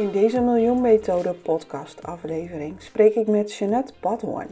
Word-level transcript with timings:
In 0.00 0.10
deze 0.10 0.40
Miljoen 0.40 0.80
Methode 0.80 1.34
podcast 1.34 2.02
aflevering 2.02 2.82
spreek 2.82 3.14
ik 3.14 3.26
met 3.26 3.54
Jeanette 3.54 3.92
Badhoorn. 4.00 4.48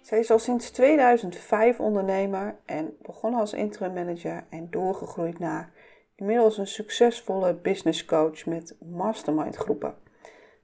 Zij 0.00 0.18
is 0.18 0.30
al 0.30 0.38
sinds 0.38 0.70
2005 0.70 1.80
ondernemer 1.80 2.56
en 2.64 2.96
begonnen 3.02 3.40
als 3.40 3.52
interim 3.52 3.92
manager 3.92 4.44
en 4.48 4.70
doorgegroeid 4.70 5.38
naar 5.38 5.70
inmiddels 6.14 6.58
een 6.58 6.66
succesvolle 6.66 7.54
business 7.54 8.04
coach 8.04 8.46
met 8.46 8.76
mastermind 8.78 9.56
groepen. 9.56 9.94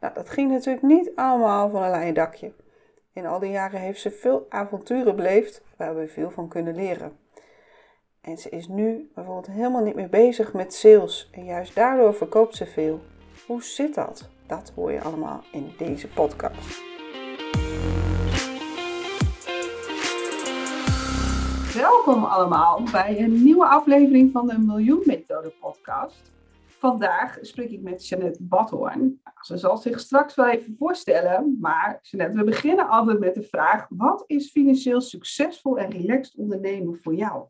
Nou, 0.01 0.15
dat 0.15 0.31
ging 0.31 0.51
natuurlijk 0.51 0.85
niet 0.85 1.11
allemaal 1.15 1.71
van 1.71 1.83
een 1.83 1.91
leien 1.91 2.15
dakje. 2.15 2.53
In 3.13 3.27
al 3.27 3.39
die 3.39 3.51
jaren 3.51 3.81
heeft 3.81 4.01
ze 4.01 4.11
veel 4.11 4.47
avonturen 4.49 5.17
beleefd 5.17 5.63
waar 5.77 5.97
we 5.97 6.09
veel 6.09 6.31
van 6.31 6.49
kunnen 6.49 6.75
leren. 6.75 7.19
En 8.21 8.39
ze 8.39 8.49
is 8.49 8.69
nu 8.69 9.11
bijvoorbeeld 9.15 9.47
helemaal 9.47 9.85
niet 9.85 9.95
meer 9.95 10.09
bezig 10.09 10.53
met 10.53 10.75
sales 10.75 11.31
en 11.33 11.45
juist 11.45 11.75
daardoor 11.75 12.15
verkoopt 12.15 12.57
ze 12.57 12.67
veel. 12.67 13.01
Hoe 13.47 13.63
zit 13.63 13.95
dat? 13.95 14.32
Dat 14.53 14.73
hoor 14.75 14.93
je 14.93 15.01
allemaal 15.01 15.45
in 15.53 15.73
deze 15.79 16.09
podcast. 16.09 16.83
Welkom 21.75 22.25
allemaal 22.25 22.83
bij 22.93 23.21
een 23.21 23.43
nieuwe 23.43 23.67
aflevering 23.67 24.33
van 24.33 24.47
de 24.47 24.59
Miljoen 24.59 25.03
Methode 25.05 25.53
podcast. 25.61 26.35
Vandaag 26.67 27.39
spreek 27.41 27.71
ik 27.71 27.83
met 27.83 28.09
Jeannette 28.09 28.43
Badhoorn. 28.43 29.21
Ze 29.41 29.57
zal 29.57 29.77
zich 29.77 30.01
straks 30.01 30.35
wel 30.35 30.49
even 30.49 30.77
voorstellen, 30.77 31.57
maar 31.61 31.99
Jeannette, 32.03 32.39
we 32.39 32.45
beginnen 32.45 32.89
altijd 32.89 33.19
met 33.19 33.35
de 33.35 33.43
vraag: 33.43 33.87
wat 33.89 34.25
is 34.27 34.51
financieel 34.51 35.01
succesvol 35.01 35.79
en 35.79 35.91
relaxed 35.91 36.37
ondernemen 36.37 36.99
voor 37.03 37.15
jou? 37.15 37.47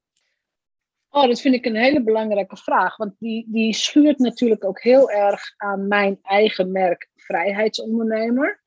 Oh, 1.14 1.26
dat 1.26 1.40
vind 1.40 1.54
ik 1.54 1.64
een 1.64 1.76
hele 1.76 2.02
belangrijke 2.02 2.56
vraag. 2.56 2.96
Want 2.96 3.14
die, 3.18 3.46
die 3.48 3.74
schuurt 3.74 4.18
natuurlijk 4.18 4.64
ook 4.64 4.80
heel 4.80 5.10
erg 5.10 5.54
aan 5.56 5.88
mijn 5.88 6.18
eigen 6.22 6.72
merk 6.72 7.10
vrijheidsondernemer. 7.16 8.62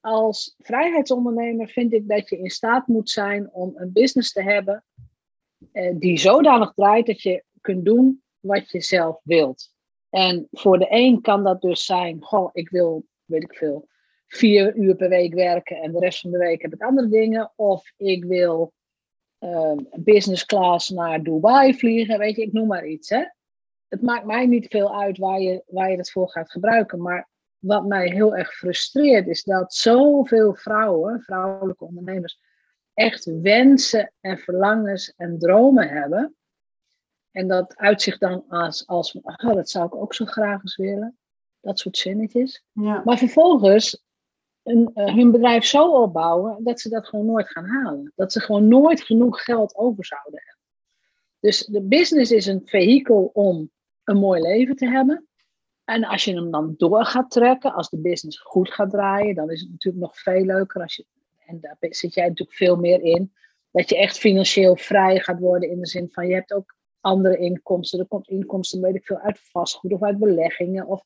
Als 0.00 0.54
vrijheidsondernemer 0.58 1.68
vind 1.68 1.92
ik 1.92 2.08
dat 2.08 2.28
je 2.28 2.38
in 2.38 2.50
staat 2.50 2.86
moet 2.86 3.10
zijn 3.10 3.52
om 3.52 3.72
een 3.74 3.92
business 3.92 4.32
te 4.32 4.42
hebben 4.42 4.84
eh, 5.72 5.94
die 5.98 6.18
zodanig 6.18 6.72
draait 6.74 7.06
dat 7.06 7.22
je 7.22 7.44
kunt 7.60 7.84
doen 7.84 8.22
wat 8.40 8.70
je 8.70 8.80
zelf 8.80 9.20
wilt. 9.22 9.72
En 10.10 10.48
voor 10.50 10.78
de 10.78 10.86
een 10.88 11.20
kan 11.20 11.44
dat 11.44 11.60
dus 11.60 11.84
zijn, 11.84 12.22
goh, 12.22 12.50
ik 12.52 12.68
wil, 12.68 13.06
weet 13.24 13.42
ik 13.42 13.54
veel, 13.54 13.88
vier 14.26 14.76
uur 14.76 14.96
per 14.96 15.08
week 15.08 15.34
werken 15.34 15.76
en 15.76 15.92
de 15.92 15.98
rest 15.98 16.20
van 16.20 16.30
de 16.30 16.38
week 16.38 16.62
heb 16.62 16.74
ik 16.74 16.82
andere 16.82 17.08
dingen. 17.08 17.52
Of 17.56 17.92
ik 17.96 18.24
wil 18.24 18.72
business 19.96 20.44
class 20.44 20.88
naar 20.88 21.22
Dubai 21.22 21.74
vliegen, 21.74 22.18
weet 22.18 22.36
je, 22.36 22.42
ik 22.42 22.52
noem 22.52 22.66
maar 22.66 22.86
iets. 22.86 23.08
Hè? 23.08 23.24
Het 23.88 24.02
maakt 24.02 24.24
mij 24.24 24.46
niet 24.46 24.66
veel 24.66 25.00
uit 25.00 25.18
waar 25.18 25.40
je, 25.40 25.62
waar 25.66 25.90
je 25.90 25.96
het 25.96 26.10
voor 26.10 26.28
gaat 26.28 26.50
gebruiken, 26.50 27.02
maar 27.02 27.28
wat 27.58 27.86
mij 27.86 28.08
heel 28.08 28.36
erg 28.36 28.54
frustreert 28.54 29.26
is 29.26 29.42
dat 29.42 29.74
zoveel 29.74 30.54
vrouwen, 30.54 31.20
vrouwelijke 31.20 31.84
ondernemers, 31.84 32.38
echt 32.94 33.24
wensen 33.24 34.12
en 34.20 34.38
verlangens 34.38 35.14
en 35.16 35.38
dromen 35.38 35.88
hebben. 35.88 36.34
En 37.30 37.48
dat 37.48 37.76
uitzicht 37.76 38.20
dan 38.20 38.44
als, 38.48 38.86
als 38.86 39.12
oh, 39.12 39.54
dat 39.54 39.70
zou 39.70 39.86
ik 39.86 39.94
ook 39.94 40.14
zo 40.14 40.24
graag 40.24 40.62
eens 40.62 40.76
willen. 40.76 41.18
Dat 41.60 41.78
soort 41.78 41.96
zinnetjes. 41.96 42.64
Ja. 42.72 43.02
Maar 43.04 43.18
vervolgens 43.18 44.03
een, 44.64 44.90
uh, 44.94 45.14
hun 45.14 45.30
bedrijf 45.30 45.64
zo 45.64 46.02
opbouwen 46.02 46.64
dat 46.64 46.80
ze 46.80 46.88
dat 46.88 47.06
gewoon 47.06 47.26
nooit 47.26 47.48
gaan 47.48 47.66
halen. 47.66 48.12
Dat 48.16 48.32
ze 48.32 48.40
gewoon 48.40 48.68
nooit 48.68 49.02
genoeg 49.02 49.44
geld 49.44 49.76
over 49.76 50.04
zouden 50.04 50.42
hebben. 50.44 50.62
Dus 51.40 51.64
de 51.64 51.82
business 51.82 52.30
is 52.30 52.46
een 52.46 52.62
vehikel 52.64 53.30
om 53.32 53.70
een 54.04 54.16
mooi 54.16 54.40
leven 54.40 54.76
te 54.76 54.86
hebben. 54.86 55.28
En 55.84 56.04
als 56.04 56.24
je 56.24 56.34
hem 56.34 56.50
dan 56.50 56.74
door 56.76 57.04
gaat 57.04 57.30
trekken, 57.30 57.74
als 57.74 57.90
de 57.90 57.98
business 57.98 58.40
goed 58.40 58.70
gaat 58.70 58.90
draaien, 58.90 59.34
dan 59.34 59.50
is 59.50 59.60
het 59.60 59.70
natuurlijk 59.70 60.04
nog 60.04 60.18
veel 60.18 60.44
leuker. 60.44 60.82
Als 60.82 60.96
je, 60.96 61.06
en 61.46 61.60
daar 61.60 61.76
zit 61.80 62.14
jij 62.14 62.28
natuurlijk 62.28 62.56
veel 62.56 62.76
meer 62.76 63.00
in. 63.00 63.32
Dat 63.70 63.88
je 63.88 63.96
echt 63.96 64.18
financieel 64.18 64.76
vrij 64.76 65.20
gaat 65.20 65.38
worden 65.38 65.70
in 65.70 65.80
de 65.80 65.86
zin 65.86 66.08
van 66.10 66.26
je 66.26 66.34
hebt 66.34 66.52
ook 66.52 66.76
andere 67.00 67.36
inkomsten. 67.36 67.98
Er 67.98 68.06
komt 68.06 68.28
inkomsten, 68.28 68.80
weet 68.80 68.94
ik 68.94 69.04
veel, 69.04 69.18
uit 69.18 69.38
vastgoed 69.38 69.92
of 69.92 70.02
uit 70.02 70.18
beleggingen 70.18 70.86
of 70.86 71.04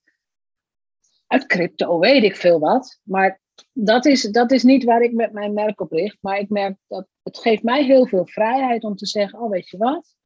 uit 1.26 1.46
crypto, 1.46 1.98
weet 1.98 2.22
ik 2.22 2.36
veel 2.36 2.58
wat. 2.58 3.00
Maar 3.02 3.40
dat 3.72 4.06
is, 4.06 4.22
dat 4.22 4.50
is 4.50 4.62
niet 4.62 4.84
waar 4.84 5.02
ik 5.02 5.12
met 5.12 5.32
mijn 5.32 5.52
merk 5.52 5.80
op 5.80 5.92
richt. 5.92 6.18
Maar 6.20 6.38
ik 6.38 6.48
merk 6.48 6.76
dat 6.86 7.06
het 7.22 7.38
geeft 7.38 7.62
mij 7.62 7.84
heel 7.84 8.06
veel 8.06 8.26
vrijheid 8.26 8.84
om 8.84 8.96
te 8.96 9.06
zeggen, 9.06 9.40
oh 9.40 9.50
weet 9.50 9.68
je 9.68 9.76
wat, 9.76 10.16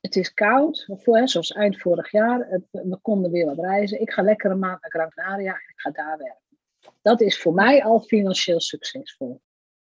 het 0.00 0.16
is 0.16 0.34
koud, 0.34 0.88
zoals 1.24 1.52
eind 1.52 1.80
vorig 1.80 2.10
jaar, 2.10 2.62
we 2.70 2.98
konden 3.02 3.30
weer 3.30 3.46
wat 3.46 3.58
reizen. 3.58 4.00
Ik 4.00 4.10
ga 4.10 4.22
lekker 4.22 4.50
een 4.50 4.58
maand 4.58 4.80
naar 4.80 4.90
Gran 4.90 5.10
Canaria 5.10 5.52
en 5.52 5.68
ik 5.68 5.80
ga 5.80 5.90
daar 5.90 6.18
werken. 6.18 6.46
Dat 7.02 7.20
is 7.20 7.40
voor 7.40 7.54
mij 7.54 7.84
al 7.84 8.00
financieel 8.00 8.60
succesvol. 8.60 9.40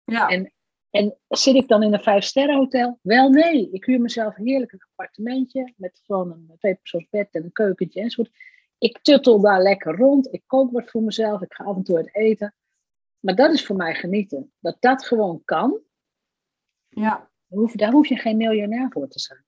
Ja. 0.03 0.27
En, 0.27 0.53
en 0.89 1.17
zit 1.27 1.55
ik 1.55 1.67
dan 1.67 1.83
in 1.83 1.93
een 1.93 1.99
vijfsterrenhotel? 1.99 2.99
Wel 3.01 3.29
nee, 3.29 3.69
ik 3.71 3.85
huur 3.85 4.01
mezelf 4.01 4.35
heerlijk 4.35 4.71
een 4.71 4.85
appartementje 4.89 5.73
met 5.77 6.01
gewoon 6.05 6.31
een 6.31 6.51
tweepersoons 6.57 7.07
bed 7.09 7.27
en 7.31 7.43
een 7.43 7.51
keukentje 7.51 8.01
enzovoort. 8.01 8.35
Ik 8.77 8.99
tuttel 9.01 9.41
daar 9.41 9.61
lekker 9.61 9.95
rond, 9.95 10.33
ik 10.33 10.43
kook 10.47 10.71
wat 10.71 10.89
voor 10.89 11.03
mezelf, 11.03 11.41
ik 11.41 11.53
ga 11.53 11.63
af 11.63 11.75
en 11.75 11.83
toe 11.83 11.97
uit 11.97 12.15
eten. 12.15 12.53
Maar 13.25 13.35
dat 13.35 13.53
is 13.53 13.65
voor 13.65 13.75
mij 13.75 13.95
genieten. 13.95 14.53
Dat 14.59 14.77
dat 14.79 15.05
gewoon 15.05 15.41
kan. 15.45 15.79
Ja. 16.89 17.29
Daar 17.73 17.91
hoef 17.91 18.07
je 18.07 18.17
geen 18.17 18.37
miljonair 18.37 18.89
voor 18.89 19.07
te 19.07 19.19
zijn. 19.19 19.45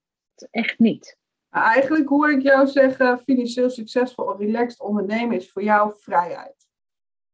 Echt 0.50 0.78
niet. 0.78 1.18
eigenlijk 1.50 2.08
hoor 2.08 2.32
ik 2.32 2.42
jou 2.42 2.66
zeggen, 2.66 3.18
financieel 3.18 3.70
succesvol 3.70 4.32
en 4.32 4.38
relaxed 4.38 4.80
ondernemen 4.80 5.36
is 5.36 5.50
voor 5.50 5.62
jou 5.62 5.94
vrijheid. 5.98 6.68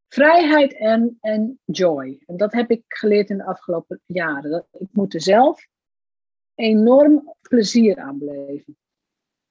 Vrijheid 0.09 0.75
en, 0.75 1.19
en 1.21 1.61
joy. 1.65 2.23
En 2.27 2.37
dat 2.37 2.53
heb 2.53 2.71
ik 2.71 2.83
geleerd 2.89 3.31
in 3.31 3.37
de 3.37 3.45
afgelopen 3.45 4.01
jaren. 4.07 4.51
Dat 4.51 4.67
ik 4.71 4.89
moet 4.93 5.15
er 5.15 5.23
zelf 5.23 5.67
enorm 6.55 7.35
plezier 7.41 7.97
aan 7.97 8.19
beleven. 8.19 8.79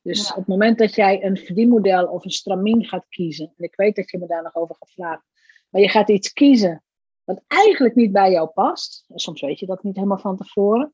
Dus 0.02 0.32
op 0.32 0.38
het 0.38 0.48
moment 0.48 0.78
dat 0.78 0.96
jij 0.96 1.24
een 1.24 1.38
verdienmodel 1.38 2.08
of 2.08 2.26
een 2.26 2.32
stramien 2.32 2.86
gaat 2.86 3.06
kiezen, 3.10 3.54
en 3.58 3.64
ik 3.64 3.76
weet 3.76 3.96
dat 3.96 4.12
je 4.12 4.18
me 4.18 4.28
daar 4.28 4.44
nog 4.44 4.56
over 4.56 4.76
gaat 4.76 4.92
vragen, 4.92 5.26
maar 5.74 5.82
je 5.82 5.90
gaat 5.90 6.10
iets 6.10 6.34
kiezen 6.34 6.84
wat 7.24 7.44
eigenlijk 7.48 7.96
niet 7.96 8.12
bij 8.12 8.32
jou 8.32 8.50
past. 8.50 9.06
Soms 9.14 9.42
weet 9.42 9.60
je 9.60 9.66
dat 9.66 9.84
niet 9.84 9.96
helemaal 9.96 10.18
van 10.18 10.38
tevoren. 10.38 10.94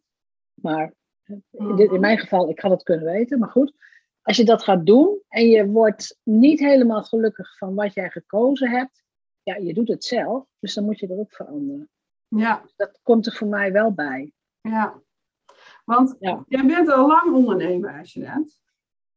Maar 0.54 0.94
in, 1.52 1.78
in 1.78 2.00
mijn 2.00 2.18
geval, 2.18 2.50
ik 2.50 2.60
had 2.60 2.72
het 2.72 2.84
kunnen 2.84 3.06
weten, 3.06 3.40
maar 3.40 3.50
goed. 3.50 3.74
Als 4.22 4.38
je 4.38 4.46
dat 4.46 4.64
gaat 4.64 4.86
doen 4.86 5.22
en 5.28 5.48
je 5.48 5.68
wordt 5.68 6.20
niet 6.24 6.60
helemaal 6.60 7.04
gelukkig 7.04 7.58
van 7.58 7.76
wat 7.76 7.94
jij 7.94 8.10
gekozen 8.10 8.70
hebt, 8.70 9.04
ja, 9.44 9.56
je 9.56 9.74
doet 9.74 9.88
het 9.88 10.04
zelf, 10.04 10.46
dus 10.60 10.74
dan 10.74 10.86
moet 10.86 11.00
je 11.00 11.08
dat 11.08 11.18
ook 11.18 11.34
veranderen. 11.34 11.90
Ja. 12.28 12.62
Dus 12.62 12.76
dat 12.76 13.00
komt 13.04 13.26
er 13.26 13.34
voor 13.34 13.48
mij 13.48 13.72
wel 13.72 13.94
bij. 13.94 14.34
Ja. 14.62 15.02
Want 15.86 16.16
ja. 16.20 16.44
jij 16.48 16.66
bent 16.66 16.90
al 16.90 17.08
lang 17.08 17.34
ondernemer, 17.34 18.00
als 18.00 18.14
je 18.14 18.20
net. 18.20 18.62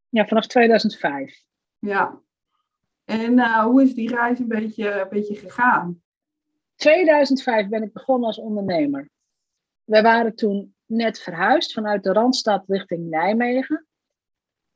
Ja, 0.09 0.27
vanaf 0.27 0.47
2005. 0.47 1.45
Ja. 1.79 2.23
En 3.05 3.39
uh, 3.39 3.65
hoe 3.65 3.83
is 3.83 3.95
die 3.95 4.09
reis 4.09 4.39
een 4.39 4.49
beetje, 4.49 5.01
een 5.01 5.09
beetje 5.09 5.35
gegaan? 5.35 6.03
2005 6.75 7.69
ben 7.69 7.83
ik 7.83 7.93
begonnen 7.93 8.27
als 8.27 8.39
ondernemer. 8.39 9.11
We 9.85 10.03
waren 10.03 10.35
toen 10.35 10.75
net 10.87 11.21
verhuisd 11.21 11.73
vanuit 11.73 12.03
de 12.03 12.13
Randstad 12.13 12.65
richting 12.67 13.09
Nijmegen. 13.09 13.87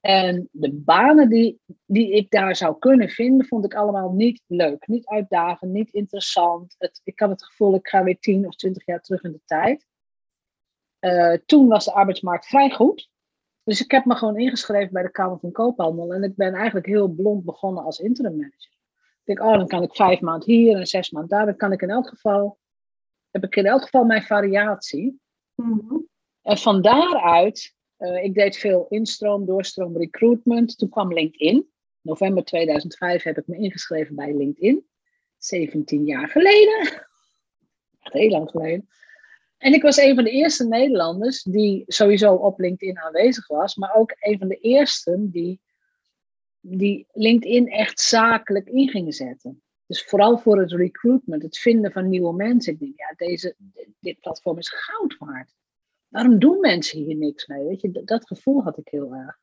En 0.00 0.48
de 0.52 0.72
banen 0.72 1.28
die, 1.28 1.60
die 1.86 2.12
ik 2.12 2.30
daar 2.30 2.56
zou 2.56 2.78
kunnen 2.78 3.08
vinden, 3.08 3.46
vond 3.46 3.64
ik 3.64 3.74
allemaal 3.74 4.12
niet 4.12 4.42
leuk. 4.46 4.86
Niet 4.86 5.06
uitdagend, 5.06 5.72
niet 5.72 5.92
interessant. 5.92 6.76
Ik 7.04 7.20
had 7.20 7.30
het 7.30 7.44
gevoel, 7.44 7.74
ik 7.74 7.88
ga 7.88 8.02
weer 8.02 8.18
tien 8.18 8.46
of 8.46 8.56
twintig 8.56 8.86
jaar 8.86 9.00
terug 9.00 9.22
in 9.22 9.32
de 9.32 9.40
tijd. 9.44 9.86
Uh, 11.00 11.32
toen 11.46 11.68
was 11.68 11.84
de 11.84 11.92
arbeidsmarkt 11.92 12.46
vrij 12.46 12.70
goed. 12.70 13.10
Dus 13.66 13.80
ik 13.80 13.90
heb 13.90 14.04
me 14.04 14.14
gewoon 14.14 14.38
ingeschreven 14.38 14.92
bij 14.92 15.02
de 15.02 15.10
Kamer 15.10 15.38
van 15.38 15.52
Koophandel. 15.52 16.14
En 16.14 16.22
ik 16.22 16.36
ben 16.36 16.54
eigenlijk 16.54 16.86
heel 16.86 17.08
blond 17.08 17.44
begonnen 17.44 17.84
als 17.84 18.00
interim 18.00 18.36
manager. 18.36 18.70
Ik 19.24 19.36
denk, 19.36 19.40
oh, 19.40 19.56
dan 19.56 19.66
kan 19.66 19.82
ik 19.82 19.94
vijf 19.94 20.20
maanden 20.20 20.50
hier 20.50 20.76
en 20.76 20.86
zes 20.86 21.10
maanden 21.10 21.30
daar. 21.30 21.46
Dan 21.46 21.56
kan 21.56 21.72
ik 21.72 21.82
in 21.82 21.90
elk 21.90 22.08
geval, 22.08 22.58
heb 23.30 23.44
ik 23.44 23.56
in 23.56 23.66
elk 23.66 23.82
geval 23.82 24.04
mijn 24.04 24.22
variatie. 24.22 25.20
Mhm. 25.54 25.96
En 26.42 26.58
van 26.58 26.82
daaruit, 26.82 27.74
uh, 27.98 28.24
ik 28.24 28.34
deed 28.34 28.56
veel 28.56 28.86
instroom, 28.88 29.46
doorstroom, 29.46 29.96
recruitment. 29.96 30.78
Toen 30.78 30.88
kwam 30.88 31.12
LinkedIn. 31.12 31.70
November 32.00 32.44
2005 32.44 33.22
heb 33.22 33.38
ik 33.38 33.46
me 33.46 33.56
ingeschreven 33.56 34.14
bij 34.14 34.36
LinkedIn. 34.36 34.86
17 35.36 36.04
jaar 36.04 36.28
geleden. 36.28 36.80
Echt 38.00 38.12
heel 38.12 38.30
lang 38.30 38.50
geleden. 38.50 38.88
En 39.66 39.72
ik 39.72 39.82
was 39.82 39.96
een 39.96 40.14
van 40.14 40.24
de 40.24 40.30
eerste 40.30 40.66
Nederlanders 40.66 41.42
die 41.42 41.84
sowieso 41.86 42.34
op 42.34 42.58
LinkedIn 42.58 42.98
aanwezig 42.98 43.46
was, 43.46 43.74
maar 43.74 43.94
ook 43.94 44.14
een 44.18 44.38
van 44.38 44.48
de 44.48 44.56
eersten 44.56 45.30
die, 45.30 45.60
die 46.60 47.06
LinkedIn 47.12 47.68
echt 47.68 48.00
zakelijk 48.00 48.68
in 48.68 48.88
gingen 48.88 49.12
zetten. 49.12 49.62
Dus 49.86 50.04
vooral 50.04 50.38
voor 50.38 50.58
het 50.58 50.72
recruitment, 50.72 51.42
het 51.42 51.58
vinden 51.58 51.92
van 51.92 52.08
nieuwe 52.08 52.32
mensen. 52.32 52.72
Ik 52.72 52.78
denk, 52.78 52.92
ja, 52.96 53.26
deze, 53.26 53.54
dit 54.00 54.20
platform 54.20 54.58
is 54.58 54.68
goud 54.68 55.16
waard. 55.18 55.54
Waarom 56.08 56.38
doen 56.38 56.60
mensen 56.60 56.98
hier 56.98 57.16
niks 57.16 57.46
mee? 57.46 57.64
Weet 57.64 57.80
je, 57.80 58.02
dat, 58.04 58.26
gevoel 58.26 58.62
had 58.62 58.78
ik 58.78 58.88
heel 58.88 59.14
erg. 59.14 59.38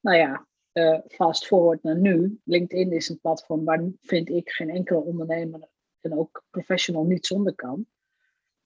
Nou 0.00 0.16
ja, 0.16 0.46
uh, 0.72 0.98
fast 1.08 1.46
forward 1.46 1.82
naar 1.82 1.98
nu. 1.98 2.40
LinkedIn 2.44 2.92
is 2.92 3.08
een 3.08 3.20
platform 3.20 3.64
waar, 3.64 3.84
vind 4.00 4.28
ik, 4.28 4.50
geen 4.50 4.70
enkele 4.70 5.00
ondernemer 5.00 5.68
en 6.00 6.18
ook 6.18 6.44
professional 6.50 7.04
niet 7.04 7.26
zonder 7.26 7.54
kan. 7.54 7.86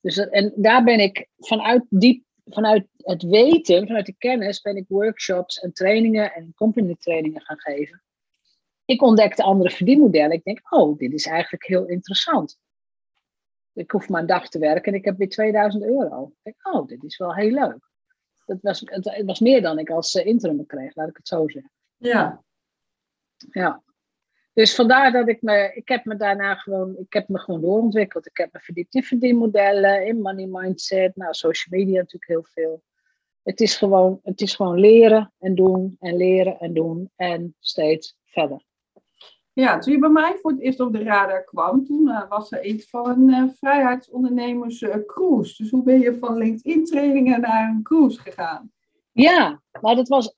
Dus 0.01 0.17
en 0.17 0.53
daar 0.57 0.85
ben 0.85 1.01
ik 1.01 1.29
vanuit, 1.37 1.85
die, 1.89 2.25
vanuit 2.45 2.87
het 2.97 3.23
weten, 3.23 3.87
vanuit 3.87 4.07
de 4.07 4.15
kennis, 4.19 4.61
ben 4.61 4.77
ik 4.77 4.85
workshops 4.89 5.59
en 5.59 5.73
trainingen 5.73 6.33
en 6.33 6.55
company 6.55 6.97
trainingen 6.99 7.41
gaan 7.41 7.61
geven. 7.61 8.03
Ik 8.85 9.03
ontdekte 9.03 9.43
andere 9.43 9.71
verdienmodellen. 9.71 10.37
Ik 10.37 10.45
denk, 10.45 10.73
oh, 10.73 10.99
dit 10.99 11.13
is 11.13 11.27
eigenlijk 11.27 11.67
heel 11.67 11.87
interessant. 11.87 12.59
Ik 13.73 13.91
hoef 13.91 14.09
maar 14.09 14.21
een 14.21 14.27
dag 14.27 14.49
te 14.49 14.59
werken 14.59 14.93
en 14.93 14.99
ik 14.99 15.05
heb 15.05 15.17
weer 15.17 15.29
2000 15.29 15.85
euro. 15.85 16.27
Ik 16.27 16.39
denk, 16.43 16.75
oh, 16.77 16.87
dit 16.87 17.05
is 17.05 17.17
wel 17.17 17.35
heel 17.35 17.51
leuk. 17.51 17.91
Dat 18.47 18.59
was, 18.61 18.81
het, 18.85 19.23
was 19.25 19.41
meer 19.41 19.63
dan 19.63 19.79
ik 19.79 19.91
als 19.91 20.15
uh, 20.15 20.27
interim 20.27 20.67
kreeg, 20.67 20.95
laat 20.95 21.09
ik 21.09 21.17
het 21.17 21.29
zo 21.29 21.49
zeggen. 21.49 21.73
Ja. 21.97 22.45
Ja. 23.37 23.83
Dus 24.53 24.75
vandaar 24.75 25.13
dat 25.13 25.29
ik 25.29 25.43
me, 25.43 25.73
ik 25.75 25.89
heb 25.89 26.05
me 26.05 26.17
daarna 26.17 26.55
gewoon, 26.55 26.97
ik 26.99 27.13
heb 27.13 27.29
me 27.29 27.39
gewoon 27.39 27.61
doorontwikkeld. 27.61 28.27
Ik 28.27 28.37
heb 28.37 28.53
me 28.53 28.61
verdiept 28.61 28.95
in 28.95 29.03
verdienmodellen, 29.03 30.07
in 30.07 30.21
money 30.21 30.47
mindset, 30.47 31.17
nou, 31.17 31.35
social 31.35 31.79
media 31.79 31.97
natuurlijk 31.97 32.31
heel 32.31 32.45
veel. 32.45 32.83
Het 33.43 33.61
is 33.61 33.77
gewoon, 33.77 34.21
het 34.23 34.41
is 34.41 34.55
gewoon 34.55 34.81
leren 34.81 35.33
en 35.39 35.55
doen 35.55 35.97
en 36.01 36.17
leren 36.17 36.59
en 36.59 36.73
doen 36.73 37.11
en 37.17 37.55
steeds 37.59 38.17
verder. 38.25 38.65
Ja, 39.53 39.79
toen 39.79 39.93
je 39.93 39.99
bij 39.99 40.09
mij 40.09 40.37
voor 40.41 40.51
het 40.51 40.61
eerst 40.61 40.81
op 40.81 40.93
de 40.93 41.03
radar 41.03 41.45
kwam, 41.45 41.85
toen 41.85 42.09
uh, 42.09 42.29
was 42.29 42.53
er 42.53 42.65
iets 42.65 42.91
van 42.91 43.09
een 43.09 43.29
uh, 43.29 43.53
vrijheidsondernemers 43.59 44.81
uh, 44.81 44.95
cruise. 45.07 45.63
Dus 45.63 45.71
hoe 45.71 45.83
ben 45.83 46.01
je 46.01 46.19
van 46.19 46.37
LinkedIn 46.37 46.85
trainingen 46.85 47.41
naar 47.41 47.69
een 47.69 47.83
cruise 47.83 48.21
gegaan? 48.21 48.73
Ja, 49.13 49.63
maar 49.81 49.95
dat 49.95 50.09
was 50.09 50.35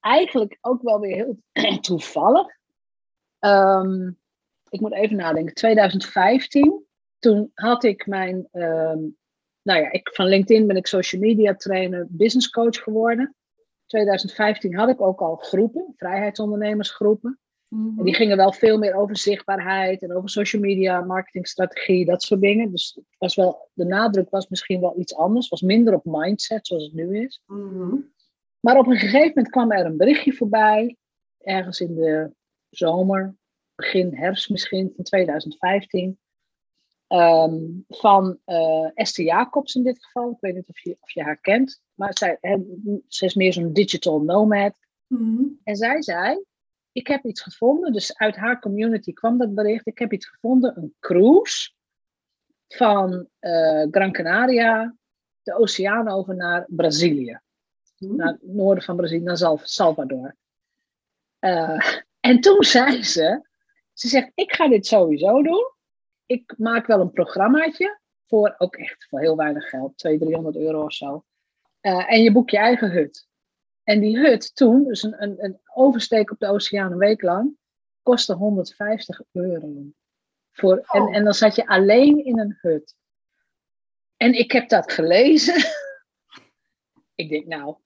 eigenlijk 0.00 0.58
ook 0.60 0.82
wel 0.82 1.00
weer 1.00 1.14
heel 1.14 1.78
toevallig. 1.80 2.57
Um, 3.40 4.18
ik 4.68 4.80
moet 4.80 4.92
even 4.92 5.16
nadenken. 5.16 5.54
2015, 5.54 6.84
toen 7.18 7.50
had 7.54 7.84
ik 7.84 8.06
mijn, 8.06 8.48
um, 8.52 9.16
nou 9.62 9.80
ja, 9.80 9.92
ik, 9.92 10.10
van 10.12 10.26
LinkedIn 10.26 10.66
ben 10.66 10.76
ik 10.76 10.86
social 10.86 11.20
media 11.20 11.54
trainer, 11.54 12.06
business 12.08 12.50
coach 12.50 12.82
geworden. 12.82 13.34
2015 13.86 14.74
had 14.74 14.88
ik 14.88 15.00
ook 15.00 15.20
al 15.20 15.36
groepen, 15.36 15.92
vrijheidsondernemersgroepen. 15.96 17.38
En 17.70 17.94
die 17.94 18.04
mhm. 18.04 18.14
gingen 18.14 18.36
wel 18.36 18.52
veel 18.52 18.78
meer 18.78 18.94
over 18.94 19.16
zichtbaarheid 19.16 20.02
en 20.02 20.16
over 20.16 20.28
social 20.28 20.62
media, 20.62 21.00
marketingstrategie, 21.00 22.04
dat 22.04 22.22
soort 22.22 22.40
dingen. 22.40 22.70
Dus 22.70 22.92
het 22.94 23.18
was 23.18 23.34
wel, 23.34 23.70
de 23.72 23.84
nadruk 23.84 24.30
was 24.30 24.48
misschien 24.48 24.80
wel 24.80 24.98
iets 24.98 25.14
anders, 25.14 25.48
was 25.48 25.60
minder 25.60 25.94
op 25.94 26.04
mindset 26.04 26.66
zoals 26.66 26.84
het 26.84 26.92
nu 26.92 27.24
is. 27.24 27.42
Mhm. 27.46 27.94
Maar 28.60 28.78
op 28.78 28.86
een 28.86 28.96
gegeven 28.96 29.28
moment 29.28 29.48
kwam 29.48 29.72
er 29.72 29.86
een 29.86 29.96
berichtje 29.96 30.32
voorbij, 30.32 30.96
ergens 31.38 31.80
in 31.80 31.94
de 31.94 32.32
zomer, 32.70 33.36
begin 33.74 34.14
herfst 34.14 34.50
misschien 34.50 34.92
van 34.94 35.04
2015. 35.04 36.18
Ehm, 37.08 37.56
van 37.88 38.38
uh, 38.46 38.90
Esther 38.94 39.24
Jacobs 39.24 39.74
in 39.74 39.82
dit 39.82 40.04
geval. 40.04 40.30
Ik 40.30 40.40
weet 40.40 40.54
niet 40.54 40.68
of 40.68 40.78
je, 40.78 40.96
of 41.00 41.10
je 41.10 41.22
haar 41.22 41.40
kent. 41.40 41.82
Maar 41.94 42.18
zij, 42.18 42.38
ze 43.06 43.24
is 43.24 43.34
meer 43.34 43.52
zo'n 43.52 43.72
digital 43.72 44.20
nomad. 44.20 44.78
Mhm. 45.06 45.44
En 45.64 45.76
zij 45.76 46.02
zei, 46.02 46.44
ik 46.92 47.06
heb 47.06 47.24
iets 47.24 47.40
gevonden. 47.40 47.92
Dus 47.92 48.16
uit 48.16 48.36
haar 48.36 48.60
community 48.60 49.12
kwam 49.12 49.38
dat 49.38 49.54
bericht. 49.54 49.86
Ik 49.86 49.98
heb 49.98 50.12
iets 50.12 50.26
gevonden, 50.26 50.76
een 50.76 50.94
cruise 50.98 51.72
van 52.68 53.28
uh, 53.40 53.86
Gran 53.90 54.12
Canaria, 54.12 54.96
de 55.42 55.54
oceaan 55.54 56.08
over 56.08 56.36
naar 56.36 56.66
Brazilië. 56.68 57.40
Mhm. 57.98 58.16
Naar 58.16 58.32
het 58.32 58.42
noorden 58.42 58.84
van 58.84 58.96
Brazilië, 58.96 59.22
naar 59.22 59.58
Salvador. 59.62 60.36
Uh, 61.40 61.80
en 62.28 62.40
toen 62.40 62.64
zei 62.64 63.02
ze, 63.02 63.48
ze 63.92 64.08
zegt, 64.08 64.30
ik 64.34 64.52
ga 64.52 64.68
dit 64.68 64.86
sowieso 64.86 65.42
doen. 65.42 65.72
Ik 66.26 66.54
maak 66.56 66.86
wel 66.86 67.00
een 67.00 67.12
programmaatje 67.12 68.00
voor 68.26 68.54
ook 68.58 68.76
echt 68.76 69.06
voor 69.08 69.20
heel 69.20 69.36
weinig 69.36 69.68
geld, 69.68 69.98
200, 69.98 70.30
300 70.30 70.56
euro 70.56 70.84
of 70.84 70.92
zo. 70.92 71.24
Uh, 71.82 72.12
en 72.12 72.22
je 72.22 72.32
boekt 72.32 72.50
je 72.50 72.56
eigen 72.56 72.90
hut. 72.90 73.28
En 73.82 74.00
die 74.00 74.18
hut 74.18 74.54
toen, 74.54 74.84
dus 74.84 75.02
een, 75.02 75.22
een, 75.22 75.44
een 75.44 75.60
oversteek 75.74 76.30
op 76.30 76.38
de 76.38 76.46
oceaan 76.46 76.92
een 76.92 76.98
week 76.98 77.22
lang, 77.22 77.56
kostte 78.02 78.34
150 78.34 79.20
euro. 79.32 79.72
Voor, 80.50 80.76
en, 80.76 81.02
oh. 81.02 81.16
en 81.16 81.24
dan 81.24 81.34
zat 81.34 81.54
je 81.54 81.66
alleen 81.66 82.24
in 82.24 82.38
een 82.38 82.58
hut. 82.60 82.96
En 84.16 84.32
ik 84.32 84.52
heb 84.52 84.68
dat 84.68 84.92
gelezen. 84.92 85.54
ik 87.14 87.28
denk, 87.28 87.46
nou, 87.46 87.76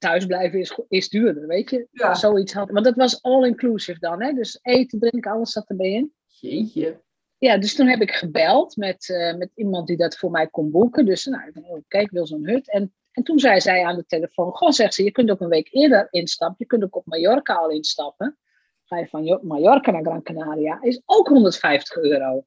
thuisblijven 0.00 0.58
is, 0.58 0.80
is 0.88 1.08
duurder, 1.08 1.46
weet 1.46 1.70
je. 1.70 1.86
Ja. 1.90 2.14
Zoiets 2.14 2.52
had. 2.52 2.70
Want 2.70 2.84
dat 2.84 2.96
was 2.96 3.22
all-inclusive 3.22 3.98
dan, 3.98 4.22
hè. 4.22 4.32
Dus 4.32 4.58
eten, 4.62 4.98
drinken, 4.98 5.30
alles 5.30 5.52
zat 5.52 5.68
erbij 5.68 5.90
in. 5.90 6.12
Jeetje. 6.26 7.00
Ja, 7.38 7.58
dus 7.58 7.74
toen 7.74 7.86
heb 7.86 8.00
ik 8.00 8.10
gebeld 8.10 8.76
met, 8.76 9.08
uh, 9.08 9.36
met 9.36 9.50
iemand 9.54 9.86
die 9.86 9.96
dat 9.96 10.16
voor 10.16 10.30
mij 10.30 10.48
kon 10.48 10.70
boeken. 10.70 11.06
Dus 11.06 11.24
nou, 11.24 11.50
oh, 11.54 11.82
kijk, 11.88 12.04
ik 12.04 12.10
wil 12.10 12.26
zo'n 12.26 12.48
hut. 12.48 12.70
En, 12.70 12.94
en 13.12 13.22
toen 13.22 13.38
zei 13.38 13.60
zij 13.60 13.84
aan 13.84 13.96
de 13.96 14.06
telefoon, 14.06 14.52
goh, 14.52 14.70
zegt 14.70 14.94
ze, 14.94 15.04
je 15.04 15.10
kunt 15.10 15.30
ook 15.30 15.40
een 15.40 15.48
week 15.48 15.68
eerder 15.72 16.08
instappen. 16.10 16.56
Je 16.58 16.66
kunt 16.66 16.84
ook 16.84 16.96
op 16.96 17.06
Mallorca 17.06 17.54
al 17.54 17.70
instappen. 17.70 18.38
Ga 18.84 18.98
je 18.98 19.06
van 19.06 19.40
Mallorca 19.42 19.90
naar 19.90 20.02
Gran 20.02 20.22
Canaria, 20.22 20.78
is 20.82 21.02
ook 21.04 21.28
150 21.28 21.96
euro. 21.96 22.44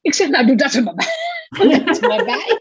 Ik 0.00 0.14
zeg, 0.14 0.28
nou, 0.28 0.46
doe 0.46 0.56
dat 0.56 0.72
er 0.72 0.82
maar 0.82 0.94
bij. 0.94 1.06
doe 1.58 1.84
dat 1.84 2.02
er 2.02 2.08
maar 2.08 2.24
bij. 2.24 2.60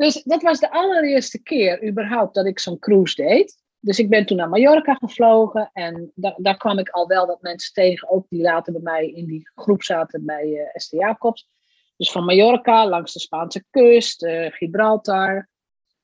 Dus 0.00 0.22
dat 0.22 0.42
was 0.42 0.60
de 0.60 0.70
allereerste 0.70 1.42
keer 1.42 1.88
überhaupt 1.88 2.34
dat 2.34 2.46
ik 2.46 2.58
zo'n 2.58 2.78
cruise 2.78 3.22
deed. 3.22 3.62
Dus 3.80 3.98
ik 3.98 4.08
ben 4.08 4.26
toen 4.26 4.36
naar 4.36 4.48
Mallorca 4.48 4.94
gevlogen 4.94 5.70
en 5.72 6.12
daar, 6.14 6.34
daar 6.36 6.56
kwam 6.56 6.78
ik 6.78 6.88
al 6.88 7.06
wel 7.06 7.26
dat 7.26 7.42
mensen 7.42 7.72
tegen, 7.72 8.08
ook 8.08 8.26
die 8.28 8.42
later 8.42 8.72
bij 8.72 8.82
mij 8.82 9.10
in 9.10 9.26
die 9.26 9.50
groep 9.54 9.82
zaten 9.82 10.24
bij 10.24 10.46
uh, 10.46 10.60
Esther 10.72 10.98
Jacobs. 10.98 11.48
Dus 11.96 12.12
van 12.12 12.24
Mallorca 12.24 12.88
langs 12.88 13.12
de 13.12 13.20
Spaanse 13.20 13.64
kust, 13.70 14.22
uh, 14.22 14.46
Gibraltar. 14.50 15.48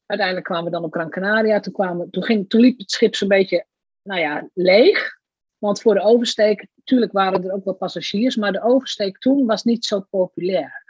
Uiteindelijk 0.07 0.47
kwamen 0.47 0.65
we 0.65 0.71
dan 0.71 0.85
op 0.85 0.93
Gran 0.93 1.11
Canaria. 1.11 1.61
Toen, 1.61 1.73
kwamen, 1.73 2.11
toen, 2.11 2.25
ging, 2.25 2.49
toen 2.49 2.61
liep 2.61 2.79
het 2.79 2.91
schip 2.91 3.15
zo'n 3.15 3.29
beetje 3.29 3.67
nou 4.03 4.21
ja, 4.21 4.49
leeg. 4.55 5.19
Want 5.59 5.81
voor 5.81 5.95
de 5.95 6.03
oversteek, 6.03 6.67
natuurlijk 6.75 7.13
waren 7.13 7.45
er 7.45 7.53
ook 7.53 7.65
wel 7.65 7.75
passagiers, 7.75 8.37
maar 8.37 8.53
de 8.53 8.63
oversteek 8.63 9.19
toen 9.19 9.47
was 9.47 9.65
niet 9.65 9.85
zo 9.85 10.01
populair. 10.01 10.85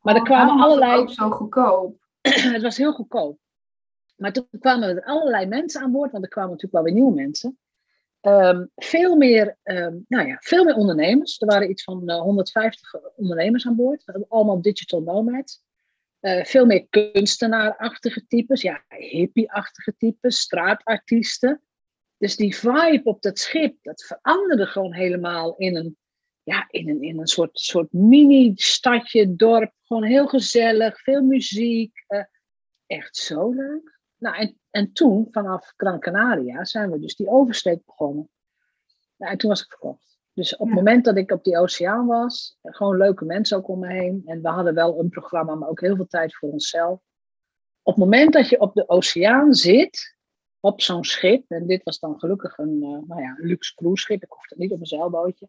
Maar 0.00 0.14
er 0.14 0.20
oh, 0.20 0.26
kwamen 0.26 0.64
allerlei. 0.64 0.98
ook 1.00 1.10
zo 1.10 1.30
goedkoop. 1.30 1.99
het 2.54 2.62
was 2.62 2.76
heel 2.76 2.92
goedkoop. 2.92 3.38
Maar 4.16 4.32
toen 4.32 4.48
kwamen 4.58 4.88
er 4.88 5.04
allerlei 5.04 5.46
mensen 5.46 5.80
aan 5.80 5.92
boord, 5.92 6.12
want 6.12 6.24
er 6.24 6.30
kwamen 6.30 6.50
natuurlijk 6.50 6.74
wel 6.74 6.84
weer 6.84 7.02
nieuwe 7.02 7.22
mensen. 7.22 7.58
Ehm, 8.20 8.66
veel, 8.74 9.16
meer, 9.16 9.58
um, 9.64 10.04
nou 10.08 10.28
ja, 10.28 10.36
veel 10.40 10.64
meer 10.64 10.74
ondernemers. 10.74 11.40
Er 11.40 11.46
waren 11.46 11.70
iets 11.70 11.84
van 11.84 12.10
150 12.10 12.94
eh, 12.94 13.00
ondernemers 13.16 13.66
aan 13.66 13.76
boord, 13.76 14.26
allemaal 14.28 14.62
digital 14.62 15.02
nomads. 15.02 15.62
Uh, 16.20 16.44
veel 16.44 16.66
meer 16.66 16.86
kunstenaarachtige 16.88 18.26
types, 18.26 18.62
ja, 18.62 18.84
hippie-achtige 18.88 19.94
types, 19.96 20.38
straatartiesten. 20.38 21.62
Dus 22.16 22.36
die 22.36 22.56
vibe 22.56 23.00
op 23.04 23.22
dat 23.22 23.38
schip, 23.38 23.76
dat 23.82 24.04
veranderde 24.04 24.66
gewoon 24.66 24.94
helemaal 24.94 25.56
in 25.56 25.76
een, 25.76 25.96
ja, 26.42 26.66
in 26.70 26.88
een, 26.88 27.02
in 27.02 27.18
een 27.18 27.26
soort, 27.26 27.58
soort 27.58 27.92
mini-stadje, 27.92 29.36
dorp. 29.36 29.72
Gewoon 29.82 30.04
heel 30.04 30.26
gezellig, 30.26 31.00
veel 31.00 31.22
muziek. 31.22 32.04
Uh, 32.08 32.24
echt 32.86 33.16
zo 33.16 33.50
leuk. 33.50 33.98
Nou, 34.16 34.36
en, 34.36 34.58
en 34.70 34.92
toen, 34.92 35.28
vanaf 35.30 35.72
Gran 35.76 36.00
Canaria, 36.00 36.64
zijn 36.64 36.90
we 36.90 36.98
dus 36.98 37.16
die 37.16 37.28
oversteek 37.28 37.84
begonnen. 37.84 38.28
Nou, 39.16 39.32
en 39.32 39.38
toen 39.38 39.50
was 39.50 39.62
ik 39.62 39.68
verkocht. 39.68 40.18
Dus 40.32 40.56
op 40.56 40.66
het 40.66 40.76
moment 40.76 41.04
dat 41.04 41.16
ik 41.16 41.30
op 41.30 41.44
die 41.44 41.58
oceaan 41.58 42.06
was, 42.06 42.58
gewoon 42.62 42.96
leuke 42.96 43.24
mensen 43.24 43.56
ook 43.56 43.68
om 43.68 43.78
me 43.78 43.92
heen. 43.92 44.22
En 44.26 44.42
we 44.42 44.48
hadden 44.48 44.74
wel 44.74 44.98
een 44.98 45.08
programma, 45.08 45.54
maar 45.54 45.68
ook 45.68 45.80
heel 45.80 45.96
veel 45.96 46.06
tijd 46.06 46.36
voor 46.36 46.50
onszelf. 46.50 47.00
Op 47.82 47.94
het 47.94 48.04
moment 48.04 48.32
dat 48.32 48.48
je 48.48 48.60
op 48.60 48.74
de 48.74 48.88
oceaan 48.88 49.54
zit, 49.54 50.16
op 50.60 50.80
zo'n 50.80 51.04
schip, 51.04 51.50
en 51.50 51.66
dit 51.66 51.82
was 51.82 51.98
dan 51.98 52.18
gelukkig 52.18 52.58
een, 52.58 52.76
uh, 52.82 53.08
nou 53.08 53.22
ja, 53.22 53.36
luxe 53.38 53.74
cruiseschip, 53.74 54.22
ik 54.22 54.30
hoefde 54.30 54.54
niet 54.58 54.72
op 54.72 54.80
een 54.80 54.86
zeilbootje. 54.86 55.48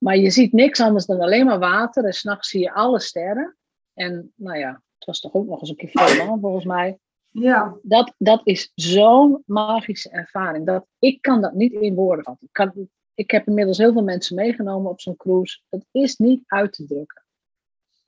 Maar 0.00 0.16
je 0.16 0.30
ziet 0.30 0.52
niks 0.52 0.80
anders 0.80 1.06
dan 1.06 1.20
alleen 1.20 1.46
maar 1.46 1.58
water 1.58 2.04
en 2.04 2.12
s'nachts 2.12 2.48
zie 2.48 2.60
je 2.60 2.72
alle 2.72 3.00
sterren. 3.00 3.56
En 3.94 4.32
nou 4.34 4.58
ja, 4.58 4.82
het 4.94 5.04
was 5.04 5.20
toch 5.20 5.34
ook 5.34 5.46
nog 5.46 5.60
eens 5.60 5.70
een 5.70 5.76
keer 5.76 5.90
veel 5.92 6.38
volgens 6.40 6.64
mij. 6.64 6.98
Ja. 7.30 7.76
Dat, 7.82 8.14
dat 8.18 8.40
is 8.44 8.72
zo'n 8.74 9.42
magische 9.46 10.10
ervaring. 10.10 10.66
Dat, 10.66 10.86
ik 10.98 11.22
kan 11.22 11.40
dat 11.40 11.52
niet 11.52 11.72
in 11.72 11.94
woorden 11.94 12.24
vatten. 12.24 12.46
Ik, 12.46 12.52
kan, 12.52 12.88
ik 13.14 13.30
heb 13.30 13.46
inmiddels 13.46 13.78
heel 13.78 13.92
veel 13.92 14.02
mensen 14.02 14.36
meegenomen 14.36 14.90
op 14.90 15.00
zo'n 15.00 15.16
cruise. 15.16 15.60
Het 15.68 15.86
is 15.90 16.16
niet 16.16 16.42
uit 16.46 16.72
te 16.72 16.86
drukken. 16.86 17.24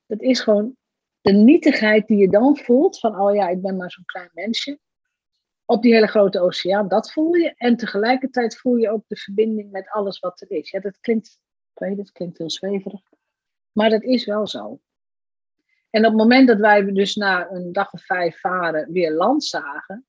dat 0.06 0.20
is 0.20 0.40
gewoon 0.40 0.76
de 1.20 1.32
nietigheid 1.32 2.06
die 2.06 2.18
je 2.18 2.28
dan 2.28 2.56
voelt 2.56 2.99
van, 2.99 3.20
oh 3.20 3.34
ja, 3.34 3.49
ik 3.49 3.62
ben 3.62 3.76
maar 3.76 3.90
zo'n 3.90 4.04
klein 4.04 4.30
mensje. 4.32 4.78
Op 5.64 5.82
die 5.82 5.94
hele 5.94 6.06
grote 6.06 6.40
oceaan, 6.40 6.88
dat 6.88 7.12
voel 7.12 7.34
je. 7.34 7.54
En 7.56 7.76
tegelijkertijd 7.76 8.58
voel 8.58 8.76
je 8.76 8.90
ook 8.90 9.04
de 9.06 9.16
verbinding 9.16 9.70
met 9.70 9.90
alles 9.90 10.18
wat 10.18 10.40
er 10.40 10.50
is. 10.50 10.70
Ja, 10.70 10.80
dat 10.80 11.00
klinkt, 11.00 11.38
ik 11.74 11.78
weet 11.78 11.98
het, 11.98 12.12
klinkt 12.12 12.38
heel 12.38 12.50
zweverig. 12.50 13.00
Maar 13.72 13.90
dat 13.90 14.02
is 14.02 14.24
wel 14.24 14.46
zo. 14.46 14.80
En 15.90 16.04
op 16.04 16.12
het 16.12 16.20
moment 16.20 16.48
dat 16.48 16.58
wij 16.58 16.92
dus 16.92 17.14
na 17.14 17.50
een 17.50 17.72
dag 17.72 17.92
of 17.92 18.04
vijf 18.04 18.40
varen 18.40 18.92
weer 18.92 19.12
land 19.12 19.44
zagen, 19.44 20.06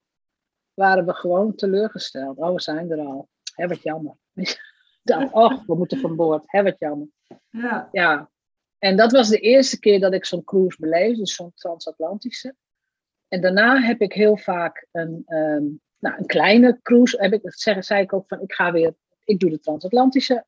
waren 0.73 1.05
we 1.05 1.13
gewoon 1.13 1.55
teleurgesteld. 1.55 2.37
Oh, 2.37 2.53
we 2.53 2.61
zijn 2.61 2.91
er 2.91 2.99
al. 2.99 3.29
Hè, 3.55 3.67
wat 3.67 3.81
jammer. 3.81 4.15
oh, 5.31 5.65
we 5.67 5.75
moeten 5.75 5.99
van 5.99 6.15
boord. 6.15 6.43
Hè, 6.45 6.63
wat 6.63 6.79
jammer. 6.79 7.07
Ja. 7.49 7.89
ja. 7.91 8.29
En 8.77 8.97
dat 8.97 9.11
was 9.11 9.29
de 9.29 9.39
eerste 9.39 9.79
keer 9.79 9.99
dat 9.99 10.13
ik 10.13 10.25
zo'n 10.25 10.43
cruise 10.43 10.77
beleefde, 10.79 11.19
dus 11.19 11.35
zo'n 11.35 11.51
transatlantische. 11.55 12.55
En 13.27 13.41
daarna 13.41 13.81
heb 13.81 14.01
ik 14.01 14.13
heel 14.13 14.37
vaak 14.37 14.87
een, 14.91 15.23
ehm, 15.25 15.65
nou, 15.99 16.17
een 16.17 16.25
kleine 16.25 16.79
cruise. 16.81 17.17
Heb 17.21 17.33
ik, 17.33 17.43
dat 17.43 17.53
zeg, 17.53 17.83
zei 17.83 18.01
ik 18.01 18.13
ook 18.13 18.27
van, 18.27 18.41
ik 18.41 18.53
ga 18.53 18.71
weer, 18.71 18.95
ik 19.23 19.39
doe 19.39 19.49
de 19.49 19.59
transatlantische, 19.59 20.45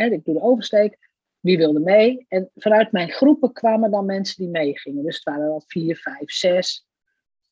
hè, 0.00 0.06
ik 0.06 0.24
doe 0.24 0.34
de 0.34 0.42
oversteek. 0.42 0.98
Wie 1.40 1.56
wilde 1.56 1.80
mee? 1.80 2.24
En 2.28 2.50
vanuit 2.54 2.92
mijn 2.92 3.10
groepen 3.10 3.52
kwamen 3.52 3.90
dan 3.90 4.06
mensen 4.06 4.36
die 4.36 4.48
meegingen. 4.50 5.04
Dus 5.04 5.14
het 5.14 5.24
waren 5.24 5.50
al 5.50 5.62
vier, 5.66 5.96
vijf, 5.96 6.30
zes. 6.30 6.86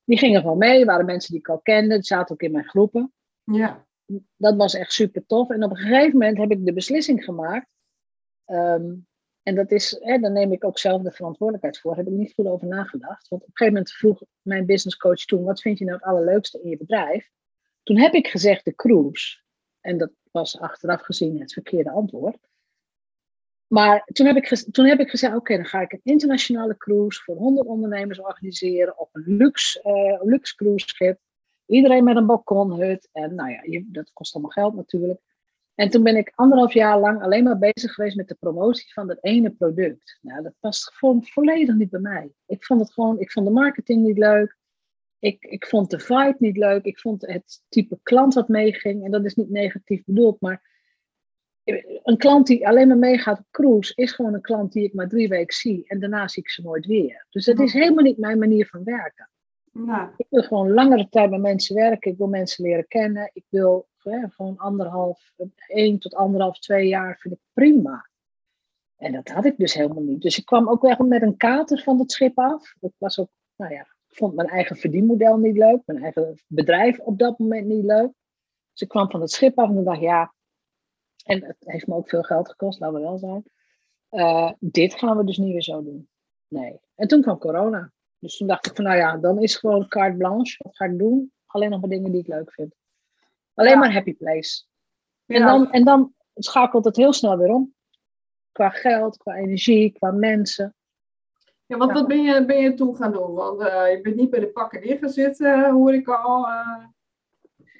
Die 0.04 0.18
gingen 0.18 0.40
gewoon 0.40 0.58
mee, 0.58 0.84
waren 0.84 1.06
mensen 1.06 1.30
die 1.30 1.40
ik 1.40 1.48
al 1.48 1.60
kende, 1.60 1.94
die 1.94 2.04
zaten 2.04 2.34
ook 2.34 2.42
in 2.42 2.52
mijn 2.52 2.68
groepen. 2.68 3.12
Ja. 3.44 3.86
Dat 4.36 4.56
was 4.56 4.74
echt 4.74 4.92
super 4.92 5.26
tof. 5.26 5.50
En 5.50 5.64
op 5.64 5.70
een 5.70 5.76
gegeven 5.76 6.12
moment 6.12 6.38
heb 6.38 6.50
ik 6.50 6.66
de 6.66 6.72
beslissing 6.72 7.24
gemaakt. 7.24 7.68
Ehm, 8.44 8.94
en 9.42 9.54
dat 9.54 9.70
is, 9.70 9.96
hè, 10.00 10.18
daar 10.18 10.32
neem 10.32 10.52
ik 10.52 10.64
ook 10.64 10.78
zelf 10.78 11.02
de 11.02 11.12
verantwoordelijkheid 11.12 11.78
voor. 11.78 11.94
Daar 11.94 12.04
heb 12.04 12.12
ik 12.12 12.18
niet 12.18 12.34
goed 12.34 12.46
over 12.46 12.66
nagedacht. 12.66 13.28
Want 13.28 13.42
op 13.42 13.48
een 13.48 13.56
gegeven 13.56 13.72
moment 13.72 13.92
vroeg 13.92 14.22
mijn 14.42 14.66
business 14.66 14.96
coach 14.96 15.24
toen: 15.24 15.44
wat 15.44 15.60
vind 15.60 15.78
je 15.78 15.84
nou 15.84 15.96
het 15.96 16.06
allerleukste 16.06 16.62
in 16.62 16.68
je 16.68 16.76
bedrijf? 16.76 17.30
Toen 17.82 17.98
heb 17.98 18.12
ik 18.12 18.26
gezegd 18.26 18.64
de 18.64 18.74
cruise. 18.74 19.42
En 19.84 19.98
dat 19.98 20.10
was 20.30 20.58
achteraf 20.58 21.02
gezien 21.02 21.40
het 21.40 21.52
verkeerde 21.52 21.90
antwoord. 21.90 22.38
Maar 23.66 24.04
toen 24.12 24.26
heb 24.26 24.36
ik, 24.36 24.46
toen 24.70 24.84
heb 24.84 25.00
ik 25.00 25.10
gezegd, 25.10 25.34
oké, 25.34 25.56
dan 25.56 25.64
ga 25.64 25.80
ik 25.80 25.92
een 25.92 26.00
internationale 26.02 26.76
cruise 26.76 27.22
voor 27.22 27.36
100 27.36 27.66
ondernemers 27.66 28.20
organiseren 28.20 28.98
op 28.98 29.08
een 29.12 29.36
luxe, 29.36 29.80
uh, 29.84 30.28
luxe 30.28 30.56
cruise 30.56 30.88
schip. 30.88 31.18
Iedereen 31.66 32.04
met 32.04 32.16
een 32.16 32.26
balkonhut. 32.26 33.08
En 33.12 33.34
nou 33.34 33.50
ja, 33.50 33.82
dat 33.86 34.12
kost 34.12 34.34
allemaal 34.34 34.52
geld 34.52 34.74
natuurlijk. 34.74 35.20
En 35.74 35.90
toen 35.90 36.02
ben 36.02 36.16
ik 36.16 36.32
anderhalf 36.34 36.72
jaar 36.72 37.00
lang 37.00 37.22
alleen 37.22 37.44
maar 37.44 37.58
bezig 37.58 37.94
geweest 37.94 38.16
met 38.16 38.28
de 38.28 38.36
promotie 38.40 38.92
van 38.92 39.06
dat 39.06 39.18
ene 39.20 39.50
product. 39.50 40.18
Nou, 40.20 40.42
dat 40.42 40.54
past 40.60 40.94
gewoon 40.94 41.24
volledig 41.24 41.74
niet 41.74 41.90
bij 41.90 42.00
mij. 42.00 42.32
Ik 42.46 42.64
vond 42.64 42.80
het 42.80 42.92
gewoon, 42.92 43.20
ik 43.20 43.32
vond 43.32 43.46
de 43.46 43.52
marketing 43.52 44.02
niet 44.02 44.18
leuk. 44.18 44.56
Ik, 45.24 45.44
ik 45.44 45.66
vond 45.66 45.90
de 45.90 45.98
vibe 45.98 46.36
niet 46.38 46.56
leuk. 46.56 46.84
Ik 46.84 46.98
vond 46.98 47.26
het 47.26 47.62
type 47.68 47.98
klant 48.02 48.34
wat 48.34 48.48
meeging. 48.48 49.04
En 49.04 49.10
dat 49.10 49.24
is 49.24 49.34
niet 49.34 49.50
negatief 49.50 50.04
bedoeld, 50.04 50.40
maar 50.40 50.72
een 52.02 52.16
klant 52.16 52.46
die 52.46 52.68
alleen 52.68 52.88
maar 52.88 52.98
meegaat 52.98 53.38
op 53.38 53.44
cruise, 53.50 53.92
is 53.94 54.12
gewoon 54.12 54.34
een 54.34 54.40
klant 54.40 54.72
die 54.72 54.84
ik 54.84 54.94
maar 54.94 55.08
drie 55.08 55.28
weken 55.28 55.56
zie 55.56 55.84
en 55.86 56.00
daarna 56.00 56.28
zie 56.28 56.42
ik 56.42 56.48
ze 56.48 56.62
nooit 56.62 56.86
weer. 56.86 57.26
Dus 57.30 57.44
dat 57.44 57.60
is 57.60 57.72
helemaal 57.72 58.04
niet 58.04 58.18
mijn 58.18 58.38
manier 58.38 58.66
van 58.66 58.84
werken. 58.84 59.30
Ik 60.16 60.26
wil 60.28 60.42
gewoon 60.42 60.72
langere 60.72 61.08
tijd 61.08 61.30
met 61.30 61.40
mensen 61.40 61.74
werken. 61.74 62.10
Ik 62.10 62.18
wil 62.18 62.26
mensen 62.26 62.64
leren 62.64 62.88
kennen. 62.88 63.30
Ik 63.32 63.44
wil 63.48 63.88
gewoon 63.98 64.56
anderhalf, 64.56 65.32
één 65.66 65.98
tot 65.98 66.14
anderhalf, 66.14 66.58
twee 66.58 66.88
jaar 66.88 67.18
vind 67.18 67.34
ik 67.34 67.40
prima. 67.52 68.08
En 68.96 69.12
dat 69.12 69.28
had 69.28 69.44
ik 69.44 69.56
dus 69.56 69.74
helemaal 69.74 70.02
niet. 70.02 70.22
Dus 70.22 70.38
ik 70.38 70.44
kwam 70.44 70.68
ook 70.68 70.82
wel 70.82 71.06
met 71.06 71.22
een 71.22 71.36
kater 71.36 71.82
van 71.82 71.98
het 71.98 72.12
schip 72.12 72.38
af. 72.38 72.74
Ik 72.80 72.92
was 72.98 73.18
ook, 73.18 73.30
nou 73.56 73.72
ja, 73.72 73.93
vond 74.14 74.34
mijn 74.34 74.48
eigen 74.48 74.76
verdienmodel 74.76 75.36
niet 75.36 75.56
leuk. 75.56 75.82
Mijn 75.84 76.02
eigen 76.02 76.42
bedrijf 76.46 76.98
op 76.98 77.18
dat 77.18 77.38
moment 77.38 77.66
niet 77.66 77.84
leuk. 77.84 78.12
Dus 78.72 78.80
ik 78.80 78.88
kwam 78.88 79.10
van 79.10 79.20
het 79.20 79.30
schip 79.30 79.58
af 79.58 79.68
en 79.68 79.84
dacht, 79.84 80.00
ja, 80.00 80.34
en 81.24 81.44
het 81.44 81.56
heeft 81.58 81.86
me 81.86 81.94
ook 81.94 82.08
veel 82.08 82.22
geld 82.22 82.48
gekost, 82.48 82.80
laten 82.80 82.96
we 82.96 83.02
wel 83.02 83.18
zijn. 83.18 83.44
Uh, 84.10 84.52
dit 84.58 84.94
gaan 84.94 85.16
we 85.16 85.24
dus 85.24 85.36
niet 85.36 85.52
weer 85.52 85.62
zo 85.62 85.82
doen. 85.82 86.08
Nee. 86.48 86.80
En 86.94 87.08
toen 87.08 87.22
kwam 87.22 87.38
corona. 87.38 87.92
Dus 88.18 88.36
toen 88.36 88.46
dacht 88.46 88.66
ik 88.66 88.74
van, 88.74 88.84
nou 88.84 88.96
ja, 88.96 89.16
dan 89.16 89.42
is 89.42 89.56
gewoon 89.56 89.88
carte 89.88 90.16
blanche. 90.16 90.56
Wat 90.58 90.76
ga 90.76 90.84
ik 90.84 90.98
doen? 90.98 91.32
Alleen 91.46 91.70
nog 91.70 91.80
maar 91.80 91.90
dingen 91.90 92.12
die 92.12 92.20
ik 92.20 92.26
leuk 92.26 92.52
vind. 92.52 92.74
Alleen 93.54 93.78
maar 93.78 93.92
happy 93.92 94.14
place. 94.14 94.64
En, 95.26 95.42
dan, 95.42 95.72
en 95.72 95.84
dan 95.84 96.14
schakelt 96.34 96.84
het 96.84 96.96
heel 96.96 97.12
snel 97.12 97.38
weer 97.38 97.50
om. 97.50 97.74
Qua 98.52 98.70
geld, 98.70 99.16
qua 99.16 99.34
energie, 99.34 99.92
qua 99.92 100.10
mensen. 100.10 100.74
Ja, 101.66 101.76
want 101.76 101.92
wat 101.92 102.06
ben 102.06 102.22
je, 102.22 102.44
ben 102.44 102.60
je 102.60 102.74
toen 102.74 102.96
gaan 102.96 103.12
doen? 103.12 103.34
Want 103.34 103.60
uh, 103.60 103.90
je 103.90 104.00
bent 104.02 104.16
niet 104.16 104.30
bij 104.30 104.40
de 104.40 104.48
pakken 104.48 104.80
neer 104.80 104.98
gaan 104.98 105.08
zitten, 105.08 105.70
hoor 105.70 105.94
ik 105.94 106.08
al. 106.08 106.48
Uh... 106.48 106.84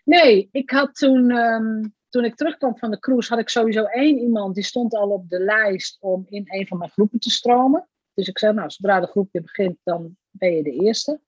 Nee, 0.04 0.48
ik 0.52 0.70
had 0.70 0.94
toen... 0.94 1.30
Um, 1.30 1.94
toen 2.14 2.24
ik 2.24 2.34
terugkwam 2.34 2.78
van 2.78 2.90
de 2.90 2.98
cruise, 2.98 3.28
had 3.28 3.38
ik 3.38 3.48
sowieso 3.48 3.84
één 3.84 4.18
iemand 4.18 4.54
die 4.54 4.64
stond 4.64 4.94
al 4.94 5.10
op 5.10 5.28
de 5.28 5.38
lijst 5.38 5.96
om 6.00 6.26
in 6.28 6.44
een 6.46 6.66
van 6.66 6.78
mijn 6.78 6.90
groepen 6.90 7.18
te 7.18 7.30
stromen. 7.30 7.88
Dus 8.14 8.28
ik 8.28 8.38
zei, 8.38 8.52
nou, 8.52 8.70
zodra 8.70 9.00
de 9.00 9.06
groep 9.06 9.28
weer 9.32 9.42
begint, 9.42 9.76
dan 9.82 10.16
ben 10.30 10.52
je 10.52 10.62
de 10.62 10.70
eerste. 10.70 11.20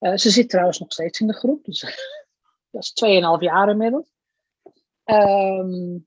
Uh, 0.00 0.16
ze 0.16 0.30
zit 0.30 0.48
trouwens 0.48 0.78
nog 0.78 0.92
steeds 0.92 1.20
in 1.20 1.26
de 1.26 1.34
groep, 1.34 1.64
dus 1.64 1.80
dat 2.70 2.82
is 2.82 3.04
2,5 3.38 3.42
jaar 3.42 3.68
inmiddels. 3.68 4.12
Um, 5.04 6.06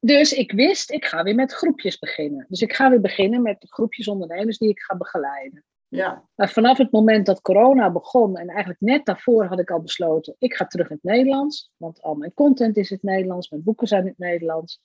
dus 0.00 0.32
ik 0.32 0.52
wist, 0.52 0.90
ik 0.90 1.04
ga 1.04 1.22
weer 1.22 1.34
met 1.34 1.52
groepjes 1.52 1.98
beginnen. 1.98 2.46
Dus 2.48 2.60
ik 2.60 2.72
ga 2.72 2.90
weer 2.90 3.00
beginnen 3.00 3.42
met 3.42 3.56
groepjes 3.68 4.08
ondernemers 4.08 4.58
die 4.58 4.68
ik 4.68 4.80
ga 4.80 4.96
begeleiden. 4.96 5.64
Ja. 5.88 6.28
Maar 6.34 6.50
vanaf 6.50 6.78
het 6.78 6.90
moment 6.90 7.26
dat 7.26 7.40
corona 7.40 7.90
begon, 7.90 8.36
en 8.36 8.48
eigenlijk 8.48 8.80
net 8.80 9.06
daarvoor 9.06 9.44
had 9.44 9.58
ik 9.58 9.70
al 9.70 9.80
besloten, 9.80 10.34
ik 10.38 10.54
ga 10.54 10.66
terug 10.66 10.90
in 10.90 10.98
het 11.00 11.12
Nederlands. 11.12 11.70
Want 11.76 12.02
al 12.02 12.14
mijn 12.14 12.34
content 12.34 12.76
is 12.76 12.90
in 12.90 12.96
het 12.96 13.10
Nederlands, 13.10 13.50
mijn 13.50 13.62
boeken 13.62 13.86
zijn 13.86 14.02
in 14.02 14.08
het 14.08 14.18
Nederlands. 14.18 14.80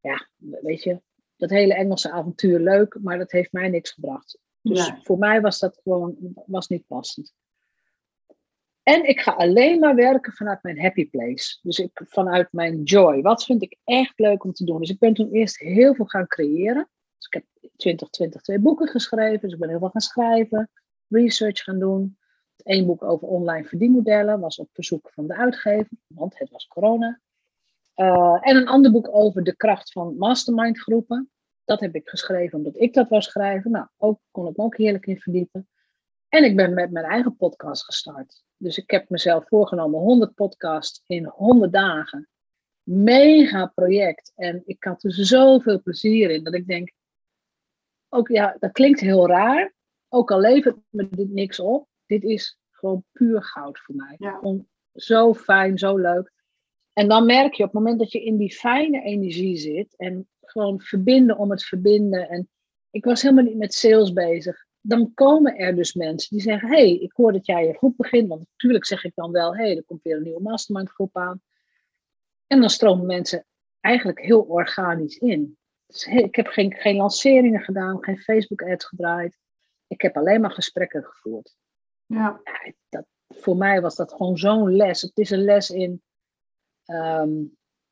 Ja, 0.00 0.28
weet 0.36 0.82
je, 0.82 1.00
dat 1.36 1.50
hele 1.50 1.74
Engelse 1.74 2.10
avontuur 2.10 2.60
leuk, 2.60 2.98
maar 3.02 3.18
dat 3.18 3.32
heeft 3.32 3.52
mij 3.52 3.68
niks 3.68 3.90
gebracht. 3.90 4.38
Dus 4.62 4.92
voor 5.02 5.18
mij 5.18 5.40
was 5.40 5.58
dat 5.58 5.80
gewoon 5.82 6.16
was 6.46 6.68
niet 6.68 6.86
passend. 6.86 7.34
En 8.88 9.08
ik 9.08 9.20
ga 9.20 9.32
alleen 9.32 9.78
maar 9.78 9.94
werken 9.94 10.32
vanuit 10.32 10.62
mijn 10.62 10.80
happy 10.80 11.10
place. 11.10 11.58
Dus 11.62 11.78
ik, 11.78 11.90
vanuit 12.04 12.52
mijn 12.52 12.82
joy. 12.82 13.22
Wat 13.22 13.44
vind 13.44 13.62
ik 13.62 13.76
echt 13.84 14.18
leuk 14.18 14.44
om 14.44 14.52
te 14.52 14.64
doen? 14.64 14.80
Dus 14.80 14.90
ik 14.90 14.98
ben 14.98 15.14
toen 15.14 15.30
eerst 15.30 15.58
heel 15.58 15.94
veel 15.94 16.04
gaan 16.04 16.26
creëren. 16.26 16.88
Dus 17.16 17.26
ik 17.26 17.32
heb 17.32 17.70
2020 17.76 18.40
twee 18.40 18.58
boeken 18.58 18.88
geschreven. 18.88 19.40
Dus 19.40 19.52
ik 19.52 19.58
ben 19.58 19.68
heel 19.68 19.78
veel 19.78 19.88
gaan 19.88 20.00
schrijven, 20.00 20.70
research 21.08 21.62
gaan 21.62 21.78
doen. 21.78 22.18
Eén 22.56 22.86
boek 22.86 23.02
over 23.02 23.28
online 23.28 23.64
verdienmodellen 23.64 24.40
was 24.40 24.58
op 24.58 24.68
verzoek 24.72 25.10
van 25.12 25.26
de 25.26 25.34
uitgever, 25.34 25.96
want 26.06 26.38
het 26.38 26.50
was 26.50 26.66
corona. 26.66 27.20
Uh, 27.96 28.38
en 28.40 28.56
een 28.56 28.68
ander 28.68 28.90
boek 28.90 29.08
over 29.14 29.44
de 29.44 29.56
kracht 29.56 29.92
van 29.92 30.16
mastermind 30.16 30.78
groepen. 30.78 31.30
Dat 31.64 31.80
heb 31.80 31.94
ik 31.94 32.08
geschreven 32.08 32.58
omdat 32.58 32.80
ik 32.80 32.94
dat 32.94 33.08
wou 33.08 33.22
schrijven. 33.22 33.70
Nou, 33.70 33.86
ook 33.96 34.20
kon 34.30 34.48
ik 34.48 34.56
me 34.56 34.64
ook 34.64 34.76
heerlijk 34.76 35.06
in 35.06 35.20
verdiepen. 35.20 35.68
En 36.28 36.44
ik 36.44 36.56
ben 36.56 36.74
met 36.74 36.90
mijn 36.90 37.04
eigen 37.04 37.36
podcast 37.36 37.84
gestart. 37.84 38.44
Dus 38.56 38.78
ik 38.78 38.90
heb 38.90 39.08
mezelf 39.08 39.48
voorgenomen 39.48 40.00
100 40.00 40.34
podcasts 40.34 41.02
in 41.06 41.24
100 41.24 41.72
dagen. 41.72 42.28
Mega 42.82 43.66
project. 43.66 44.32
En 44.34 44.62
ik 44.64 44.84
had 44.84 45.04
er 45.04 45.12
zoveel 45.12 45.82
plezier 45.82 46.30
in 46.30 46.44
dat 46.44 46.54
ik 46.54 46.66
denk, 46.66 46.92
ook 48.08 48.28
ja, 48.28 48.56
dat 48.58 48.72
klinkt 48.72 49.00
heel 49.00 49.28
raar. 49.28 49.74
Ook 50.08 50.30
al 50.30 50.40
levert 50.40 50.76
me 50.88 51.08
dit 51.10 51.30
niks 51.30 51.60
op, 51.60 51.88
dit 52.06 52.22
is 52.22 52.58
gewoon 52.70 53.04
puur 53.12 53.42
goud 53.42 53.78
voor 53.78 53.94
mij. 53.94 54.14
Ja. 54.18 54.38
Gewoon 54.38 54.66
zo 54.94 55.34
fijn, 55.34 55.78
zo 55.78 55.96
leuk. 55.96 56.32
En 56.92 57.08
dan 57.08 57.26
merk 57.26 57.54
je 57.54 57.62
op 57.62 57.72
het 57.72 57.78
moment 57.78 57.98
dat 57.98 58.12
je 58.12 58.24
in 58.24 58.36
die 58.36 58.54
fijne 58.54 59.02
energie 59.02 59.56
zit 59.56 59.96
en 59.96 60.28
gewoon 60.40 60.80
verbinden 60.80 61.36
om 61.36 61.50
het 61.50 61.64
verbinden. 61.64 62.28
En 62.28 62.48
ik 62.90 63.04
was 63.04 63.22
helemaal 63.22 63.44
niet 63.44 63.56
met 63.56 63.74
sales 63.74 64.12
bezig. 64.12 64.65
Dan 64.88 65.14
komen 65.14 65.56
er 65.56 65.76
dus 65.76 65.94
mensen 65.94 66.30
die 66.30 66.40
zeggen: 66.40 66.68
hey, 66.68 66.92
ik 66.92 67.12
hoor 67.12 67.32
dat 67.32 67.46
jij 67.46 67.66
je 67.66 67.76
groep 67.76 67.96
begint. 67.96 68.28
Want 68.28 68.40
natuurlijk 68.50 68.84
zeg 68.84 69.04
ik 69.04 69.12
dan 69.14 69.30
wel: 69.30 69.56
hey, 69.56 69.76
er 69.76 69.84
komt 69.84 70.02
weer 70.02 70.16
een 70.16 70.22
nieuwe 70.22 70.42
mastermind 70.42 70.90
groep 70.90 71.16
aan. 71.16 71.42
En 72.46 72.60
dan 72.60 72.70
stromen 72.70 73.06
mensen 73.06 73.46
eigenlijk 73.80 74.20
heel 74.20 74.42
organisch 74.42 75.18
in. 75.18 75.58
Dus 75.86 76.04
ik 76.04 76.36
heb 76.36 76.46
geen, 76.46 76.74
geen 76.74 76.96
lanceringen 76.96 77.60
gedaan, 77.60 78.04
geen 78.04 78.18
Facebook-ads 78.18 78.84
gedraaid. 78.84 79.38
Ik 79.86 80.00
heb 80.02 80.16
alleen 80.16 80.40
maar 80.40 80.50
gesprekken 80.50 81.04
gevoerd. 81.04 81.56
Ja. 82.06 82.40
ja 82.44 82.72
dat, 82.88 83.06
voor 83.28 83.56
mij 83.56 83.80
was 83.80 83.96
dat 83.96 84.12
gewoon 84.12 84.38
zo'n 84.38 84.76
les. 84.76 85.02
Het 85.02 85.18
is 85.18 85.30
een 85.30 85.44
les 85.44 85.70
in, 85.70 86.02
ehm, 86.84 87.44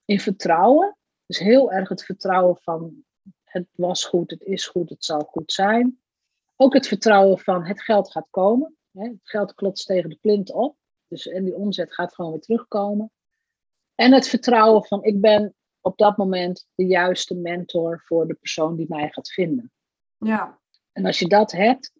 in 0.04 0.20
vertrouwen. 0.20 0.96
Dus 1.26 1.38
heel 1.38 1.72
erg 1.72 1.88
het 1.88 2.04
vertrouwen 2.04 2.56
van 2.56 3.04
het 3.44 3.66
was 3.72 4.04
goed, 4.04 4.30
het 4.30 4.42
is 4.42 4.66
goed, 4.66 4.88
het 4.88 5.04
zal 5.04 5.20
goed 5.20 5.52
zijn. 5.52 5.98
Ook 6.56 6.74
het 6.74 6.86
vertrouwen 6.86 7.38
van 7.38 7.64
het 7.64 7.82
geld 7.82 8.10
gaat 8.10 8.26
komen. 8.30 8.76
Hè? 8.90 9.04
Het 9.04 9.18
geld 9.22 9.54
klotst 9.54 9.86
tegen 9.86 10.10
de 10.10 10.18
plint 10.20 10.52
op. 10.52 10.76
Dus, 11.08 11.28
en 11.28 11.44
die 11.44 11.54
omzet 11.54 11.94
gaat 11.94 12.14
gewoon 12.14 12.30
weer 12.30 12.40
terugkomen. 12.40 13.10
En 13.94 14.12
het 14.12 14.28
vertrouwen 14.28 14.84
van 14.84 15.04
ik 15.04 15.20
ben 15.20 15.54
op 15.80 15.98
dat 15.98 16.16
moment 16.16 16.66
de 16.74 16.86
juiste 16.86 17.34
mentor 17.34 18.02
voor 18.04 18.26
de 18.26 18.34
persoon 18.34 18.76
die 18.76 18.86
mij 18.88 19.08
gaat 19.10 19.32
vinden. 19.32 19.72
Ja. 20.16 20.60
En 20.92 21.04
als 21.06 21.18
je 21.18 21.28
dat 21.28 21.52
hebt, 21.52 21.92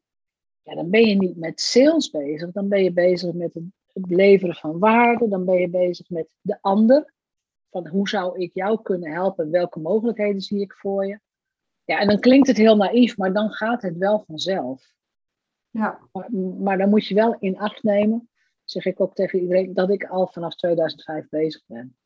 ja, 0.63 0.75
dan 0.75 0.91
ben 0.91 1.07
je 1.07 1.15
niet 1.15 1.37
met 1.37 1.61
sales 1.61 2.11
bezig. 2.11 2.53
Dan 2.53 2.69
ben 2.69 2.83
je 2.83 2.93
bezig 2.93 3.33
met 3.33 3.55
het, 3.55 3.65
het 3.93 4.11
leveren 4.11 4.55
van 4.55 4.79
waarde. 4.79 5.29
Dan 5.29 5.45
ben 5.45 5.61
je 5.61 5.69
bezig 5.69 6.11
met 6.11 6.35
de 6.41 6.59
ander. 6.61 7.13
Van 7.71 7.89
hoe 7.89 8.09
zou 8.09 8.39
ik 8.39 8.55
jou 8.55 8.83
kunnen 8.83 9.13
helpen? 9.13 9.51
Welke 9.51 9.81
mogelijkheden 9.81 10.41
zie 10.41 10.61
ik 10.61 10.73
voor 10.73 11.07
je? 11.07 11.21
Ja, 11.85 11.99
en 11.99 12.09
dan 12.09 12.21
klinkt 12.21 12.47
het 12.47 12.57
heel 12.57 12.77
naïef, 12.77 13.17
maar 13.17 13.33
dan 13.33 13.51
gaat 13.51 13.83
het 13.83 13.97
wel 13.97 14.25
vanzelf. 14.27 14.93
Ja. 15.71 16.01
Maar, 16.13 16.33
maar 16.33 16.79
dan 16.79 16.89
moet 16.89 17.07
je 17.07 17.15
wel 17.15 17.37
in 17.39 17.59
acht 17.59 17.83
nemen, 17.83 18.31
zeg 18.65 18.85
ik 18.85 19.01
ook 19.01 19.15
tegen 19.15 19.41
iedereen, 19.41 19.75
dat 19.75 19.91
ik 19.91 20.05
al 20.05 20.27
vanaf 20.27 20.55
2005 20.55 21.29
bezig 21.29 21.63
ben. 21.67 21.97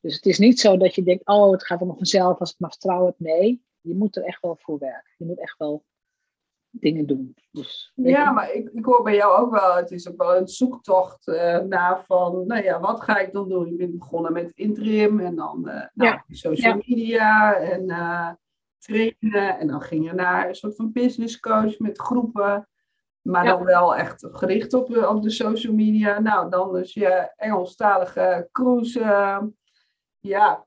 Dus 0.00 0.14
het 0.14 0.26
is 0.26 0.38
niet 0.38 0.60
zo 0.60 0.76
dat 0.76 0.94
je 0.94 1.02
denkt, 1.02 1.26
oh, 1.26 1.52
het 1.52 1.66
gaat 1.66 1.78
allemaal 1.78 1.96
vanzelf 1.96 2.38
als 2.38 2.52
ik 2.52 2.58
maar 2.58 2.70
vertrouwen 2.70 3.06
heb. 3.06 3.18
Nee, 3.18 3.64
je 3.80 3.94
moet 3.94 4.16
er 4.16 4.24
echt 4.24 4.42
wel 4.42 4.56
voor 4.56 4.78
werken. 4.78 5.14
Je 5.16 5.24
moet 5.24 5.40
echt 5.40 5.58
wel 5.58 5.84
dingen 6.70 7.06
doen. 7.06 7.34
Dus, 7.50 7.92
ja, 7.94 8.30
maar 8.30 8.52
ik, 8.52 8.68
ik 8.72 8.84
hoor 8.84 9.02
bij 9.02 9.14
jou 9.14 9.40
ook 9.40 9.50
wel, 9.50 9.76
het 9.76 9.90
is 9.90 10.08
ook 10.08 10.16
wel 10.16 10.36
een 10.36 10.48
zoektocht 10.48 11.28
uh, 11.28 11.58
naar 11.58 12.04
van, 12.04 12.46
nou 12.46 12.62
ja, 12.62 12.80
wat 12.80 13.00
ga 13.00 13.18
ik 13.18 13.32
dan 13.32 13.48
doen? 13.48 13.70
Je 13.70 13.76
bent 13.76 13.98
begonnen 13.98 14.32
met 14.32 14.50
interim 14.54 15.20
en 15.20 15.36
dan 15.36 15.68
uh, 15.68 15.86
nou, 15.94 16.20
social 16.28 16.80
media 16.86 17.54
en 17.54 17.82
uh, 17.82 18.30
trainen. 18.82 19.58
En 19.58 19.66
dan 19.66 19.82
ging 19.82 20.04
je 20.04 20.12
naar 20.12 20.48
een 20.48 20.54
soort 20.54 20.76
van 20.76 20.92
business 20.92 21.40
coach 21.40 21.78
met 21.78 21.98
groepen. 21.98 22.68
Maar 23.22 23.44
dan 23.44 23.64
wel 23.64 23.96
echt 23.96 24.26
gericht 24.32 24.74
op, 24.74 24.96
op 24.96 25.22
de 25.22 25.30
social 25.30 25.74
media. 25.74 26.20
Nou, 26.20 26.50
dan 26.50 26.72
dus 26.72 26.94
je 26.94 27.32
Engelstalige 27.36 28.48
cruise. 28.52 29.00
ja, 30.20 30.66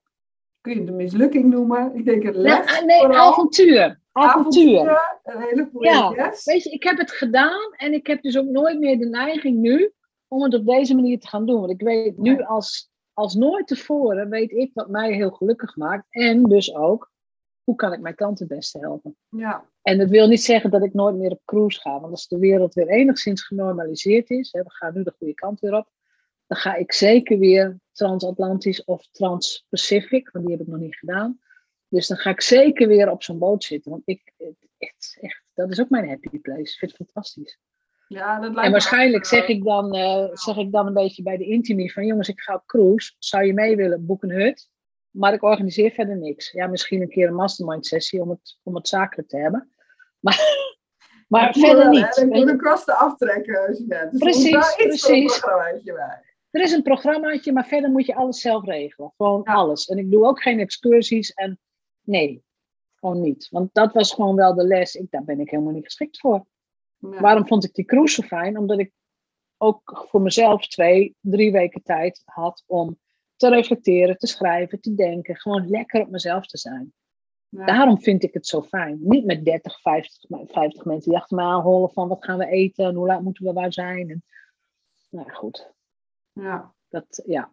kun 0.62 0.74
je 0.74 0.80
het 0.80 0.90
een 0.90 0.96
mislukking 0.96 1.46
noemen? 1.46 1.96
Ik 1.96 2.06
denk 2.06 2.24
een 2.24 2.38
les. 2.38 2.82
nee, 2.82 3.08
avontuur. 3.08 4.00
Avontuur. 4.12 5.02
Een 5.24 5.42
hele 5.42 5.70
ja, 5.80 6.10
weet 6.44 6.64
je, 6.64 6.70
ik 6.70 6.84
heb 6.84 6.98
het 6.98 7.12
gedaan 7.12 7.74
en 7.76 7.94
ik 7.94 8.08
heb 8.08 8.22
dus 8.22 8.38
ook 8.38 8.46
nooit 8.46 8.80
meer 8.80 8.98
de 8.98 9.06
neiging 9.06 9.58
nu 9.58 9.94
om 10.28 10.44
het 10.44 10.54
op 10.54 10.66
deze 10.66 10.96
manier 10.96 11.20
te 11.20 11.28
gaan 11.28 11.46
doen. 11.46 11.60
Want 11.60 11.72
ik 11.72 11.82
weet 11.82 12.18
nu 12.18 12.44
als, 12.44 12.90
als 13.14 13.36
nooit 13.36 13.68
tevoren, 13.68 14.30
weet 14.30 14.52
ik 14.52 14.72
wat 14.74 14.90
mij 14.90 15.14
heel 15.14 15.32
gelukkig 15.32 15.76
maakt. 15.76 16.06
En 16.10 16.44
dus 16.44 16.76
ook, 16.76 17.12
hoe 17.66 17.76
kan 17.76 17.94
ik 17.94 18.00
mijn 18.00 18.16
klant 18.16 18.40
het 18.40 18.48
beste 18.48 18.80
helpen? 18.80 19.16
Ja. 19.30 19.70
En 19.82 19.98
dat 19.98 20.10
wil 20.10 20.28
niet 20.28 20.44
zeggen 20.44 20.72
dat 20.72 20.84
ik 20.84 20.94
nooit 20.94 21.16
meer 21.16 21.32
op 21.32 21.42
cruise 21.46 21.80
ga. 21.80 22.00
Want 22.00 22.12
als 22.12 22.28
de 22.28 22.40
wereld 22.40 22.74
weer 22.74 22.88
enigszins 22.88 23.44
genormaliseerd 23.44 24.30
is, 24.30 24.52
hè, 24.52 24.64
we 24.64 24.72
gaan 24.72 24.94
nu 24.94 25.04
de 25.04 25.14
goede 25.18 25.34
kant 25.34 25.60
weer 25.60 25.74
op, 25.74 25.90
dan 26.48 26.58
ga 26.58 26.76
ik 26.76 26.94
zeker 26.94 27.40
weer 27.40 27.80
transatlantisch 27.92 28.84
of 28.84 29.08
transpacific, 29.12 30.30
want 30.32 30.46
die 30.46 30.56
heb 30.56 30.66
ik 30.66 30.72
nog 30.72 30.82
niet 30.82 30.96
gedaan. 30.96 31.40
Dus 31.88 32.08
dan 32.08 32.18
ga 32.18 32.30
ik 32.30 32.42
zeker 32.42 32.88
weer 32.88 33.12
op 33.12 33.24
zo'n 33.24 33.40
boot 33.40 33.64
zitten. 33.64 33.92
Want 33.92 34.04
ik, 34.06 34.34
echt, 34.78 35.18
echt, 35.22 35.44
dat 35.54 35.72
is 35.72 35.80
ook 35.80 35.90
mijn 35.90 36.08
happy 36.08 36.40
place. 36.40 36.62
Ik 36.62 36.78
vind 36.78 36.98
het 36.98 37.10
fantastisch. 37.12 37.60
Ja, 38.08 38.40
dat 38.40 38.50
lijkt 38.50 38.66
en 38.66 38.72
waarschijnlijk 38.72 39.26
zeg 39.26 39.48
ik, 39.48 39.64
dan, 39.64 39.96
uh, 39.96 40.28
zeg 40.34 40.58
ik 40.58 40.72
dan 40.72 40.88
een 40.88 40.94
beetje 40.94 41.24
bij 41.24 41.38
de 41.38 41.46
intimie 41.46 41.94
van 41.94 42.06
jongens, 42.06 42.30
ik 42.30 42.42
ga 42.42 42.54
op 42.56 42.66
cruise. 42.66 43.16
Zou 43.20 43.46
je 43.46 43.54
mee 43.54 43.76
willen? 43.76 44.06
Boek 44.06 44.24
een 44.24 44.32
hut. 44.32 44.70
Maar 45.16 45.34
ik 45.34 45.44
organiseer 45.44 45.92
verder 45.92 46.18
niks. 46.18 46.52
Ja, 46.52 46.68
misschien 46.68 47.02
een 47.02 47.10
keer 47.10 47.28
een 47.28 47.36
mastermind 47.36 47.86
sessie 47.86 48.22
om 48.22 48.30
het, 48.30 48.60
om 48.64 48.76
het 48.76 48.88
zakelijk 48.88 49.30
te 49.30 49.38
hebben. 49.38 49.70
Maar, 51.28 51.54
maar 51.54 51.54
verder 51.54 51.90
niet. 51.90 52.18
Ik 52.18 52.30
moet 52.30 52.50
een 52.50 52.62
kosten 52.62 52.98
aftrekken. 52.98 53.68
Als 53.68 53.78
je 53.78 54.08
dus 54.12 54.20
precies, 54.20 54.76
precies. 54.76 55.44
Er 56.50 56.62
is 56.62 56.72
een 56.72 56.82
programmaatje, 56.82 57.52
maar 57.52 57.66
verder 57.66 57.90
moet 57.90 58.06
je 58.06 58.16
alles 58.16 58.42
zelf 58.42 58.66
regelen. 58.66 59.14
Gewoon 59.18 59.44
alles. 59.44 59.86
En 59.86 59.98
ik 59.98 60.12
doe 60.12 60.26
ook 60.26 60.42
geen 60.42 60.60
excursies. 60.60 61.34
En 61.34 61.60
Nee, 62.06 62.44
gewoon 62.96 63.22
niet. 63.22 63.48
Want 63.50 63.74
dat 63.74 63.94
was 63.94 64.14
gewoon 64.14 64.36
wel 64.36 64.56
de 64.56 64.64
les. 64.64 64.96
Ik, 64.96 65.12
daar 65.12 65.24
ben 65.24 65.40
ik 65.40 65.50
helemaal 65.50 65.74
niet 65.74 65.84
geschikt 65.84 66.20
voor. 66.20 66.46
Waarom 66.98 67.48
vond 67.48 67.64
ik 67.64 67.74
die 67.74 67.86
cruise 67.86 68.22
zo 68.22 68.28
fijn? 68.28 68.58
Omdat 68.58 68.80
ik 68.80 68.92
ook 69.58 70.06
voor 70.10 70.22
mezelf 70.22 70.68
twee, 70.68 71.16
drie 71.20 71.52
weken 71.52 71.84
tijd 71.84 72.22
had 72.26 72.64
om 72.66 73.00
te 73.36 73.50
reflecteren, 73.50 74.18
te 74.18 74.28
schrijven, 74.28 74.82
te 74.82 74.96
denken. 74.96 75.36
Gewoon 75.36 75.70
lekker 75.70 76.02
op 76.02 76.10
mezelf 76.10 76.46
te 76.46 76.58
zijn. 76.58 76.94
Daarom 77.50 78.02
vind 78.02 78.24
ik 78.24 78.34
het 78.34 78.48
zo 78.48 78.62
fijn. 78.62 78.98
Niet 79.02 79.26
met 79.26 79.46
30, 79.46 79.82
50, 79.82 80.30
50 80.52 80.86
mensen 80.86 81.10
die 81.10 81.20
achter 81.20 81.38
me 81.38 81.44
aanholen 81.44 81.92
van 81.92 82.08
wat 82.08 82.26
gaan 82.26 82.38
we 82.38 82.48
eten 82.48 82.86
en 82.86 82.96
hoe 82.96 83.08
laat 83.08 83.22
moeten 83.22 83.46
we 83.46 83.54
waar 83.54 83.74
zijn. 83.74 84.10
En, 84.10 84.24
nou 85.10 85.32
goed. 85.32 85.74
Ja. 86.32 86.74
Dat, 86.90 87.24
ja. 87.26 87.52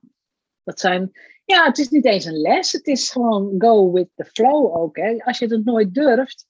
Dat 0.63 0.81
zijn, 0.81 1.11
ja, 1.45 1.65
het 1.65 1.79
is 1.79 1.89
niet 1.89 2.05
eens 2.05 2.25
een 2.25 2.41
les, 2.41 2.73
het 2.73 2.87
is 2.87 3.11
gewoon 3.11 3.55
go 3.59 3.93
with 3.93 4.09
the 4.15 4.25
flow 4.25 4.77
ook. 4.77 4.97
Hè. 4.97 5.25
Als 5.25 5.39
je 5.39 5.47
het 5.47 5.65
nooit 5.65 5.95
durft, 5.95 6.47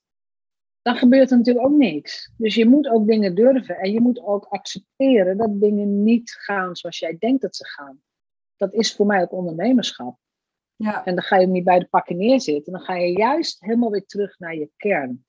dan 0.82 0.96
gebeurt 0.96 1.30
er 1.30 1.36
natuurlijk 1.36 1.66
ook 1.66 1.76
niks. 1.76 2.32
Dus 2.36 2.54
je 2.54 2.68
moet 2.68 2.88
ook 2.88 3.06
dingen 3.06 3.34
durven 3.34 3.76
en 3.76 3.92
je 3.92 4.00
moet 4.00 4.22
ook 4.22 4.44
accepteren 4.44 5.36
dat 5.36 5.60
dingen 5.60 6.02
niet 6.02 6.30
gaan 6.30 6.76
zoals 6.76 6.98
jij 6.98 7.16
denkt 7.18 7.42
dat 7.42 7.56
ze 7.56 7.66
gaan. 7.66 8.02
Dat 8.62 8.74
is 8.74 8.94
voor 8.94 9.06
mij 9.06 9.22
ook 9.22 9.32
ondernemerschap. 9.32 10.18
Ja. 10.76 11.04
En 11.04 11.14
dan 11.14 11.24
ga 11.24 11.36
je 11.36 11.46
niet 11.46 11.64
bij 11.64 11.78
de 11.78 11.86
pakken 11.86 12.16
neerzitten. 12.16 12.72
Dan 12.72 12.82
ga 12.82 12.94
je 12.94 13.12
juist 13.12 13.60
helemaal 13.60 13.90
weer 13.90 14.06
terug 14.06 14.38
naar 14.38 14.54
je 14.54 14.70
kern. 14.76 15.24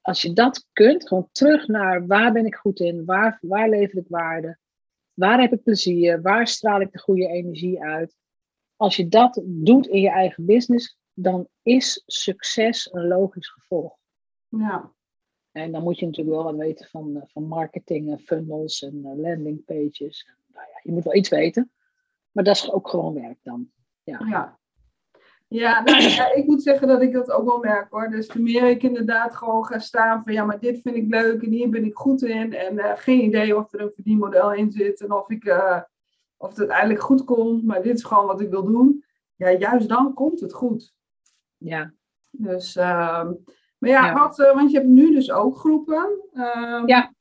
Als 0.00 0.22
je 0.22 0.32
dat 0.32 0.66
kunt, 0.72 1.08
gewoon 1.08 1.28
terug 1.32 1.66
naar 1.66 2.06
waar 2.06 2.32
ben 2.32 2.46
ik 2.46 2.54
goed 2.54 2.80
in, 2.80 3.04
waar, 3.04 3.38
waar 3.40 3.68
lever 3.68 3.98
ik 3.98 4.08
waarde, 4.08 4.58
waar 5.12 5.40
heb 5.40 5.52
ik 5.52 5.62
plezier, 5.62 6.22
waar 6.22 6.46
straal 6.46 6.80
ik 6.80 6.92
de 6.92 6.98
goede 6.98 7.26
energie 7.26 7.82
uit, 7.82 8.16
als 8.76 8.96
je 8.96 9.08
dat 9.08 9.42
doet 9.44 9.86
in 9.86 10.00
je 10.00 10.10
eigen 10.10 10.46
business, 10.46 10.98
dan 11.12 11.48
is 11.62 12.02
succes 12.06 12.92
een 12.92 13.06
logisch 13.06 13.48
gevolg. 13.48 13.98
Ja. 14.48 14.92
En 15.50 15.72
dan 15.72 15.82
moet 15.82 15.98
je 15.98 16.06
natuurlijk 16.06 16.36
wel 16.36 16.44
wat 16.44 16.56
weten 16.56 16.86
van, 16.86 17.16
eh, 17.16 17.22
van 17.26 17.44
marketing 17.44 18.10
en 18.10 18.18
funnels 18.18 18.82
en 18.82 18.96
uh, 18.96 19.16
landing 19.16 19.64
pages. 19.64 20.30
Nou 20.46 20.66
ja, 20.66 20.80
je 20.82 20.92
moet 20.92 21.04
wel 21.04 21.14
iets 21.14 21.28
weten, 21.28 21.70
maar 22.36 22.44
dat 22.44 22.56
is 22.56 22.72
ook 22.72 22.88
gewoon 22.88 23.14
werk 23.14 23.38
dan. 23.42 23.70
Ja. 24.02 24.20
ja. 24.26 24.58
Ja, 25.48 25.82
nou, 25.82 26.02
ja, 26.02 26.32
ik 26.32 26.46
moet 26.46 26.62
zeggen 26.62 26.88
dat 26.88 27.02
ik 27.02 27.12
dat 27.12 27.30
ook 27.30 27.44
wel 27.44 27.58
merk 27.58 27.90
hoor. 27.90 28.10
Dus 28.10 28.26
te 28.26 28.40
meer 28.40 28.68
ik 28.68 28.82
inderdaad 28.82 29.36
gewoon 29.36 29.64
ga 29.64 29.78
staan 29.78 30.22
van 30.24 30.32
ja, 30.32 30.44
maar 30.44 30.60
dit 30.60 30.80
vind 30.80 30.96
ik 30.96 31.08
leuk 31.08 31.42
en 31.42 31.50
hier 31.50 31.70
ben 31.70 31.84
ik 31.84 31.94
goed 31.94 32.22
in. 32.22 32.52
En 32.52 32.74
uh, 32.74 32.92
geen 32.94 33.24
idee 33.24 33.56
of 33.56 33.72
er 33.72 33.80
een 33.80 33.92
verdienmodel 33.94 34.52
in 34.52 34.70
zit 34.70 35.00
en 35.00 35.12
of 35.12 35.30
ik 35.30 35.44
of 36.36 36.48
het 36.48 36.58
uiteindelijk 36.58 37.00
goed 37.00 37.24
komt, 37.24 37.64
maar 37.64 37.82
dit 37.82 37.96
is 37.96 38.04
gewoon 38.04 38.26
wat 38.26 38.40
ik 38.40 38.50
wil 38.50 38.64
doen. 38.64 39.04
Ja, 39.36 39.52
juist 39.52 39.88
dan 39.88 40.14
komt 40.14 40.40
het 40.40 40.52
goed. 40.52 40.94
Ja. 41.56 41.92
Dus, 42.30 42.76
uh, 42.76 43.30
maar 43.78 43.90
ja, 43.90 44.12
Wat, 44.12 44.38
uh, 44.38 44.54
want 44.54 44.70
je 44.70 44.76
hebt 44.76 44.90
nu 44.90 45.12
dus 45.12 45.30
ook 45.32 45.56
groepen. 45.56 46.28
Uh, 46.32 46.82
ja. 46.86 47.14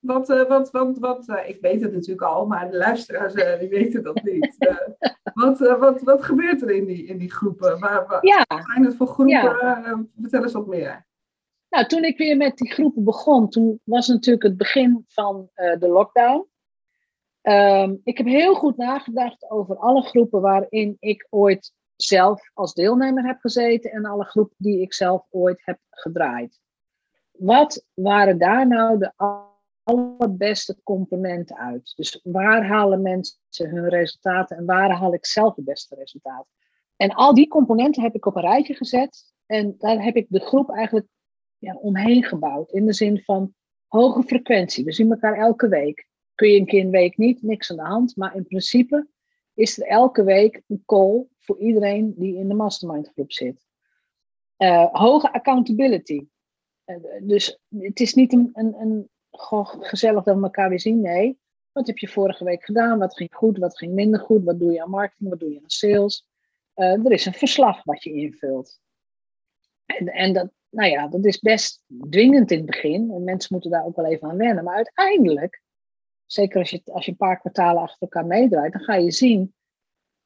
Wat, 0.00 0.30
uh, 0.30 0.48
wat, 0.48 0.70
wat, 0.70 0.98
wat 0.98 1.28
uh, 1.28 1.48
ik 1.48 1.60
weet 1.60 1.80
het 1.80 1.92
natuurlijk 1.92 2.22
al, 2.22 2.46
maar 2.46 2.70
de 2.70 2.76
luisteraars 2.76 3.34
die 3.58 3.68
weten 3.68 4.02
dat 4.02 4.22
niet. 4.22 4.56
wat, 5.34 5.58
wat, 5.58 6.02
wat 6.02 6.24
gebeurt 6.24 6.62
er 6.62 6.70
in 6.70 6.84
die, 6.84 7.06
in 7.06 7.18
die 7.18 7.30
groepen? 7.30 7.80
Waar, 7.80 8.18
ja. 8.20 8.44
zijn 8.48 8.84
het 8.84 8.96
voor 8.96 9.06
groepen? 9.06 9.34
Ja. 9.34 10.04
vertel 10.20 10.42
eens 10.42 10.52
wat 10.52 10.66
meer. 10.66 11.06
Nou, 11.68 11.86
toen 11.86 12.04
ik 12.04 12.18
weer 12.18 12.36
met 12.36 12.56
die 12.56 12.72
groepen 12.72 13.04
begon, 13.04 13.48
toen 13.48 13.80
was 13.84 14.08
natuurlijk 14.08 14.44
het 14.44 14.56
begin 14.56 15.04
van 15.08 15.50
de 15.54 15.88
lockdown. 15.88 16.48
Ehm, 17.40 17.94
ik 18.04 18.18
heb 18.18 18.26
heel 18.26 18.54
goed 18.54 18.76
nagedacht 18.76 19.50
over 19.50 19.76
alle 19.76 20.02
groepen 20.02 20.40
waarin 20.40 20.96
ik 20.98 21.26
ooit 21.30 21.72
zelf 21.96 22.50
als 22.54 22.74
deelnemer 22.74 23.26
heb 23.26 23.40
gezeten 23.40 23.90
en 23.90 24.04
alle 24.04 24.24
groepen 24.24 24.54
die 24.58 24.80
ik 24.80 24.94
zelf 24.94 25.26
ooit 25.30 25.62
heb 25.64 25.78
gedraaid. 25.90 26.60
Wat 27.30 27.86
waren 27.94 28.38
daar 28.38 28.66
nou 28.66 28.98
de 28.98 29.12
allerbeste 29.82 30.80
componenten 30.82 31.56
uit? 31.56 31.92
Dus 31.96 32.20
waar 32.22 32.66
halen 32.66 33.02
mensen 33.02 33.38
hun 33.70 33.88
resultaten 33.88 34.56
en 34.56 34.64
waar 34.64 34.90
haal 34.90 35.14
ik 35.14 35.26
zelf 35.26 35.56
het 35.56 35.64
beste 35.64 35.94
resultaat? 35.94 36.46
En 36.96 37.10
al 37.10 37.34
die 37.34 37.48
componenten 37.48 38.02
heb 38.02 38.14
ik 38.14 38.26
op 38.26 38.36
een 38.36 38.42
rijtje 38.42 38.74
gezet 38.74 39.32
en 39.46 39.74
daar 39.78 40.02
heb 40.02 40.16
ik 40.16 40.26
de 40.28 40.40
groep 40.40 40.70
eigenlijk 40.70 41.06
ja, 41.58 41.74
omheen 41.74 42.24
gebouwd. 42.24 42.72
In 42.72 42.86
de 42.86 42.92
zin 42.92 43.22
van 43.22 43.54
hoge 43.86 44.22
frequentie. 44.22 44.84
We 44.84 44.92
zien 44.92 45.10
elkaar 45.10 45.38
elke 45.38 45.68
week 45.68 46.08
kun 46.34 46.48
je 46.48 46.58
een 46.58 46.66
keer 46.66 46.84
een 46.84 46.90
week 46.90 47.16
niet, 47.16 47.42
niks 47.42 47.70
aan 47.70 47.76
de 47.76 47.82
hand. 47.82 48.16
Maar 48.16 48.36
in 48.36 48.46
principe 48.46 49.08
is 49.54 49.80
er 49.80 49.86
elke 49.86 50.24
week 50.24 50.62
een 50.66 50.82
call 50.86 51.26
voor 51.38 51.58
iedereen 51.58 52.14
die 52.16 52.36
in 52.36 52.48
de 52.48 52.54
mastermind 52.54 53.10
groep 53.12 53.32
zit. 53.32 53.66
Uh, 54.58 54.86
hoge 54.92 55.32
accountability. 55.32 56.26
Uh, 56.86 56.96
dus 57.22 57.58
het 57.68 58.00
is 58.00 58.14
niet 58.14 58.32
een, 58.32 58.50
een, 58.52 58.74
een 58.80 59.10
gezellig 59.80 60.24
dat 60.24 60.36
we 60.36 60.42
elkaar 60.42 60.68
weer 60.68 60.80
zien. 60.80 61.00
Nee, 61.00 61.38
wat 61.72 61.86
heb 61.86 61.98
je 61.98 62.08
vorige 62.08 62.44
week 62.44 62.64
gedaan? 62.64 62.98
Wat 62.98 63.16
ging 63.16 63.34
goed? 63.34 63.58
Wat 63.58 63.78
ging 63.78 63.92
minder 63.92 64.20
goed? 64.20 64.44
Wat 64.44 64.58
doe 64.58 64.72
je 64.72 64.82
aan 64.82 64.90
marketing? 64.90 65.30
Wat 65.30 65.40
doe 65.40 65.52
je 65.52 65.60
aan 65.62 65.70
sales? 65.70 66.26
Uh, 66.76 67.04
er 67.04 67.12
is 67.12 67.26
een 67.26 67.32
verslag 67.32 67.84
wat 67.84 68.02
je 68.02 68.12
invult. 68.12 68.80
En, 69.86 70.08
en 70.08 70.32
dat, 70.32 70.50
nou 70.70 70.90
ja, 70.90 71.08
dat 71.08 71.24
is 71.24 71.38
best 71.38 71.84
dwingend 72.10 72.50
in 72.50 72.56
het 72.56 72.66
begin. 72.66 73.10
En 73.10 73.24
mensen 73.24 73.48
moeten 73.52 73.70
daar 73.70 73.84
ook 73.84 73.96
wel 73.96 74.06
even 74.06 74.28
aan 74.30 74.36
wennen. 74.36 74.64
Maar 74.64 74.74
uiteindelijk 74.74 75.62
zeker 76.26 76.58
als 76.58 76.70
je, 76.70 76.82
als 76.84 77.04
je 77.04 77.10
een 77.10 77.16
paar 77.16 77.40
kwartalen 77.40 77.82
achter 77.82 78.00
elkaar 78.00 78.26
meedraait, 78.26 78.72
dan 78.72 78.82
ga 78.82 78.94
je 78.94 79.10
zien 79.10 79.54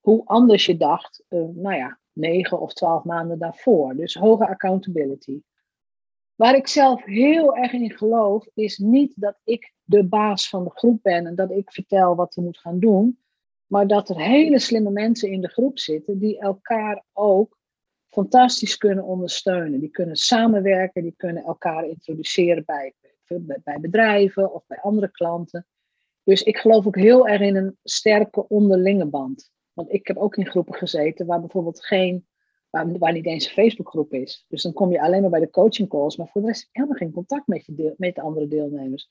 hoe 0.00 0.22
anders 0.24 0.66
je 0.66 0.77
dacht, 0.77 1.24
uh, 1.29 1.40
nou 1.40 1.77
ja, 1.77 1.98
negen 2.12 2.61
of 2.61 2.72
twaalf 2.72 3.05
maanden 3.05 3.38
daarvoor. 3.38 3.96
Dus 3.96 4.14
hoge 4.14 4.46
accountability. 4.46 5.40
Waar 6.34 6.54
ik 6.54 6.68
zelf 6.68 7.04
heel 7.04 7.56
erg 7.56 7.72
in 7.72 7.90
geloof, 7.90 8.46
is 8.54 8.78
niet 8.78 9.12
dat 9.16 9.40
ik 9.44 9.72
de 9.82 10.04
baas 10.04 10.48
van 10.48 10.64
de 10.64 10.70
groep 10.70 11.02
ben 11.02 11.26
en 11.26 11.34
dat 11.34 11.50
ik 11.50 11.72
vertel 11.72 12.14
wat 12.14 12.34
we 12.34 12.42
moeten 12.42 12.62
gaan 12.62 12.80
doen, 12.80 13.18
maar 13.66 13.86
dat 13.86 14.08
er 14.08 14.20
hele 14.20 14.58
slimme 14.58 14.90
mensen 14.90 15.30
in 15.30 15.40
de 15.40 15.48
groep 15.48 15.78
zitten 15.78 16.18
die 16.18 16.38
elkaar 16.38 17.04
ook 17.12 17.58
fantastisch 18.08 18.76
kunnen 18.76 19.04
ondersteunen. 19.04 19.80
Die 19.80 19.90
kunnen 19.90 20.16
samenwerken, 20.16 21.02
die 21.02 21.14
kunnen 21.16 21.42
elkaar 21.42 21.88
introduceren 21.88 22.64
bij, 22.64 22.94
bij 23.64 23.80
bedrijven 23.80 24.52
of 24.54 24.66
bij 24.66 24.78
andere 24.80 25.10
klanten. 25.10 25.66
Dus 26.22 26.42
ik 26.42 26.56
geloof 26.56 26.86
ook 26.86 26.96
heel 26.96 27.28
erg 27.28 27.40
in 27.40 27.56
een 27.56 27.78
sterke 27.82 28.48
onderlinge 28.48 29.06
band. 29.06 29.50
Want 29.72 29.92
ik 29.92 30.06
heb 30.06 30.16
ook 30.16 30.36
in 30.36 30.46
groepen 30.46 30.74
gezeten 30.74 31.26
waar 31.26 31.40
bijvoorbeeld 31.40 31.84
geen, 31.84 32.26
waar, 32.74 32.98
waar 32.98 33.12
niet 33.12 33.26
eens 33.26 33.46
een 33.46 33.52
Facebookgroep 33.52 34.12
is. 34.12 34.44
Dus 34.48 34.62
dan 34.62 34.72
kom 34.72 34.90
je 34.90 35.00
alleen 35.00 35.20
maar 35.20 35.30
bij 35.30 35.40
de 35.40 35.50
coaching 35.50 35.88
calls, 35.88 36.16
maar 36.16 36.28
voor 36.28 36.40
de 36.40 36.46
rest 36.46 36.68
helemaal 36.72 36.96
geen 36.96 37.12
contact 37.12 37.46
met, 37.46 37.66
je 37.66 37.74
deel, 37.74 37.94
met 37.96 38.14
de 38.14 38.20
andere 38.20 38.48
deelnemers. 38.48 39.10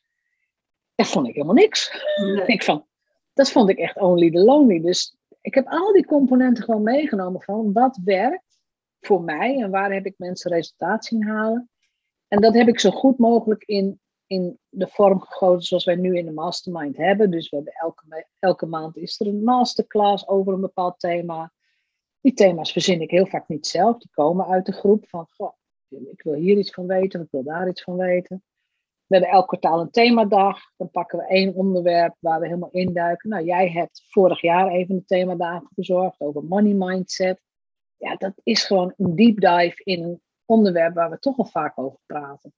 Dat 0.95 1.07
vond 1.07 1.27
ik 1.27 1.33
helemaal 1.33 1.55
niks. 1.55 2.05
ik 2.45 2.63
van, 2.63 2.85
dat 3.33 3.51
vond 3.51 3.69
ik 3.69 3.77
echt 3.77 3.99
only 3.99 4.31
the 4.31 4.39
lonely. 4.39 4.81
Dus 4.81 5.15
ik 5.41 5.53
heb 5.53 5.67
al 5.67 5.93
die 5.93 6.05
componenten 6.05 6.63
gewoon 6.63 6.83
meegenomen 6.83 7.41
van 7.41 7.73
wat 7.73 7.99
werkt 8.03 8.59
voor 8.99 9.21
mij 9.21 9.61
en 9.61 9.71
waar 9.71 9.93
heb 9.93 10.05
ik 10.05 10.13
mensen 10.17 10.51
resultaat 10.51 11.05
zien 11.05 11.23
halen. 11.23 11.69
En 12.27 12.41
dat 12.41 12.53
heb 12.53 12.67
ik 12.67 12.79
zo 12.79 12.89
goed 12.89 13.17
mogelijk 13.17 13.63
in, 13.63 13.99
in 14.27 14.59
de 14.69 14.87
vorm 14.87 15.19
gegoten 15.21 15.61
zoals 15.61 15.85
wij 15.85 15.95
nu 15.95 16.17
in 16.17 16.25
de 16.25 16.31
mastermind 16.31 16.97
hebben. 16.97 17.31
Dus 17.31 17.49
we 17.49 17.55
hebben 17.55 17.73
elke, 17.73 18.27
elke 18.39 18.65
maand 18.65 18.97
is 18.97 19.19
er 19.19 19.27
een 19.27 19.43
masterclass 19.43 20.27
over 20.27 20.53
een 20.53 20.61
bepaald 20.61 20.99
thema. 20.99 21.51
Die 22.23 22.33
thema's 22.33 22.71
verzin 22.71 23.01
ik 23.01 23.11
heel 23.11 23.25
vaak 23.25 23.47
niet 23.47 23.67
zelf. 23.67 23.97
Die 23.97 24.09
komen 24.11 24.47
uit 24.47 24.65
de 24.65 24.71
groep 24.71 25.09
van, 25.09 25.27
goh, 25.29 25.53
ik 25.89 26.21
wil 26.21 26.33
hier 26.33 26.57
iets 26.57 26.71
van 26.71 26.87
weten, 26.87 27.21
ik 27.21 27.31
wil 27.31 27.43
daar 27.43 27.67
iets 27.67 27.83
van 27.83 27.97
weten. 27.97 28.43
We 29.05 29.15
hebben 29.15 29.29
elk 29.29 29.47
kwartaal 29.47 29.81
een 29.81 29.91
themadag. 29.91 30.59
Dan 30.77 30.89
pakken 30.89 31.17
we 31.17 31.27
één 31.27 31.53
onderwerp 31.53 32.15
waar 32.19 32.39
we 32.39 32.45
helemaal 32.45 32.71
induiken. 32.71 33.29
Nou, 33.29 33.45
jij 33.45 33.69
hebt 33.69 34.03
vorig 34.07 34.41
jaar 34.41 34.67
even 34.67 34.95
een 34.95 35.05
themadagen 35.05 35.69
verzorgd 35.73 36.19
over 36.19 36.43
money 36.43 36.73
mindset. 36.73 37.41
Ja, 37.97 38.15
dat 38.15 38.33
is 38.43 38.63
gewoon 38.63 38.93
een 38.97 39.15
deep 39.15 39.39
dive 39.39 39.83
in 39.83 40.03
een 40.03 40.21
onderwerp 40.45 40.93
waar 40.93 41.09
we 41.09 41.19
toch 41.19 41.37
al 41.37 41.45
vaak 41.45 41.77
over 41.79 41.99
praten. 42.05 42.53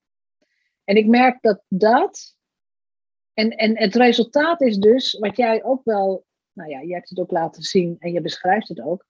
En 0.84 0.96
ik 0.96 1.06
merk 1.06 1.42
dat 1.42 1.62
dat. 1.68 2.36
En, 3.34 3.50
en 3.50 3.78
het 3.78 3.94
resultaat 3.94 4.60
is 4.60 4.76
dus, 4.76 5.18
wat 5.18 5.36
jij 5.36 5.64
ook 5.64 5.84
wel. 5.84 6.24
Nou 6.52 6.70
ja, 6.70 6.80
je 6.80 6.94
hebt 6.94 7.08
het 7.08 7.18
ook 7.18 7.30
laten 7.30 7.62
zien 7.62 7.96
en 7.98 8.12
je 8.12 8.20
beschrijft 8.20 8.68
het 8.68 8.80
ook. 8.80 9.04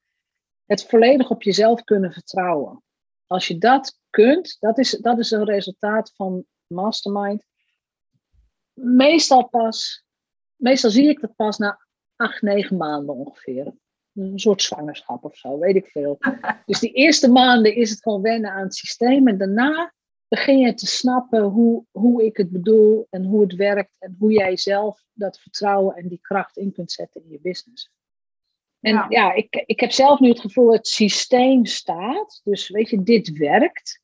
Het 0.67 0.87
volledig 0.87 1.31
op 1.31 1.43
jezelf 1.43 1.85
kunnen 1.85 2.13
vertrouwen. 2.13 2.83
Als 3.27 3.49
je 3.49 3.59
dat 3.59 3.99
kunt, 4.11 4.57
dat 4.61 4.79
is, 4.79 4.91
dat 4.91 5.19
is 5.19 5.31
een 5.31 5.45
resultaat 5.45 6.13
van 6.15 6.45
mastermind. 6.67 7.45
Meestal 8.73 9.49
pas, 9.49 10.05
meestal 10.57 10.91
zie 10.91 11.09
ik 11.09 11.21
dat 11.21 11.37
pas 11.37 11.59
na 11.59 11.87
acht, 12.17 12.43
negen 12.43 12.77
maanden 12.77 13.15
ongeveer. 13.15 13.75
Een 14.15 14.39
soort 14.39 14.63
zwangerschap 14.63 15.25
of 15.25 15.37
zo, 15.37 15.59
weet 15.59 15.77
ik 15.77 15.87
veel. 15.87 16.19
Dus 16.67 16.81
die 16.81 16.93
eerste 16.93 17.31
maanden 17.31 17.75
is 17.75 17.91
het 17.91 18.03
gewoon 18.03 18.23
wennen 18.23 18.51
aan 18.51 18.63
het 18.63 18.75
systeem. 18.75 19.29
En 19.29 19.39
daarna 19.39 19.95
begin 20.29 20.59
je 20.59 20.75
te 20.75 20.87
snappen 20.87 21.43
hoe, 21.43 21.85
hoe 21.91 22.25
ik 22.25 22.37
het 22.37 22.51
bedoel 22.51 23.07
en 23.11 23.25
hoe 23.25 23.41
het 23.41 23.55
werkt. 23.55 23.97
En 23.99 24.17
hoe 24.19 24.33
jij 24.33 24.57
zelf 24.57 25.05
dat 25.13 25.39
vertrouwen 25.39 25.97
en 25.97 26.09
die 26.09 26.21
kracht 26.21 26.57
in 26.57 26.73
kunt 26.73 26.93
zetten 26.93 27.23
in 27.25 27.31
je 27.31 27.41
business. 27.41 27.91
En 28.87 29.07
ja, 29.09 29.33
ik, 29.33 29.63
ik 29.67 29.81
heb 29.81 29.91
zelf 29.91 30.21
nu 30.21 30.29
het 30.29 30.41
gevoel, 30.41 30.73
het 30.73 30.87
systeem 30.87 31.65
staat. 31.65 32.41
Dus 32.45 32.69
weet 32.69 32.91
je, 32.91 33.03
dit 33.03 33.37
werkt. 33.37 34.01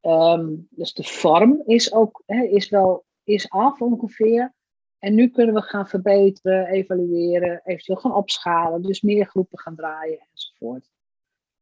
Ehm, 0.00 0.54
dus 0.70 0.92
de 0.92 1.04
vorm 1.04 1.62
is 1.64 1.92
ook 1.92 2.22
is 2.26 2.68
wel 2.68 3.04
is 3.24 3.50
af 3.50 3.80
ongeveer. 3.80 4.54
En 4.98 5.14
nu 5.14 5.28
kunnen 5.28 5.54
we 5.54 5.62
gaan 5.62 5.88
verbeteren, 5.88 6.66
evalueren, 6.66 7.60
eventueel 7.64 7.98
gaan 7.98 8.14
opschalen. 8.14 8.82
Dus 8.82 9.00
meer 9.00 9.26
groepen 9.26 9.58
gaan 9.58 9.76
draaien 9.76 10.26
enzovoort. 10.32 10.90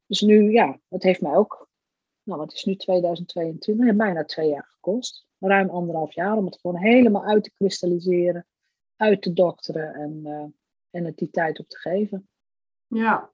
Dus 0.07 0.21
nu, 0.21 0.53
ja, 0.53 0.79
het 0.89 1.03
heeft 1.03 1.21
mij 1.21 1.35
ook, 1.35 1.69
nou 2.23 2.41
wat 2.41 2.53
is 2.53 2.65
nu 2.65 2.77
2022, 2.77 3.85
heeft 3.85 3.99
bijna 3.99 4.25
twee 4.25 4.49
jaar 4.49 4.69
gekost. 4.75 5.27
Ruim 5.39 5.71
anderhalf 5.71 6.15
jaar 6.15 6.37
om 6.37 6.45
het 6.45 6.59
gewoon 6.61 6.77
helemaal 6.77 7.25
uit 7.25 7.45
te 7.45 7.53
kristalliseren, 7.53 8.47
uit 8.97 9.23
te 9.23 9.33
dokteren 9.33 9.95
en, 9.95 10.21
uh, 10.25 10.45
en 10.91 11.05
het 11.05 11.17
die 11.17 11.31
tijd 11.31 11.59
op 11.59 11.69
te 11.69 11.79
geven. 11.79 12.29
Ja, 12.95 13.31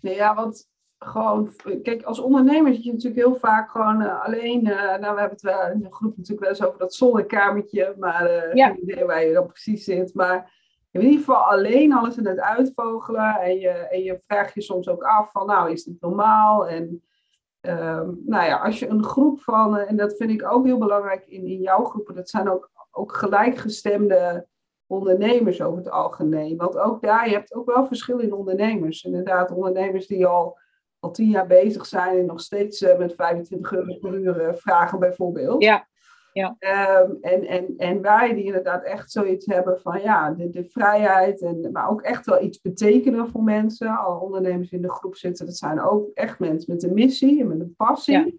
nee, 0.00 0.14
ja 0.14 0.34
want 0.34 0.68
gewoon, 0.98 1.50
kijk, 1.82 2.02
als 2.02 2.18
ondernemer 2.18 2.74
zit 2.74 2.84
je 2.84 2.92
natuurlijk 2.92 3.26
heel 3.26 3.36
vaak 3.36 3.70
gewoon 3.70 4.02
uh, 4.02 4.24
alleen. 4.24 4.66
Uh, 4.66 4.76
nou, 4.76 5.14
we 5.14 5.20
hebben 5.20 5.30
het 5.30 5.40
wel 5.40 5.70
in 5.70 5.80
de 5.80 5.94
groep 5.94 6.16
natuurlijk 6.16 6.40
wel 6.40 6.48
eens 6.48 6.64
over 6.64 6.78
dat 6.78 6.94
zonnekamertje, 6.94 7.94
maar 7.98 8.30
uh, 8.30 8.54
ja. 8.54 8.66
geen 8.66 8.82
idee 8.82 9.04
waar 9.04 9.24
je 9.24 9.32
dan 9.32 9.46
precies 9.46 9.84
zit. 9.84 10.14
Maar 10.14 10.54
in 10.90 11.00
ieder 11.00 11.18
geval 11.18 11.36
alleen 11.36 11.92
alles 11.92 12.16
in 12.16 12.26
het 12.26 12.40
uitvogelen. 12.40 13.40
En 13.40 13.58
je, 13.58 13.68
en 13.68 14.02
je 14.02 14.18
vraagt 14.26 14.54
je 14.54 14.62
soms 14.62 14.88
ook 14.88 15.02
af 15.02 15.30
van, 15.30 15.46
nou, 15.46 15.70
is 15.70 15.84
dit 15.84 16.00
normaal? 16.00 16.68
En 16.68 17.02
um, 17.60 18.22
nou 18.26 18.44
ja, 18.44 18.56
als 18.56 18.78
je 18.78 18.88
een 18.88 19.04
groep 19.04 19.40
van, 19.40 19.78
en 19.78 19.96
dat 19.96 20.16
vind 20.16 20.30
ik 20.30 20.52
ook 20.52 20.64
heel 20.64 20.78
belangrijk 20.78 21.26
in, 21.26 21.46
in 21.46 21.60
jouw 21.60 21.84
groepen, 21.84 22.14
dat 22.14 22.28
zijn 22.28 22.50
ook, 22.50 22.70
ook 22.90 23.12
gelijkgestemde 23.12 24.46
ondernemers 24.86 25.62
over 25.62 25.78
het 25.78 25.90
algemeen. 25.90 26.56
Want 26.56 26.78
ook 26.78 27.02
daar, 27.02 27.28
je 27.28 27.34
hebt 27.34 27.54
ook 27.54 27.66
wel 27.66 27.86
verschil 27.86 28.18
in 28.18 28.32
ondernemers. 28.32 29.04
Inderdaad, 29.04 29.50
ondernemers 29.50 30.06
die 30.06 30.26
al 30.26 30.58
al 30.98 31.10
tien 31.10 31.30
jaar 31.30 31.46
bezig 31.46 31.86
zijn 31.86 32.18
en 32.18 32.26
nog 32.26 32.40
steeds 32.40 32.82
uh, 32.82 32.98
met 32.98 33.14
25 33.14 33.72
euro 33.72 33.94
per 33.98 34.14
uur 34.14 34.48
uh, 34.48 34.54
vragen 34.54 34.98
bijvoorbeeld. 34.98 35.62
Ja. 35.62 35.86
Ja. 36.32 36.56
Um, 37.02 37.18
en, 37.20 37.46
en, 37.46 37.74
en 37.76 38.02
wij 38.02 38.34
die 38.34 38.44
inderdaad 38.44 38.84
echt 38.84 39.10
zoiets 39.10 39.46
hebben 39.46 39.80
van 39.80 40.00
ja, 40.02 40.30
de, 40.30 40.50
de 40.50 40.64
vrijheid, 40.64 41.40
en, 41.40 41.72
maar 41.72 41.88
ook 41.90 42.02
echt 42.02 42.26
wel 42.26 42.42
iets 42.42 42.60
betekenen 42.60 43.28
voor 43.28 43.42
mensen. 43.42 43.98
Alle 43.98 44.20
ondernemers 44.20 44.70
in 44.70 44.82
de 44.82 44.90
groep 44.90 45.16
zitten, 45.16 45.46
dat 45.46 45.56
zijn 45.56 45.80
ook 45.80 46.10
echt 46.14 46.38
mensen 46.38 46.72
met 46.72 46.82
een 46.82 46.94
missie 46.94 47.40
en 47.40 47.48
met 47.48 47.60
een 47.60 47.74
passie. 47.76 48.14
Ja. 48.14 48.30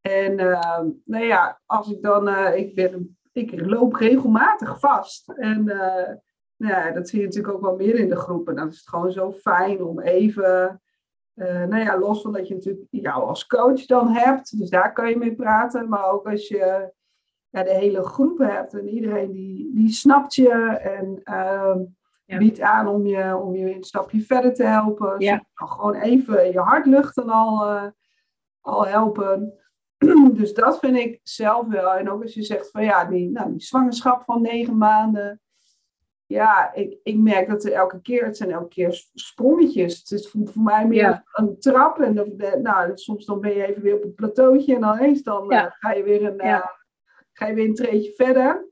En 0.00 0.38
uh, 0.38 0.80
nou 1.04 1.24
ja, 1.24 1.60
als 1.66 1.90
ik 1.90 2.02
dan, 2.02 2.28
uh, 2.28 2.56
ik, 2.56 2.74
ben, 2.74 3.18
ik 3.32 3.60
loop 3.60 3.94
regelmatig 3.94 4.80
vast. 4.80 5.28
En 5.28 5.58
uh, 5.58 6.08
nou 6.56 6.74
ja, 6.74 6.90
dat 6.90 7.08
zie 7.08 7.18
je 7.20 7.24
natuurlijk 7.24 7.54
ook 7.54 7.62
wel 7.62 7.76
meer 7.76 7.94
in 7.94 8.08
de 8.08 8.16
groepen. 8.16 8.54
Dan 8.54 8.68
is 8.68 8.76
het 8.76 8.88
gewoon 8.88 9.12
zo 9.12 9.32
fijn 9.32 9.82
om 9.82 10.00
even 10.00 10.80
uh, 11.34 11.64
nou 11.64 11.78
ja, 11.78 11.98
los 11.98 12.22
van 12.22 12.32
dat 12.32 12.48
je 12.48 12.54
natuurlijk 12.54 12.86
jou 12.90 13.22
als 13.24 13.46
coach 13.46 13.86
dan 13.86 14.08
hebt, 14.08 14.58
dus 14.58 14.70
daar 14.70 14.92
kan 14.92 15.08
je 15.08 15.16
mee 15.16 15.34
praten, 15.34 15.88
maar 15.88 16.10
ook 16.10 16.28
als 16.28 16.48
je 16.48 16.92
ja, 17.48 17.62
de 17.62 17.74
hele 17.74 18.02
groep 18.02 18.38
hebt 18.38 18.74
en 18.74 18.88
iedereen 18.88 19.30
die, 19.30 19.70
die 19.74 19.88
snapt 19.88 20.34
je 20.34 20.50
en 20.78 21.20
uh, 21.24 21.76
biedt 22.38 22.60
aan 22.60 22.86
om 22.88 23.06
je, 23.06 23.36
om 23.36 23.54
je 23.54 23.74
een 23.74 23.84
stapje 23.84 24.20
verder 24.20 24.54
te 24.54 24.64
helpen. 24.64 25.14
Ja. 25.20 25.44
gewoon 25.54 25.94
even 25.94 26.52
je 26.52 26.58
hart 26.58 26.86
luchten 26.86 27.28
al, 27.28 27.74
uh, 27.74 27.86
al 28.60 28.86
helpen. 28.86 29.61
dus 30.40 30.54
dat 30.54 30.78
vind 30.78 30.96
ik 30.96 31.20
zelf 31.22 31.66
wel. 31.66 31.94
En 31.94 32.10
ook 32.10 32.22
als 32.22 32.34
je 32.34 32.42
zegt 32.42 32.70
van 32.70 32.84
ja, 32.84 33.04
die, 33.04 33.30
nou, 33.30 33.50
die 33.50 33.62
zwangerschap 33.62 34.22
van 34.24 34.42
negen 34.42 34.78
maanden 34.78 35.40
ja, 36.32 36.72
ik, 36.74 36.98
ik 37.02 37.16
merk 37.16 37.48
dat 37.48 37.64
er 37.64 37.72
elke 37.72 38.00
keer, 38.00 38.24
het 38.24 38.36
zijn 38.36 38.50
elke 38.50 38.68
keer 38.68 39.04
sprongetjes. 39.14 39.98
Het 39.98 40.10
is 40.10 40.28
voor, 40.30 40.48
voor 40.48 40.62
mij 40.62 40.86
meer 40.86 41.22
een 41.32 41.58
trap. 41.58 42.00
En 42.00 42.14
dan, 42.14 42.32
nou, 42.62 42.90
soms 42.94 43.24
dan 43.24 43.40
ben 43.40 43.54
je 43.54 43.66
even 43.66 43.82
weer 43.82 43.94
op 43.94 44.02
het 44.02 44.14
plateautje 44.14 44.74
en 44.74 44.80
dan 44.80 44.98
eens 44.98 45.22
dan 45.22 45.50
eh, 45.50 45.66
ga, 45.70 45.92
je 45.92 46.02
weer 46.02 46.24
een, 46.24 46.46
uh, 46.46 46.66
ga 47.32 47.46
je 47.46 47.54
weer 47.54 47.68
een 47.68 47.74
treedje 47.74 48.12
verder. 48.12 48.70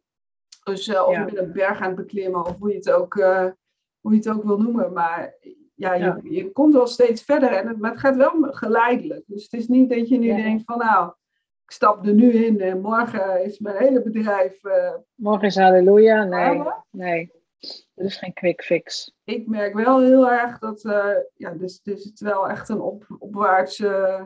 Dus 0.64 0.88
uh, 0.88 1.06
of 1.06 1.16
je 1.16 1.24
bent 1.24 1.38
een 1.38 1.52
berg 1.52 1.80
aan 1.80 1.86
het 1.86 1.96
beklimmen 1.96 2.46
of 2.46 2.58
hoe 2.58 2.68
je 2.68 2.76
het 2.76 2.90
ook, 2.90 3.14
hoe 4.00 4.12
je 4.12 4.16
het 4.16 4.28
ook 4.28 4.44
wil 4.44 4.58
noemen. 4.58 4.92
Maar 4.92 5.34
ja, 5.74 5.94
je, 5.94 6.20
je 6.22 6.52
komt 6.52 6.74
wel 6.74 6.86
steeds 6.86 7.22
verder. 7.22 7.52
En 7.52 7.68
het, 7.68 7.78
maar 7.78 7.90
het 7.90 8.00
gaat 8.00 8.16
wel 8.16 8.32
geleidelijk. 8.40 9.24
Dus 9.26 9.42
het 9.42 9.52
is 9.52 9.68
niet 9.68 9.90
dat 9.90 10.08
je 10.08 10.18
nu 10.18 10.34
denkt 10.34 10.62
van 10.64 10.78
nou, 10.78 11.12
ik 11.70 11.76
stap 11.76 12.06
er 12.06 12.14
nu 12.14 12.32
in 12.32 12.60
en 12.60 12.80
morgen 12.80 13.44
is 13.44 13.58
mijn 13.58 13.76
hele 13.76 14.02
bedrijf... 14.02 14.60
morgen 15.14 15.46
is 15.46 15.56
halleluja. 15.56 16.24
Nee, 16.24 16.62
nee. 16.90 17.32
Er 17.94 18.04
is 18.04 18.16
geen 18.16 18.32
quick 18.32 18.62
fix. 18.62 19.14
Ik 19.24 19.46
merk 19.46 19.74
wel 19.74 20.00
heel 20.00 20.30
erg 20.30 20.58
dat, 20.58 20.84
uh, 20.84 21.14
ja, 21.34 21.50
dus, 21.50 21.82
dus 21.82 22.04
het 22.04 22.20
wel 22.20 22.48
echt 22.48 22.68
een 22.68 22.80
op, 22.80 23.06
opwaarts 23.18 23.78
uh, 23.78 24.22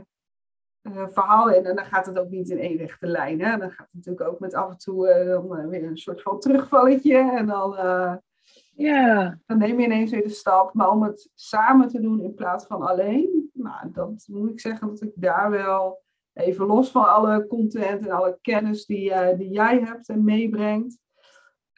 verhaal 0.82 1.50
in. 1.50 1.64
En 1.64 1.76
dan 1.76 1.84
gaat 1.84 2.06
het 2.06 2.18
ook 2.18 2.30
niet 2.30 2.50
in 2.50 2.58
één 2.58 2.76
rechte 2.76 3.06
lijn. 3.06 3.40
Hè? 3.40 3.56
Dan 3.56 3.70
gaat 3.70 3.86
het 3.86 3.94
natuurlijk 3.94 4.28
ook 4.28 4.40
met 4.40 4.54
af 4.54 4.70
en 4.70 4.78
toe 4.78 5.24
dan, 5.48 5.68
weer 5.68 5.84
een 5.84 5.98
soort 5.98 6.22
van 6.22 6.40
terugvalletje. 6.40 7.16
En 7.16 7.46
dan, 7.46 7.70
ja. 8.74 9.38
dan 9.46 9.58
neem 9.58 9.80
je 9.80 9.86
ineens 9.86 10.10
weer 10.10 10.22
de 10.22 10.28
stap. 10.28 10.74
Maar 10.74 10.90
om 10.90 11.02
het 11.02 11.30
samen 11.34 11.88
te 11.88 12.00
doen 12.00 12.20
in 12.20 12.34
plaats 12.34 12.66
van 12.66 12.82
alleen, 12.82 13.50
nou, 13.52 13.90
dat 13.92 14.24
moet 14.26 14.50
ik 14.50 14.60
zeggen 14.60 14.88
dat 14.88 15.02
ik 15.02 15.12
daar 15.14 15.50
wel 15.50 16.02
even 16.34 16.66
los 16.66 16.90
van 16.90 17.08
alle 17.08 17.46
content 17.46 18.06
en 18.06 18.10
alle 18.10 18.38
kennis 18.42 18.86
die, 18.86 19.36
die 19.36 19.50
jij 19.50 19.78
hebt 19.78 20.08
en 20.08 20.24
meebrengt 20.24 20.98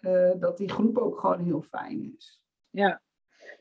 uh, 0.00 0.30
dat 0.38 0.56
die 0.56 0.70
groep 0.70 0.98
ook 0.98 1.18
gewoon 1.18 1.44
heel 1.44 1.62
fijn 1.62 2.14
is. 2.16 2.40
Ja. 2.70 3.00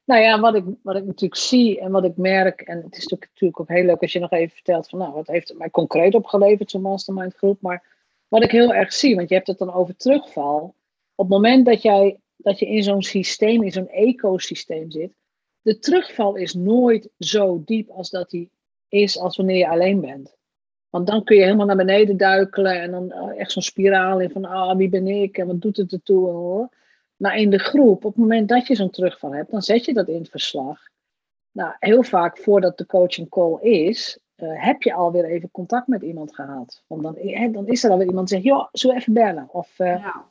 Nou 0.05 0.21
ja, 0.21 0.39
wat 0.39 0.55
ik, 0.55 0.63
wat 0.81 0.95
ik 0.95 1.05
natuurlijk 1.05 1.41
zie 1.41 1.79
en 1.79 1.91
wat 1.91 2.03
ik 2.03 2.17
merk, 2.17 2.61
en 2.61 2.81
het 2.83 2.97
is 2.97 3.07
natuurlijk 3.07 3.59
ook 3.59 3.69
heel 3.69 3.83
leuk 3.83 4.01
als 4.01 4.13
je 4.13 4.19
nog 4.19 4.31
even 4.31 4.55
vertelt 4.55 4.89
van, 4.89 4.99
nou, 4.99 5.13
wat 5.13 5.27
heeft 5.27 5.47
het 5.47 5.57
mij 5.57 5.69
concreet 5.69 6.15
opgeleverd, 6.15 6.71
zo'n 6.71 6.81
mastermind 6.81 7.35
groep, 7.35 7.61
maar 7.61 7.83
wat 8.27 8.43
ik 8.43 8.51
heel 8.51 8.73
erg 8.73 8.93
zie, 8.93 9.15
want 9.15 9.29
je 9.29 9.35
hebt 9.35 9.47
het 9.47 9.57
dan 9.57 9.73
over 9.73 9.95
terugval. 9.95 10.75
Op 11.15 11.25
het 11.25 11.27
moment 11.27 11.65
dat, 11.65 11.81
jij, 11.81 12.19
dat 12.35 12.59
je 12.59 12.65
in 12.65 12.83
zo'n 12.83 13.03
systeem, 13.03 13.63
in 13.63 13.71
zo'n 13.71 13.89
ecosysteem 13.89 14.91
zit, 14.91 15.15
de 15.61 15.79
terugval 15.79 16.35
is 16.35 16.53
nooit 16.53 17.09
zo 17.19 17.61
diep 17.65 17.89
als 17.89 18.09
dat 18.09 18.29
die 18.29 18.51
is 18.89 19.19
als 19.19 19.37
wanneer 19.37 19.57
je 19.57 19.69
alleen 19.69 20.01
bent. 20.01 20.35
Want 20.95 21.07
dan 21.07 21.23
kun 21.23 21.35
je 21.35 21.43
helemaal 21.43 21.65
naar 21.65 21.75
beneden 21.75 22.17
duikelen 22.17 22.81
en 22.81 22.91
dan 22.91 23.11
eh, 23.11 23.39
echt 23.39 23.51
zo'n 23.51 23.61
spiraal 23.61 24.19
in 24.19 24.29
van, 24.29 24.45
ah, 24.45 24.77
wie 24.77 24.89
ben 24.89 25.07
ik 25.07 25.37
en 25.37 25.47
wat 25.47 25.61
doet 25.61 25.77
het 25.77 25.91
ertoe? 25.91 26.29
Hoor. 26.29 26.69
Maar 27.15 27.37
in 27.37 27.49
de 27.49 27.59
groep, 27.59 28.05
op 28.05 28.11
het 28.11 28.21
moment 28.21 28.49
dat 28.49 28.67
je 28.67 28.75
zo'n 28.75 28.89
terugval 28.89 29.33
hebt, 29.33 29.51
dan 29.51 29.61
zet 29.61 29.85
je 29.85 29.93
dat 29.93 30.07
in 30.07 30.19
het 30.19 30.29
verslag. 30.29 30.79
Nou, 31.51 31.73
heel 31.79 32.03
vaak 32.03 32.37
voordat 32.37 32.77
de 32.77 32.85
coaching 32.85 33.29
call 33.29 33.59
is, 33.61 34.19
uh, 34.35 34.63
heb 34.63 34.81
je 34.81 34.93
alweer 34.93 35.25
even 35.25 35.51
contact 35.51 35.87
met 35.87 36.01
iemand 36.01 36.35
gehad. 36.35 36.83
Want 36.87 37.03
dan, 37.03 37.17
dan 37.51 37.67
is 37.67 37.83
er 37.83 37.91
alweer 37.91 38.07
iemand 38.07 38.27
die 38.27 38.37
zegt, 38.37 38.55
joh, 38.55 38.67
zo 38.71 38.91
even 38.91 39.13
bellen? 39.13 39.47
Of 39.51 39.79
uh, 39.79 39.87
ja, 39.87 40.25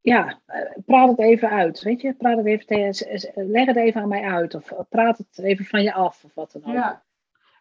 ja 0.00 0.40
praat 0.86 1.08
het 1.08 1.18
even 1.18 1.50
uit, 1.50 1.82
weet 1.82 2.00
je? 2.00 2.14
Praat 2.14 2.36
het 2.36 2.46
even 2.46 2.66
tegen, 2.66 3.50
leg 3.50 3.66
het 3.66 3.76
even 3.76 4.00
aan 4.00 4.08
mij 4.08 4.22
uit. 4.22 4.54
Of 4.54 4.72
praat 4.88 5.18
het 5.18 5.38
even 5.38 5.64
van 5.64 5.82
je 5.82 5.92
af, 5.92 6.24
of 6.24 6.34
wat 6.34 6.52
dan 6.52 6.64
ook. 6.64 6.72
Ja. 6.72 7.02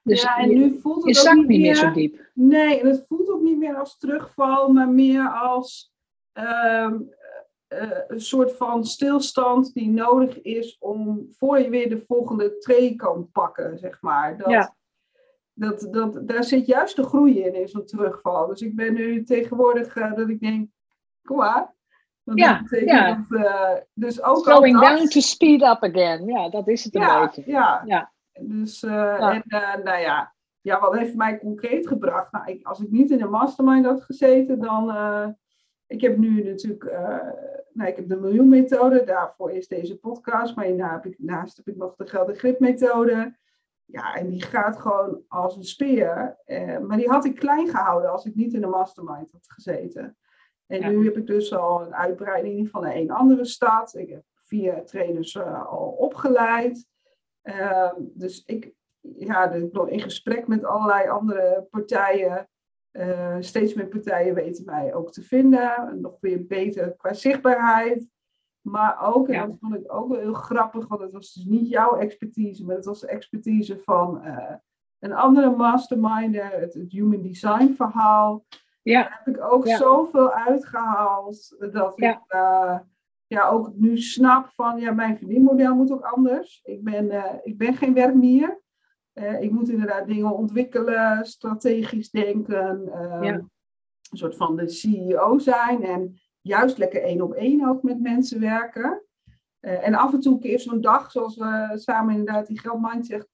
Dus 0.09 0.21
ja, 0.21 0.37
en 0.37 0.49
nu 0.49 0.79
voelt 0.81 1.05
het 1.05 1.21
je 1.21 1.29
ook 1.29 1.35
niet 1.35 1.47
meer, 1.47 1.59
meer 1.59 1.75
zo 1.75 1.91
diep. 1.91 2.29
Nee, 2.33 2.79
en 2.79 2.87
het 2.87 3.05
voelt 3.07 3.29
ook 3.29 3.41
niet 3.41 3.57
meer 3.57 3.75
als 3.75 3.97
terugval, 3.97 4.69
maar 4.69 4.89
meer 4.89 5.29
als 5.29 5.93
uh, 6.33 6.91
uh, 7.69 7.99
een 8.07 8.21
soort 8.21 8.55
van 8.55 8.85
stilstand 8.85 9.73
die 9.73 9.89
nodig 9.89 10.41
is 10.41 10.77
om 10.79 11.27
voor 11.31 11.59
je 11.59 11.69
weer 11.69 11.89
de 11.89 12.03
volgende 12.07 12.57
tree 12.57 12.95
kan 12.95 13.29
pakken, 13.31 13.77
zeg 13.77 14.01
maar. 14.01 14.37
Dat, 14.37 14.49
ja. 14.49 14.75
dat, 15.53 15.87
dat, 15.91 16.27
daar 16.27 16.43
zit 16.43 16.65
juist 16.65 16.95
de 16.95 17.03
groei 17.03 17.39
in, 17.39 17.55
in 17.55 17.67
zo'n 17.67 17.85
terugval. 17.85 18.47
Dus 18.47 18.61
ik 18.61 18.75
ben 18.75 18.93
nu 18.93 19.23
tegenwoordig 19.23 19.95
uh, 19.95 20.15
dat 20.15 20.29
ik 20.29 20.39
denk, 20.39 20.69
kom 21.23 21.37
maar. 21.37 21.75
ja, 22.23 22.61
ja. 22.69 23.25
Dat, 23.29 23.39
uh, 23.41 23.75
dus 23.93 24.21
ook 24.23 24.43
Slowing 24.43 24.79
down 24.79 25.07
to 25.07 25.19
speed 25.19 25.61
up 25.61 25.83
again. 25.83 26.25
Ja, 26.25 26.49
dat 26.49 26.67
is 26.67 26.83
het 26.83 26.95
een 26.95 27.01
ja, 27.01 27.25
beetje. 27.25 27.43
Ja, 27.45 27.81
ja. 27.85 28.11
Dus, 28.41 28.79
ja. 28.79 29.33
en 29.33 29.43
nou 29.83 29.99
ja, 29.99 30.35
ja, 30.61 30.79
wat 30.79 30.97
heeft 30.97 31.15
mij 31.15 31.39
concreet 31.39 31.87
gebracht? 31.87 32.31
Nou, 32.31 32.51
ik, 32.51 32.65
als 32.65 32.79
ik 32.79 32.91
niet 32.91 33.11
in 33.11 33.21
een 33.21 33.29
mastermind 33.29 33.85
had 33.85 34.03
gezeten, 34.03 34.59
dan... 34.59 35.35
ik 35.87 36.01
heb 36.01 36.17
nu 36.17 36.43
natuurlijk 36.43 36.83
nou, 37.79 37.89
ik 37.89 37.95
heb 37.95 38.07
de 38.07 38.19
miljoenmethode, 38.19 39.03
daarvoor 39.03 39.51
is 39.51 39.67
deze 39.67 39.99
podcast. 39.99 40.55
Maar 40.55 40.65
heb 40.65 41.05
ik, 41.05 41.15
naast 41.17 41.57
heb 41.57 41.67
ik 41.67 41.75
nog 41.75 41.95
de 41.95 42.07
geld- 42.07 42.29
en 42.29 42.35
gripmethode. 42.35 43.37
Ja, 43.85 44.13
en 44.13 44.29
die 44.29 44.43
gaat 44.43 44.79
gewoon 44.79 45.21
als 45.27 45.55
een 45.55 45.63
speer. 45.63 46.37
Eh, 46.45 46.79
maar 46.79 46.97
die 46.97 47.09
had 47.09 47.25
ik 47.25 47.35
klein 47.35 47.67
gehouden 47.67 48.11
als 48.11 48.25
ik 48.25 48.35
niet 48.35 48.53
in 48.53 48.61
de 48.61 48.67
mastermind 48.67 49.31
had 49.31 49.45
gezeten. 49.47 50.17
En 50.67 50.89
nu 50.89 51.05
heb 51.05 51.17
ik 51.17 51.27
dus 51.27 51.53
al 51.53 51.85
een 51.85 51.95
uitbreiding 51.95 52.69
van 52.69 52.85
een 52.85 53.11
andere 53.11 53.45
stad. 53.45 53.95
Ik 53.95 54.09
heb 54.09 54.23
vier 54.43 54.85
trainers 54.85 55.39
al 55.39 55.95
opgeleid. 55.97 56.87
Uh, 57.43 57.91
dus 57.97 58.43
ik, 58.45 58.73
ja, 59.01 59.51
ik 59.51 59.71
ben 59.71 59.87
in 59.87 60.01
gesprek 60.01 60.47
met 60.47 60.63
allerlei 60.63 61.09
andere 61.09 61.67
partijen. 61.71 62.49
Uh, 62.91 63.37
steeds 63.39 63.73
meer 63.73 63.87
partijen 63.87 64.33
weten 64.33 64.65
mij 64.65 64.93
ook 64.93 65.11
te 65.11 65.21
vinden. 65.21 65.97
Nog 66.01 66.17
weer 66.19 66.45
beter 66.45 66.95
qua 66.97 67.13
zichtbaarheid. 67.13 68.07
Maar 68.61 69.13
ook, 69.13 69.27
en 69.27 69.47
dat 69.47 69.57
vond 69.59 69.75
ik 69.75 69.93
ook 69.93 70.09
wel 70.09 70.19
heel 70.19 70.33
grappig, 70.33 70.87
want 70.87 71.01
het 71.01 71.11
was 71.11 71.33
dus 71.33 71.45
niet 71.45 71.69
jouw 71.69 71.95
expertise, 71.95 72.65
maar 72.65 72.75
het 72.75 72.85
was 72.85 72.99
de 72.99 73.07
expertise 73.07 73.79
van 73.79 74.21
uh, 74.25 74.53
een 74.99 75.13
andere 75.13 75.49
masterminder, 75.49 76.51
het, 76.51 76.73
het, 76.73 76.91
Human 76.91 77.21
Design 77.21 77.73
verhaal. 77.77 78.45
Ja. 78.81 79.01
Daar 79.01 79.21
heb 79.23 79.35
ik 79.35 79.43
ook 79.43 79.65
ja. 79.65 79.77
zoveel 79.77 80.31
uitgehaald 80.31 81.55
dat 81.71 82.01
ik 82.01 82.19
uh, 82.29 82.79
ja, 83.29 83.49
ook 83.49 83.71
nu 83.75 83.97
snap 83.97 84.49
van, 84.49 84.79
ja, 84.79 84.91
mijn 84.91 85.17
verdienmodel 85.17 85.75
moet 85.75 85.91
ook 85.91 86.03
anders. 86.03 86.61
Ik 86.63 86.83
ben, 86.83 87.11
ik 87.43 87.57
ben 87.57 87.73
geen 87.75 87.93
werkmier. 87.93 88.61
Uh, 89.13 89.41
ik 89.41 89.51
moet 89.51 89.69
inderdaad 89.69 90.07
dingen 90.07 90.35
ontwikkelen, 90.35 91.25
strategisch 91.25 92.09
denken, 92.09 92.81
uh, 92.85 93.17
ja. 93.21 93.33
een 93.33 94.17
soort 94.17 94.35
van 94.35 94.55
de 94.55 94.69
CEO 94.69 95.37
zijn 95.37 95.83
en 95.83 96.19
juist 96.41 96.77
lekker 96.77 97.03
één 97.03 97.21
op 97.21 97.33
één 97.33 97.67
ook 97.67 97.83
met 97.83 98.01
mensen 98.01 98.39
werken. 98.39 99.03
Uh, 99.61 99.87
en 99.87 99.93
af 99.93 100.13
en 100.13 100.19
toe 100.19 100.33
een 100.33 100.39
keer 100.39 100.59
zo'n 100.59 100.81
dag, 100.81 101.11
zoals 101.11 101.35
we 101.35 101.71
samen 101.73 102.15
inderdaad 102.15 102.47
die 102.47 102.59
geldmindset 102.59 103.27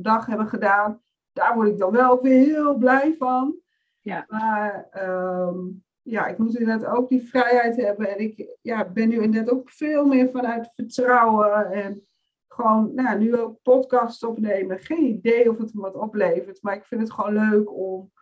dag 0.00 0.26
hebben 0.26 0.48
gedaan, 0.48 1.02
daar 1.32 1.54
word 1.54 1.68
ik 1.68 1.78
dan 1.78 1.90
wel 1.90 2.22
weer 2.22 2.44
heel 2.44 2.76
blij 2.76 3.14
van. 3.18 3.56
Ja. 4.00 4.24
Maar 4.28 4.88
um, 5.48 5.84
ja, 6.04 6.26
ik 6.26 6.38
moet 6.38 6.58
inderdaad 6.58 6.96
ook 6.96 7.08
die 7.08 7.28
vrijheid 7.28 7.76
hebben. 7.76 8.08
En 8.08 8.18
ik 8.18 8.46
ja, 8.62 8.88
ben 8.88 9.08
nu 9.08 9.22
inderdaad 9.22 9.54
ook 9.54 9.70
veel 9.70 10.06
meer 10.06 10.30
vanuit 10.30 10.72
vertrouwen 10.74 11.70
en 11.72 12.06
gewoon 12.48 12.94
nou, 12.94 13.18
nu 13.18 13.36
ook 13.36 13.62
podcasts 13.62 14.24
opnemen. 14.24 14.78
Geen 14.78 15.04
idee 15.04 15.50
of 15.50 15.58
het 15.58 15.74
me 15.74 15.80
wat 15.80 15.94
oplevert, 15.94 16.62
maar 16.62 16.76
ik 16.76 16.84
vind 16.84 17.00
het 17.00 17.12
gewoon 17.12 17.50
leuk 17.50 17.76
om 17.76 18.12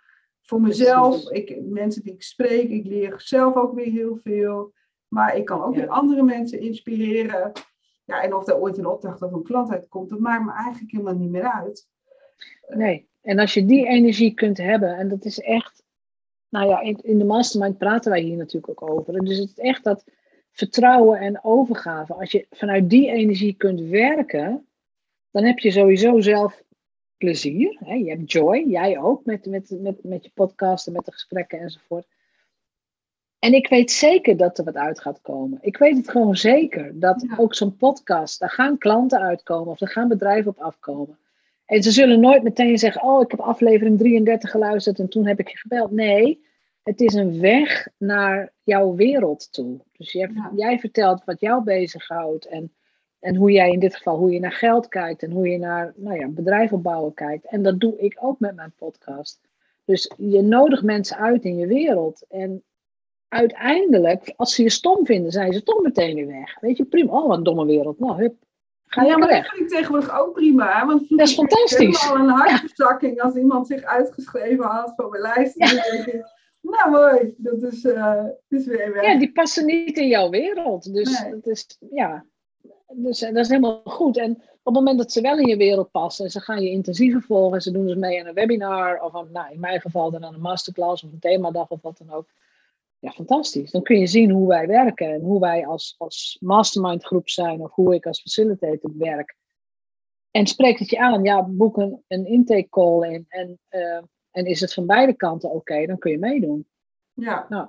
voor 0.43 0.61
mezelf, 0.61 1.31
ik, 1.31 1.61
mensen 1.63 2.03
die 2.03 2.13
ik 2.13 2.23
spreek, 2.23 2.69
ik 2.69 2.87
leer 2.87 3.15
zelf 3.17 3.55
ook 3.55 3.75
weer 3.75 3.91
heel 3.91 4.19
veel. 4.23 4.73
Maar 5.09 5.37
ik 5.37 5.45
kan 5.45 5.63
ook 5.63 5.75
weer 5.75 5.89
andere 5.89 6.23
mensen 6.23 6.61
inspireren. 6.61 7.53
Ja, 8.05 8.23
en 8.23 8.35
of 8.35 8.49
er 8.49 8.61
ooit 8.61 8.79
een 8.79 8.87
opdracht 8.87 9.23
of 9.23 9.33
een 9.33 9.43
klant 9.43 9.71
uitkomt, 9.71 10.11
dat 10.11 10.19
maakt 10.19 10.45
me 10.45 10.53
eigenlijk 10.53 10.93
helemaal 10.93 11.15
niet 11.15 11.31
meer 11.31 11.53
uit. 11.53 11.89
Nee, 12.69 13.09
en 13.23 13.39
als 13.39 13.55
je 13.55 13.65
die 13.65 13.87
energie 13.87 14.35
kunt 14.35 14.59
hebben, 14.59 14.97
en 14.97 15.09
dat 15.09 15.25
is 15.25 15.41
echt, 15.41 15.82
nou 16.53 16.69
ja, 16.69 16.81
in, 16.81 16.99
in 17.03 17.19
de 17.19 17.25
mastermind 17.25 17.79
praten 17.79 18.11
wij 18.11 18.21
hier 18.21 18.37
natuurlijk 18.37 18.83
ook 18.83 18.91
over. 18.91 19.25
Dus 19.25 19.39
het 19.39 19.49
is 19.49 19.59
echt 19.59 19.85
dat 19.85 20.05
vertrouwen 20.51 21.19
en 21.19 21.45
overgave, 21.45 22.15
als 22.15 22.31
je 22.31 22.47
vanuit 22.51 22.91
die 22.91 23.11
energie 23.11 23.55
kunt 23.55 23.81
werken, 23.81 24.67
dan 25.31 25.45
heb 25.45 25.59
je 25.59 25.71
sowieso 25.71 26.21
zelf 26.21 26.63
plezier. 27.17 27.79
Hè? 27.85 27.95
Je 27.95 28.11
hebt 28.11 28.33
joy, 28.33 28.65
jij 28.67 28.99
ook, 28.99 29.25
met, 29.25 29.47
met, 29.47 29.71
met, 29.81 30.05
met 30.05 30.25
je 30.25 30.31
podcast 30.35 30.87
en 30.87 30.93
met 30.93 31.05
de 31.05 31.13
gesprekken 31.13 31.61
enzovoort. 31.61 32.07
En 33.39 33.55
ik 33.55 33.69
weet 33.69 33.91
zeker 33.91 34.37
dat 34.37 34.59
er 34.59 34.65
wat 34.65 34.77
uit 34.77 35.01
gaat 35.01 35.21
komen. 35.21 35.59
Ik 35.63 35.77
weet 35.77 35.97
het 35.97 36.11
gewoon 36.11 36.37
zeker. 36.37 37.01
Dat 37.01 37.27
ook 37.37 37.55
zo'n 37.55 37.77
podcast, 37.77 38.39
daar 38.41 38.51
gaan 38.51 38.79
klanten 38.79 39.21
uitkomen 39.21 39.73
of 39.73 39.81
er 39.81 39.89
gaan 39.89 40.09
bedrijven 40.09 40.51
op 40.51 40.59
afkomen. 40.59 41.19
En 41.73 41.83
ze 41.83 41.91
zullen 41.91 42.21
nooit 42.21 42.43
meteen 42.43 42.79
zeggen: 42.79 43.03
Oh, 43.03 43.23
ik 43.23 43.31
heb 43.31 43.41
aflevering 43.41 43.99
33 43.99 44.51
geluisterd 44.51 44.99
en 44.99 45.09
toen 45.09 45.27
heb 45.27 45.41
ik 45.41 45.49
je 45.49 45.57
gebeld. 45.57 45.91
Nee, 45.91 46.45
het 46.83 47.01
is 47.01 47.15
een 47.15 47.41
weg 47.41 47.89
naar 47.99 48.53
jouw 48.63 48.95
wereld 48.95 49.53
toe. 49.53 49.81
Dus 49.97 50.13
jij, 50.13 50.31
jij 50.57 50.79
vertelt 50.79 51.25
wat 51.25 51.41
jou 51.41 51.65
bezighoudt 51.65 52.47
en, 52.47 52.73
en 53.19 53.37
hoe 53.37 53.51
jij 53.51 53.71
in 53.71 53.79
dit 53.79 53.97
geval, 53.97 54.19
hoe 54.19 54.31
je 54.31 54.41
naar 54.41 54.53
geld 54.53 54.89
kijkt 54.89 55.23
en 55.23 55.31
hoe 55.31 55.49
je 55.49 55.59
naar 55.59 55.93
nou 55.97 56.19
ja, 56.19 56.29
bedrijf 56.29 56.73
opbouwen 56.73 57.15
kijkt. 57.15 57.47
En 57.47 57.63
dat 57.63 57.81
doe 57.81 57.99
ik 57.99 58.17
ook 58.21 58.41
met 58.41 58.55
mijn 58.55 58.73
podcast. 58.77 59.41
Dus 59.85 60.13
je 60.17 60.43
nodigt 60.43 60.83
mensen 60.83 61.17
uit 61.17 61.45
in 61.45 61.57
je 61.57 61.67
wereld. 61.67 62.25
En 62.29 62.63
uiteindelijk, 63.29 64.33
als 64.37 64.55
ze 64.55 64.63
je 64.63 64.71
stom 64.71 65.07
vinden, 65.07 65.33
zijn 65.33 65.53
ze 65.53 65.63
toch 65.63 65.83
meteen 65.83 66.15
weer 66.15 66.27
weg. 66.27 66.61
Weet 66.61 66.77
je, 66.77 66.85
prima. 66.85 67.13
Oh, 67.13 67.29
wat 67.29 67.37
een 67.37 67.45
domme 67.45 67.67
wereld. 67.67 67.99
Nou, 67.99 68.23
hup. 68.23 68.35
Ga 68.95 69.03
ja, 69.03 69.19
maar 69.19 69.29
weg. 69.29 69.43
dat 69.43 69.55
vind 69.57 69.71
ik 69.71 69.77
tegenwoordig 69.77 70.21
ook 70.21 70.33
prima. 70.33 70.87
Want 70.87 71.09
dat 71.09 71.21
is 71.21 71.35
fantastisch. 71.35 72.11
al 72.11 72.17
een 72.17 72.29
hartverzakking 72.29 73.21
als 73.21 73.35
iemand 73.35 73.67
zich 73.67 73.83
uitgeschreven 73.83 74.65
had 74.65 74.93
van 74.97 75.11
mijn 75.11 75.23
lijst. 75.23 75.55
Ja. 75.57 76.27
Nou, 76.61 76.91
mooi. 76.91 77.35
Dat 77.37 77.63
is, 77.63 77.85
uh, 77.85 78.25
is 78.49 78.67
weer 78.67 78.93
weg. 78.93 79.07
Ja, 79.07 79.19
die 79.19 79.33
passen 79.33 79.67
niet 79.67 79.97
in 79.97 80.09
jouw 80.09 80.31
wereld. 80.31 80.95
Dus 80.95 81.25
dat 81.31 81.47
is, 81.47 81.79
ja. 81.91 82.25
Dus 82.89 83.23
eh, 83.23 83.35
dat 83.35 83.45
is 83.45 83.49
helemaal 83.49 83.81
goed. 83.85 84.17
En 84.17 84.31
op 84.33 84.75
het 84.75 84.75
moment 84.75 84.99
dat 84.99 85.13
ze 85.13 85.21
wel 85.21 85.39
in 85.39 85.49
je 85.49 85.57
wereld 85.57 85.91
passen, 85.91 86.31
ze 86.31 86.41
gaan 86.41 86.63
je 86.63 86.71
intensiever 86.71 87.23
volgen, 87.23 87.61
ze 87.61 87.71
doen 87.71 87.87
dus 87.87 87.97
mee 87.97 88.21
aan 88.21 88.27
een 88.27 88.35
webinar, 88.35 89.01
of 89.01 89.15
aan, 89.15 89.29
nou, 89.33 89.53
in 89.53 89.61
mijn 89.61 89.81
geval 89.81 90.11
dan 90.11 90.25
aan 90.25 90.35
een 90.35 90.41
masterclass 90.41 91.05
of 91.05 91.13
een 91.13 91.19
themadag 91.19 91.69
of 91.69 91.83
wat 91.83 91.99
dan 91.99 92.17
ook. 92.17 92.27
Ja, 93.03 93.11
fantastisch. 93.11 93.71
Dan 93.71 93.83
kun 93.83 93.99
je 93.99 94.07
zien 94.07 94.31
hoe 94.31 94.49
wij 94.49 94.67
werken 94.67 95.13
en 95.13 95.21
hoe 95.21 95.41
wij 95.41 95.67
als, 95.67 95.95
als 95.99 96.37
mastermind 96.41 97.05
groep 97.05 97.29
zijn 97.29 97.61
of 97.61 97.75
hoe 97.75 97.95
ik 97.95 98.07
als 98.07 98.21
facilitator 98.21 98.91
werk. 98.99 99.37
En 100.31 100.47
spreekt 100.47 100.79
het 100.79 100.91
je 100.91 100.99
aan, 100.99 101.25
ja, 101.25 101.43
boek 101.43 101.77
een, 101.77 102.03
een 102.09 102.27
intake 102.27 102.69
call 102.69 103.13
in 103.13 103.25
en 103.29 103.59
uh, 103.71 104.03
en 104.33 104.47
is 104.47 104.61
het 104.61 104.75
van 104.75 104.87
beide 104.87 105.13
kanten 105.13 105.51
oké, 105.51 105.87
dan 105.87 105.99
kun 105.99 106.11
je 106.11 106.19
meedoen. 106.19 106.67
Ja. 107.13 107.47
Nou. 107.49 107.69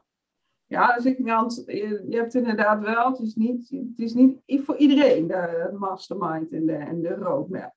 Ja, 0.65 0.95
dus 0.95 1.05
ik, 1.05 1.17
want 1.19 1.63
je, 1.65 2.05
je 2.09 2.15
hebt 2.17 2.33
inderdaad 2.33 2.83
wel, 2.83 3.11
het 3.11 3.19
is 3.19 3.35
niet, 3.35 3.69
het 3.69 3.99
is 3.99 4.13
niet 4.13 4.39
voor 4.45 4.77
iedereen 4.77 5.27
de 5.27 5.73
mastermind 5.77 6.51
en 6.51 6.65
de, 6.65 6.75
en 6.75 7.01
de 7.01 7.15
roadmap. 7.15 7.73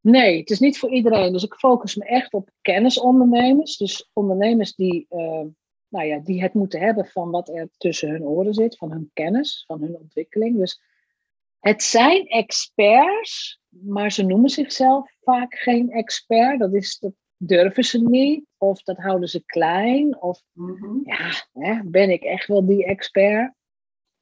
Nee, 0.00 0.38
het 0.38 0.50
is 0.50 0.58
niet 0.58 0.78
voor 0.78 0.90
iedereen. 0.90 1.32
Dus 1.32 1.44
ik 1.44 1.54
focus 1.54 1.96
me 1.96 2.04
echt 2.04 2.32
op 2.32 2.50
kennisondernemers. 2.60 3.76
Dus 3.76 4.10
ondernemers 4.12 4.74
die, 4.74 5.06
uh, 5.10 5.44
nou 5.90 6.06
ja, 6.06 6.18
die 6.18 6.42
het 6.42 6.54
moeten 6.54 6.80
hebben 6.80 7.06
van 7.06 7.30
wat 7.30 7.48
er 7.48 7.68
tussen 7.76 8.10
hun 8.10 8.22
oren 8.22 8.54
zit, 8.54 8.76
van 8.76 8.90
hun 8.92 9.10
kennis, 9.12 9.64
van 9.66 9.80
hun 9.80 9.96
ontwikkeling. 9.96 10.58
Dus 10.58 10.80
Het 11.60 11.82
zijn 11.82 12.26
experts, 12.26 13.60
maar 13.68 14.12
ze 14.12 14.22
noemen 14.22 14.50
zichzelf 14.50 15.12
vaak 15.20 15.54
geen 15.54 15.90
expert. 15.90 16.58
Dat, 16.58 16.74
is, 16.74 16.98
dat 16.98 17.12
durven 17.36 17.84
ze 17.84 17.98
niet, 17.98 18.44
of 18.58 18.82
dat 18.82 18.96
houden 18.96 19.28
ze 19.28 19.42
klein. 19.44 20.22
Of 20.22 20.42
Mhm. 20.52 20.96
ja, 21.04 21.30
hè, 21.52 21.80
ben 21.84 22.10
ik 22.10 22.22
echt 22.22 22.46
wel 22.46 22.66
die 22.66 22.84
expert? 22.84 23.52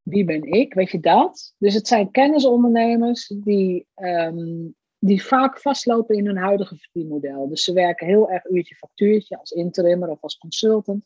Wie 0.02 0.24
ben 0.24 0.42
ik? 0.42 0.74
Weet 0.74 0.90
je 0.90 1.00
dat? 1.00 1.54
Dus 1.58 1.74
het 1.74 1.88
zijn 1.88 2.10
kennisondernemers 2.10 3.26
die, 3.36 3.86
ehm, 3.94 4.66
die 4.98 5.24
vaak 5.24 5.60
vastlopen 5.60 6.16
in 6.16 6.26
hun 6.26 6.36
huidige 6.36 6.76
verdienmodel. 6.76 7.48
Dus 7.48 7.64
ze 7.64 7.72
werken 7.72 8.06
heel 8.06 8.30
erg 8.30 8.44
uurtje 8.50 8.74
factuurtje 8.74 9.38
als 9.38 9.50
interimmer 9.50 10.08
of 10.08 10.22
als 10.22 10.38
consultant. 10.38 11.04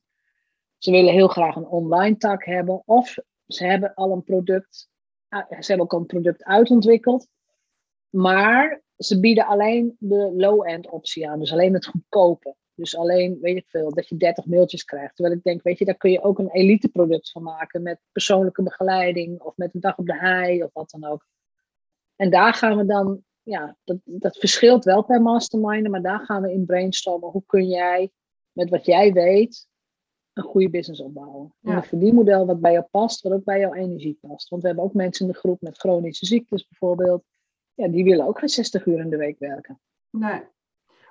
Ze 0.82 0.90
willen 0.90 1.12
heel 1.12 1.28
graag 1.28 1.56
een 1.56 1.66
online 1.66 2.16
tak 2.16 2.44
hebben. 2.44 2.82
Of 2.84 3.14
ze 3.46 3.66
hebben 3.66 3.94
al 3.94 4.12
een 4.12 4.22
product, 4.22 4.88
uh, 5.30 5.38
ze 5.48 5.66
hebben 5.66 5.80
ook 5.80 5.92
al 5.92 5.98
een 5.98 6.06
product 6.06 6.44
uitontwikkeld. 6.44 7.28
Maar 8.08 8.82
ze 8.96 9.20
bieden 9.20 9.46
alleen 9.46 9.96
de 9.98 10.32
low-end 10.36 10.88
optie 10.88 11.28
aan. 11.28 11.38
Dus 11.38 11.52
alleen 11.52 11.74
het 11.74 11.86
goedkope. 11.86 12.56
Dus 12.74 12.96
alleen, 12.96 13.38
weet 13.40 13.56
ik 13.56 13.68
veel, 13.68 13.94
dat 13.94 14.08
je 14.08 14.16
30 14.16 14.46
mailtjes 14.46 14.84
krijgt. 14.84 15.16
Terwijl 15.16 15.36
ik 15.36 15.42
denk, 15.42 15.62
weet 15.62 15.78
je, 15.78 15.84
daar 15.84 15.96
kun 15.96 16.10
je 16.10 16.22
ook 16.22 16.38
een 16.38 16.50
elite 16.50 16.88
product 16.88 17.30
van 17.30 17.42
maken. 17.42 17.82
Met 17.82 18.00
persoonlijke 18.12 18.62
begeleiding 18.62 19.40
of 19.40 19.56
met 19.56 19.74
een 19.74 19.80
dag 19.80 19.98
op 19.98 20.06
de 20.06 20.18
hei 20.18 20.62
of 20.62 20.70
wat 20.72 20.90
dan 20.90 21.04
ook. 21.04 21.26
En 22.16 22.30
daar 22.30 22.54
gaan 22.54 22.76
we 22.76 22.84
dan, 22.84 23.24
ja, 23.42 23.76
dat, 23.84 23.96
dat 24.04 24.36
verschilt 24.36 24.84
wel 24.84 25.04
per 25.04 25.22
mastermind. 25.22 25.88
Maar 25.88 26.02
daar 26.02 26.20
gaan 26.20 26.42
we 26.42 26.52
in 26.52 26.66
brainstormen. 26.66 27.30
Hoe 27.30 27.44
kun 27.46 27.68
jij 27.68 28.10
met 28.52 28.70
wat 28.70 28.86
jij 28.86 29.12
weet 29.12 29.70
een 30.32 30.42
goede 30.42 30.70
business 30.70 31.00
opbouwen? 31.00 31.54
Ja. 31.60 31.70
En 31.70 31.76
een 31.76 31.84
verdienmodel 31.84 32.46
wat 32.46 32.60
bij 32.60 32.72
jou 32.72 32.84
past, 32.90 33.22
wat 33.22 33.32
ook 33.32 33.44
bij 33.44 33.60
jouw 33.60 33.72
energie 33.72 34.18
past. 34.20 34.48
Want 34.48 34.62
we 34.62 34.68
hebben 34.68 34.86
ook 34.86 34.94
mensen 34.94 35.26
in 35.26 35.32
de 35.32 35.38
groep 35.38 35.60
met 35.60 35.78
chronische 35.78 36.26
ziektes 36.26 36.68
bijvoorbeeld. 36.68 37.24
Ja, 37.74 37.88
die 37.88 38.04
willen 38.04 38.26
ook 38.26 38.38
geen 38.38 38.48
60 38.48 38.86
uur 38.86 38.98
in 38.98 39.10
de 39.10 39.16
week 39.16 39.38
werken. 39.38 39.80
Nee. 40.10 40.42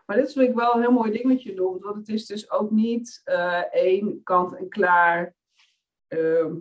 Maar 0.05 0.17
dit 0.17 0.34
vind 0.34 0.49
ik 0.49 0.55
wel 0.55 0.75
een 0.75 0.81
heel 0.81 0.91
mooi 0.91 1.12
ding 1.12 1.23
wat 1.23 1.43
je 1.43 1.53
doet. 1.53 1.84
Want 1.84 1.95
het 1.95 2.10
is 2.10 2.25
dus 2.25 2.51
ook 2.51 2.71
niet 2.71 3.21
eh, 3.23 3.73
één 3.73 4.23
kant 4.23 4.55
en 4.55 4.69
klaar 4.69 5.36
ehm, 6.07 6.55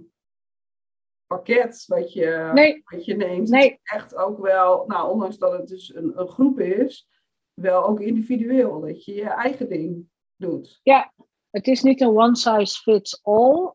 pakket 1.26 1.84
wat 1.86 2.12
je, 2.12 2.50
Nee. 2.54 2.82
wat 2.84 3.04
je 3.04 3.16
neemt. 3.16 3.48
Nee. 3.48 3.62
Het 3.62 3.80
is 3.82 3.92
echt 3.92 4.14
ook 4.14 4.38
wel, 4.40 4.84
nou, 4.86 5.10
ondanks 5.10 5.38
dat 5.38 5.52
het 5.52 5.68
dus 5.68 5.94
een, 5.94 6.20
een 6.20 6.28
groep 6.28 6.60
is, 6.60 7.08
wel 7.54 7.84
ook 7.84 8.00
individueel. 8.00 8.80
Dat 8.80 9.04
je 9.04 9.14
je 9.14 9.28
eigen 9.28 9.68
ding 9.68 10.08
doet. 10.36 10.80
Het 11.50 11.66
is 11.66 11.82
niet 11.82 12.00
een 12.00 12.16
one 12.18 12.36
size 12.36 12.80
fits 12.82 13.20
all. 13.24 13.72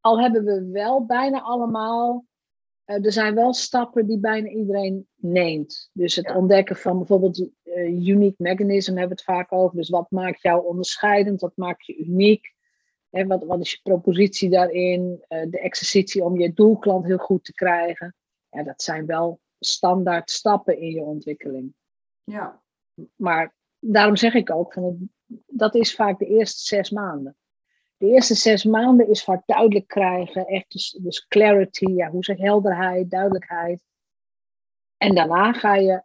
Al 0.00 0.20
hebben 0.20 0.44
we 0.44 0.70
wel 0.70 1.04
bijna 1.06 1.40
allemaal. 1.40 2.24
eh, 2.84 3.04
er 3.04 3.12
zijn 3.12 3.34
wel 3.34 3.52
stappen 3.54 4.06
die 4.06 4.18
bijna 4.18 4.48
iedereen 4.48 5.08
neemt. 5.14 5.90
Dus 5.92 6.16
het 6.16 6.26
Ja. 6.28 6.36
ontdekken 6.36 6.76
van 6.76 6.98
bijvoorbeeld 6.98 7.48
eh, 7.62 8.06
unique 8.08 8.34
mechanism 8.42 8.90
hebben 8.90 9.08
we 9.08 9.14
het 9.14 9.24
vaak 9.24 9.52
over. 9.52 9.76
Dus 9.76 9.88
wat 9.88 10.10
maakt 10.10 10.42
jou 10.42 10.66
onderscheidend? 10.66 11.40
Wat 11.40 11.56
maakt 11.56 11.86
je 11.86 11.96
uniek? 11.96 12.54
Hè, 13.10 13.26
wat, 13.26 13.44
wat 13.44 13.60
is 13.60 13.70
je 13.72 13.78
propositie 13.82 14.50
daarin? 14.50 15.24
Eh, 15.28 15.50
de 15.50 15.60
exercitie 15.60 16.24
om 16.24 16.38
je 16.38 16.52
doelklant 16.52 17.04
heel 17.04 17.18
goed 17.18 17.44
te 17.44 17.52
krijgen. 17.52 18.14
Ja, 18.48 18.62
dat 18.62 18.82
zijn 18.82 19.06
wel 19.06 19.40
standaard 19.58 20.30
stappen 20.30 20.78
in 20.80 20.90
je 20.90 21.00
ontwikkeling. 21.02 21.74
Ja, 22.24 22.62
Maar 23.16 23.54
daarom 23.78 24.16
zeg 24.16 24.34
ik 24.34 24.50
ook, 24.50 24.72
van 24.72 24.84
het- 24.84 24.96
dat 25.46 25.74
is 25.74 25.94
vaak 25.94 26.18
de 26.18 26.26
eerste 26.26 26.60
zes 26.60 26.90
maanden. 26.90 27.36
De 27.96 28.06
eerste 28.06 28.34
zes 28.34 28.64
maanden 28.64 29.08
is 29.08 29.24
vaak 29.24 29.42
duidelijk 29.46 29.86
krijgen, 29.86 30.46
echt 30.46 30.72
dus, 30.72 30.98
dus 31.02 31.26
clarity, 31.26 31.90
ja, 31.90 32.10
hoe 32.10 32.24
zeg 32.24 32.38
helderheid, 32.38 33.10
duidelijkheid. 33.10 33.82
En 34.96 35.14
daarna 35.14 35.52
ga 35.52 35.74
je, 35.74 36.02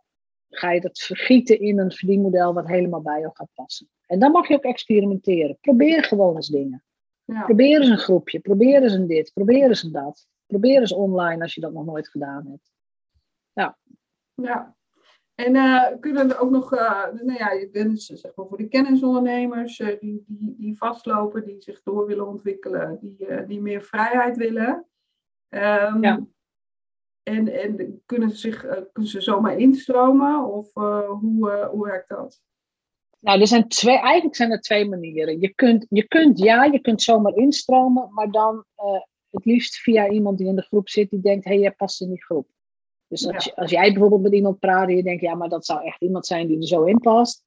ga 0.49 0.71
je 0.71 0.81
dat 0.81 0.99
vergieten 0.99 1.59
in 1.59 1.79
een 1.79 1.91
verdienmodel 1.91 2.53
wat 2.53 2.67
helemaal 2.67 3.01
bij 3.01 3.19
jou 3.19 3.31
gaat 3.33 3.53
passen. 3.53 3.89
En 4.05 4.19
dan 4.19 4.31
mag 4.31 4.47
je 4.47 4.55
ook 4.55 4.63
experimenteren. 4.63 5.57
Probeer 5.61 6.03
gewoon 6.03 6.35
eens 6.35 6.47
dingen. 6.47 6.83
ja. 7.25 7.43
Probeer 7.43 7.79
eens 7.79 7.89
een 7.89 7.97
groepje, 7.97 8.39
probeer 8.39 8.83
eens 8.83 8.93
een 8.93 9.07
dit, 9.07 9.31
probeer 9.33 9.67
eens 9.67 9.83
een 9.83 9.91
dat. 9.91 10.27
Probeer 10.45 10.79
eens 10.79 10.93
online 10.93 11.41
als 11.41 11.55
je 11.55 11.61
dat 11.61 11.73
nog 11.73 11.85
nooit 11.85 12.09
gedaan 12.09 12.47
hebt. 12.47 12.71
Ja. 14.35 14.77
En 15.45 15.55
eh, 15.55 15.99
kunnen 15.99 16.29
er 16.29 16.39
ook 16.39 16.49
nog, 16.49 16.73
eh, 16.73 17.05
nou 17.11 17.37
ja, 17.37 17.51
je 17.51 17.69
bent 17.71 17.89
dus, 17.91 18.05
zeg 18.05 18.35
maar 18.35 18.45
voor 18.47 18.57
de 18.57 18.67
kennisondernemers 18.67 19.79
eh, 19.79 19.99
die, 19.99 20.23
die, 20.27 20.55
die 20.57 20.77
vastlopen, 20.77 21.45
die 21.45 21.61
zich 21.61 21.81
door 21.83 22.05
willen 22.07 22.27
ontwikkelen, 22.27 22.97
die, 23.01 23.45
die 23.47 23.61
meer 23.61 23.81
vrijheid 23.81 24.37
willen. 24.37 24.85
Ehm, 25.49 26.03
Ja. 26.03 26.25
En, 27.23 27.47
en 27.47 28.01
kunnen, 28.05 28.29
ze 28.29 28.37
zich, 28.37 28.59
kunnen 28.91 29.11
ze 29.11 29.21
zomaar 29.21 29.57
instromen 29.57 30.45
of 30.45 30.73
hoe, 30.73 31.67
hoe 31.71 31.85
werkt 31.85 32.09
dat? 32.09 32.41
Nou, 33.19 33.39
er 33.39 33.47
zijn 33.47 33.67
twee, 33.67 33.99
eigenlijk 33.99 34.35
zijn 34.35 34.51
er 34.51 34.61
twee 34.61 34.89
manieren. 34.89 35.39
Je 35.39 35.53
kunt, 35.53 35.85
je 35.89 36.07
kunt 36.07 36.39
ja, 36.39 36.63
je 36.63 36.79
kunt 36.79 37.01
zomaar 37.01 37.33
instromen, 37.35 38.13
maar 38.13 38.31
dan 38.31 38.65
het 39.29 39.45
liefst 39.45 39.75
via 39.75 40.09
iemand 40.09 40.37
die 40.37 40.47
in 40.47 40.55
de 40.55 40.61
groep 40.61 40.89
zit 40.89 41.09
die 41.09 41.19
denkt, 41.19 41.45
hé, 41.45 41.51
hey, 41.51 41.59
jij 41.59 41.71
past 41.71 42.01
in 42.01 42.09
die 42.09 42.23
groep. 42.23 42.47
Dus 43.09 43.27
als, 43.27 43.45
Ja. 43.45 43.51
je- 43.55 43.61
als 43.61 43.71
jij 43.71 43.91
bijvoorbeeld 43.91 44.21
met 44.21 44.33
iemand 44.33 44.59
praat 44.59 44.87
en 44.87 44.95
je 44.95 45.03
denkt, 45.03 45.21
ja, 45.21 45.35
maar 45.35 45.49
dat 45.49 45.65
zou 45.65 45.83
echt 45.83 46.01
iemand 46.01 46.25
zijn 46.25 46.47
die 46.47 46.57
er 46.57 46.67
zo 46.67 46.83
in 46.83 46.99
past, 46.99 47.43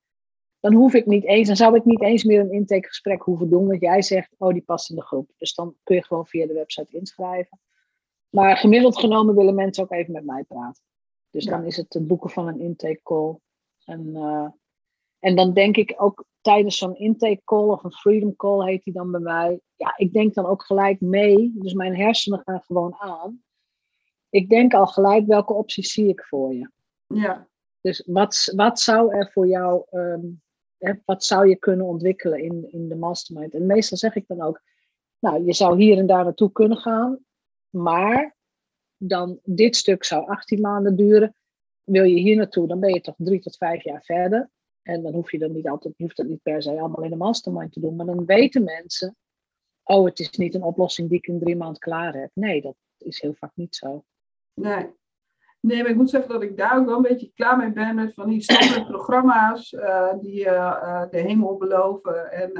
dan 0.60 0.74
hoef 0.74 0.94
ik 0.94 1.06
niet 1.06 1.24
eens, 1.24 1.46
dan 1.46 1.56
zou 1.56 1.76
ik 1.76 1.84
niet 1.84 2.02
eens 2.02 2.24
meer 2.24 2.40
een 2.40 2.52
intakegesprek 2.52 3.22
hoeven 3.22 3.50
doen, 3.50 3.66
want 3.66 3.80
jij 3.80 4.02
zegt, 4.02 4.34
oh, 4.38 4.52
die 4.52 4.62
past 4.62 4.90
in 4.90 4.96
de 4.96 5.02
groep. 5.02 5.30
Dus 5.36 5.54
dan 5.54 5.74
kun 5.82 5.96
je 5.96 6.04
gewoon 6.04 6.26
via 6.26 6.46
de 6.46 6.52
website 6.52 6.96
inschrijven. 6.96 7.60
Maar 8.28 8.56
gemiddeld 8.56 8.98
genomen 8.98 9.34
willen 9.34 9.54
mensen 9.54 9.84
ook 9.84 9.92
even 9.92 10.12
met 10.12 10.24
mij 10.24 10.44
praten. 10.44 10.82
Dus 11.30 11.44
Ja. 11.44 11.50
dan 11.50 11.64
is 11.64 11.76
het 11.76 11.92
het 11.92 12.06
boeken 12.06 12.30
van 12.30 12.48
een 12.48 12.60
intake 12.60 13.00
call. 13.02 13.36
En, 13.84 14.10
eh, 14.16 14.48
en 15.18 15.36
dan 15.36 15.52
denk 15.52 15.76
ik 15.76 15.94
ook 15.96 16.24
tijdens 16.40 16.78
zo'n 16.78 16.96
intake 16.96 17.40
call 17.44 17.68
of 17.68 17.84
een 17.84 17.92
freedom 17.92 18.36
call 18.36 18.66
heet 18.66 18.84
die 18.84 18.92
dan 18.92 19.10
bij 19.10 19.20
mij. 19.20 19.60
Ja, 19.76 19.94
ik 19.96 20.12
denk 20.12 20.34
dan 20.34 20.46
ook 20.46 20.64
gelijk 20.64 21.00
mee. 21.00 21.52
Dus 21.54 21.72
mijn 21.72 21.96
hersenen 21.96 22.40
gaan 22.44 22.60
gewoon 22.60 22.94
aan. 22.98 23.42
Ik 24.32 24.48
denk 24.48 24.74
al 24.74 24.86
gelijk 24.86 25.26
welke 25.26 25.52
opties 25.52 25.92
zie 25.92 26.08
ik 26.08 26.24
voor 26.24 26.54
je. 26.54 26.70
Ja, 27.06 27.48
Dus 27.80 28.02
wat, 28.06 28.52
wat 28.56 28.80
zou 28.80 29.14
er 29.14 29.30
voor 29.32 29.46
jou, 29.46 29.84
ehm, 29.90 30.26
hè, 30.78 30.92
wat 31.04 31.24
zou 31.24 31.48
je 31.48 31.56
kunnen 31.56 31.86
ontwikkelen 31.86 32.42
in, 32.42 32.72
in 32.72 32.88
de 32.88 32.94
mastermind? 32.96 33.54
En 33.54 33.66
meestal 33.66 33.98
zeg 33.98 34.14
ik 34.14 34.26
dan 34.26 34.42
ook, 34.42 34.62
nou, 35.18 35.44
je 35.44 35.52
zou 35.52 35.82
hier 35.82 35.98
en 35.98 36.06
daar 36.06 36.24
naartoe 36.24 36.52
kunnen 36.52 36.76
gaan, 36.76 37.18
maar 37.70 38.36
dan 38.96 39.38
dit 39.44 39.76
stuk 39.76 40.04
zou 40.04 40.26
18 40.26 40.60
maanden 40.60 40.96
duren. 40.96 41.34
Wil 41.84 42.04
je 42.04 42.18
hier 42.18 42.36
naartoe, 42.36 42.68
dan 42.68 42.80
ben 42.80 42.94
je 42.94 43.00
toch 43.00 43.16
drie 43.18 43.40
tot 43.40 43.56
vijf 43.56 43.84
jaar 43.84 44.02
verder. 44.04 44.50
En 44.82 45.02
dan 45.02 45.14
hoef 45.14 45.30
je 45.30 45.38
dan 45.38 45.52
niet 45.52 45.68
altijd, 45.68 45.94
hoeft 45.96 46.16
dat 46.16 46.26
niet 46.26 46.42
per 46.42 46.62
se 46.62 46.70
allemaal 46.70 47.04
in 47.04 47.10
de 47.10 47.16
mastermind 47.16 47.72
te 47.72 47.80
doen. 47.80 47.96
Maar 47.96 48.06
dan 48.06 48.24
weten 48.24 48.64
mensen, 48.64 49.16
oh, 49.82 50.04
het 50.04 50.18
is 50.18 50.30
niet 50.30 50.54
een 50.54 50.62
oplossing 50.62 51.08
die 51.08 51.18
ik 51.18 51.26
in 51.26 51.38
drie 51.38 51.56
maanden 51.56 51.80
klaar 51.80 52.14
heb. 52.14 52.30
Nee, 52.34 52.62
dat 52.62 52.76
is 52.98 53.20
heel 53.20 53.34
vaak 53.34 53.52
niet 53.54 53.76
zo. 53.76 54.04
Nee. 54.54 55.00
Nee, 55.60 55.82
maar 55.82 55.90
ik 55.90 55.96
moet 55.96 56.10
zeggen 56.10 56.32
dat 56.32 56.42
ik 56.42 56.56
daar 56.56 56.78
ook 56.78 56.86
wel 56.86 56.96
een 56.96 57.02
beetje 57.02 57.32
klaar 57.34 57.56
mee 57.56 57.72
ben 57.72 57.94
met 57.94 58.14
van 58.14 58.28
die 58.28 58.42
standaard 58.42 58.86
programma's 58.94 59.72
eh, 59.72 60.12
die 60.20 60.48
eh, 60.48 61.02
eh, 61.02 61.10
de 61.10 61.18
hemel 61.18 61.56
beloven 61.56 62.32
en, 62.32 62.52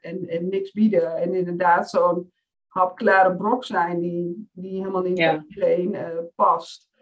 en, 0.00 0.28
en 0.28 0.48
niks 0.48 0.72
bieden. 0.72 1.16
En 1.16 1.34
inderdaad 1.34 1.90
zo'n 1.90 2.32
hapklare 2.66 3.36
brok 3.36 3.64
zijn 3.64 4.00
die, 4.00 4.48
die 4.52 4.78
helemaal 4.78 5.02
niet 5.02 5.18
Ja. 5.18 5.32
bij 5.32 5.44
iedereen 5.76 6.30
past. 6.34 6.92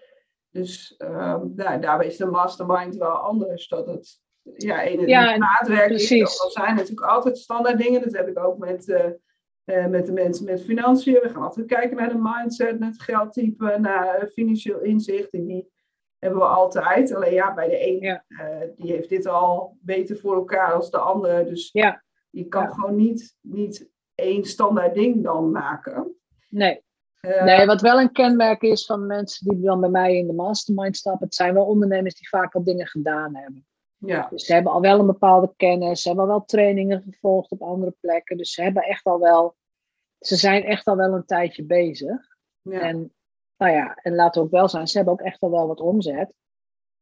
Dus 0.52 0.94
eh, 0.96 1.40
daar, 1.44 1.80
daarbij 1.80 2.06
is 2.06 2.16
de 2.16 2.26
mastermind 2.26 2.96
wel 2.96 3.10
anders. 3.16 3.68
Dat 3.68 3.86
het 3.86 4.20
ja, 4.56 4.82
Ja, 4.82 5.32
een 5.32 5.38
maatwerk 5.38 5.90
is. 5.90 6.10
Er 6.10 6.50
zijn 6.50 6.74
natuurlijk 6.74 7.06
altijd 7.06 7.38
standaard 7.38 7.78
dingen. 7.78 8.02
Dat 8.02 8.12
heb 8.12 8.28
ik 8.28 8.38
ook 8.38 8.58
met, 8.58 8.84
eh, 9.64 9.86
met 9.86 10.06
de 10.06 10.12
mensen 10.12 10.44
met 10.44 10.62
financiën. 10.64 11.20
We 11.22 11.28
gaan 11.28 11.42
altijd 11.42 11.66
kijken 11.66 11.96
naar 11.96 12.08
de 12.08 12.18
mindset, 12.22 12.78
naar 12.78 12.88
het 12.90 13.02
geldtype, 13.02 13.76
naar 13.80 14.14
eh, 14.14 14.28
financieel 14.28 14.80
inzicht. 14.80 15.30
En 15.32 15.44
die 15.46 15.70
hebben 16.18 16.40
we 16.40 16.46
altijd. 16.46 17.14
Alleen 17.14 17.32
ja, 17.32 17.54
bij 17.54 17.68
de 17.68 17.86
een 17.88 17.98
Ja. 18.00 18.24
eh, 18.28 18.68
die 18.76 18.92
heeft 18.92 19.08
dit 19.08 19.26
al 19.26 19.76
beter 19.80 20.16
voor 20.16 20.34
elkaar 20.34 20.72
als 20.72 20.90
de 20.90 20.98
ander. 20.98 21.46
Dus 21.46 21.68
Ja. 21.72 22.02
je 22.30 22.48
kan 22.48 22.62
Ja. 22.62 22.68
gewoon 22.68 22.96
niet, 22.96 23.36
niet 23.40 23.90
één 24.14 24.44
standaard 24.44 24.94
ding 24.94 25.22
dan 25.22 25.50
maken. 25.50 26.16
Nee, 26.48 26.82
Nee, 27.44 27.66
wat 27.66 27.80
wel 27.80 28.00
een 28.00 28.12
kenmerk 28.12 28.62
is 28.62 28.86
van 28.86 29.06
mensen 29.06 29.48
die 29.48 29.60
dan 29.60 29.80
bij 29.80 29.90
mij 29.90 30.16
in 30.16 30.26
de 30.26 30.32
mastermind 30.32 30.96
stappen, 30.96 31.24
het 31.26 31.34
zijn 31.34 31.54
wel 31.54 31.64
ondernemers 31.66 32.14
die 32.14 32.28
vaak 32.28 32.54
al 32.54 32.64
dingen 32.64 32.86
gedaan 32.86 33.36
hebben. 33.36 33.66
Ja, 34.06 34.28
Dus 34.30 34.44
ze 34.44 34.52
hebben 34.52 34.72
al 34.72 34.80
wel 34.80 34.98
een 34.98 35.06
bepaalde 35.06 35.52
kennis, 35.56 36.02
ze 36.02 36.08
hebben 36.08 36.26
al 36.26 36.30
wel 36.30 36.44
trainingen 36.44 37.02
gevolgd 37.02 37.50
op 37.50 37.62
andere 37.62 37.94
plekken. 38.00 38.36
Dus 38.36 38.52
ze 38.52 38.62
hebben 38.62 38.82
echt 38.82 39.04
al 39.04 39.18
wel, 39.18 39.56
ze 40.18 40.36
zijn 40.36 40.64
echt 40.64 40.86
al 40.86 40.96
wel 40.96 41.14
een 41.14 41.24
tijdje 41.24 41.64
bezig. 41.64 42.36
ja, 42.62 42.80
En 42.80 43.12
nou 43.56 43.72
ja, 43.72 43.94
en 43.94 44.14
laten 44.14 44.40
we 44.40 44.46
ook 44.46 44.52
wel 44.52 44.68
zijn, 44.68 44.88
ze 44.88 44.96
hebben 44.96 45.14
ook 45.14 45.20
echt 45.20 45.40
al 45.40 45.50
wel 45.50 45.66
wat 45.66 45.80
omzet. 45.80 46.32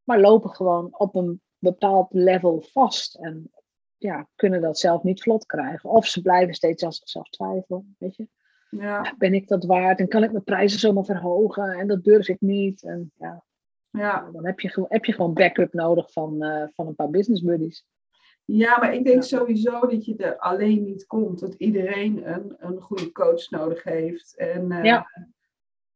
Maar 0.05 0.20
lopen 0.20 0.51
gewoon 0.51 0.98
op 0.98 1.14
een 1.14 1.42
bepaald 1.59 2.12
level 2.12 2.61
vast. 2.72 3.14
En 3.14 3.51
ja, 3.96 4.28
kunnen 4.34 4.61
dat 4.61 4.78
zelf 4.78 5.03
niet 5.03 5.22
vlot 5.22 5.46
krijgen. 5.46 5.90
Of 5.90 6.07
ze 6.07 6.22
blijven 6.22 6.55
steeds 6.55 6.84
aan 6.84 6.92
zichzelf 6.92 7.28
twijfelen, 7.28 7.96
weet 7.98 8.16
je. 8.16 8.28
Ja. 8.70 9.14
Ben 9.18 9.34
ik 9.34 9.48
dat 9.48 9.64
waard? 9.64 9.98
En 9.98 10.09
kan 10.09 10.22
ik 10.22 10.32
mijn 10.32 10.44
prijzen 10.44 10.78
zomaar 10.78 11.05
verhogen? 11.05 11.72
En 11.72 11.86
dat 11.86 12.05
durf 12.05 12.28
ik 12.28 12.40
niet. 12.40 12.82
En 12.82 13.12
ja, 13.16 13.44
Ja. 13.91 14.28
dan 14.32 14.47
heb 14.47 14.61
je, 14.61 14.68
gewoon- 14.68 14.88
heb 14.93 15.05
je 15.05 15.12
gewoon 15.12 15.34
backup 15.34 15.72
nodig 15.72 16.12
van, 16.12 16.43
eh, 16.43 16.66
van 16.74 16.86
een 16.86 16.95
paar 16.95 17.11
business 17.11 17.43
buddies. 17.43 17.84
ja, 18.45 18.78
maar 18.78 18.95
ik 18.95 19.05
denk 19.05 19.16
Ja. 19.16 19.22
sowieso 19.38 19.80
dat 19.80 20.05
je 20.05 20.16
er 20.16 20.38
alleen 20.38 20.84
niet 20.84 21.07
komt. 21.07 21.41
Dat 21.41 21.55
iedereen 21.55 22.28
een, 22.34 22.55
een 22.59 22.80
goede 22.80 23.12
coach 23.12 23.51
nodig 23.51 23.82
heeft. 23.82 24.36
En, 24.36 24.72
eh, 24.72 24.84
Ja. 24.84 25.07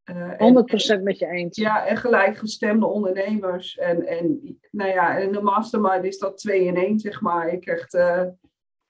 eh, 0.04 0.16
en- 0.16 0.36
100% 0.38 1.02
met 1.02 1.18
je 1.18 1.26
eens. 1.26 1.56
Ja, 1.56 1.86
en 1.86 1.96
gelijkgestemde 1.96 2.86
ondernemers. 2.86 3.76
En, 3.78 4.06
en, 4.06 4.58
nou 4.70 4.90
ja, 4.90 5.18
en 5.18 5.32
de 5.32 5.40
mastermind 5.40 6.04
is 6.04 6.18
dat 6.18 6.38
twee 6.38 6.64
in 6.64 6.76
één, 6.76 6.98
zeg 6.98 7.20
maar. 7.20 7.50
Je 7.52 7.58
krijgt 7.58 7.94
eh, 7.94 8.22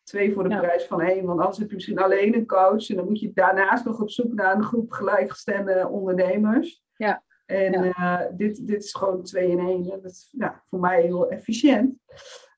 twee 0.02 0.32
voor 0.32 0.42
de 0.42 0.48
Ja. 0.54 0.60
prijs 0.60 0.84
van 0.84 1.00
één. 1.00 1.24
Want 1.26 1.40
anders 1.40 1.58
heb 1.58 1.68
je 1.68 1.74
misschien 1.74 1.98
alleen 1.98 2.34
een 2.34 2.46
coach. 2.46 2.88
En 2.90 2.96
dan 2.96 3.04
moet 3.04 3.20
je 3.20 3.30
daarnaast 3.34 3.84
nog 3.84 4.00
op 4.00 4.10
zoek 4.10 4.32
naar 4.34 4.54
een 4.54 4.62
groep 4.62 4.90
gelijkgestemde 4.92 5.88
ondernemers. 5.88 6.82
Ja. 6.96 7.22
En 7.46 7.72
Ja. 7.82 8.20
eh, 8.20 8.36
dit, 8.36 8.66
dit 8.66 8.84
is 8.84 8.94
gewoon 8.94 9.22
twee 9.22 9.50
in 9.50 9.58
één. 9.58 9.90
En 9.90 10.00
dat 10.02 10.10
is 10.10 10.28
ja, 10.38 10.62
voor 10.68 10.80
mij 10.80 11.02
heel 11.02 11.30
efficiënt. 11.30 11.94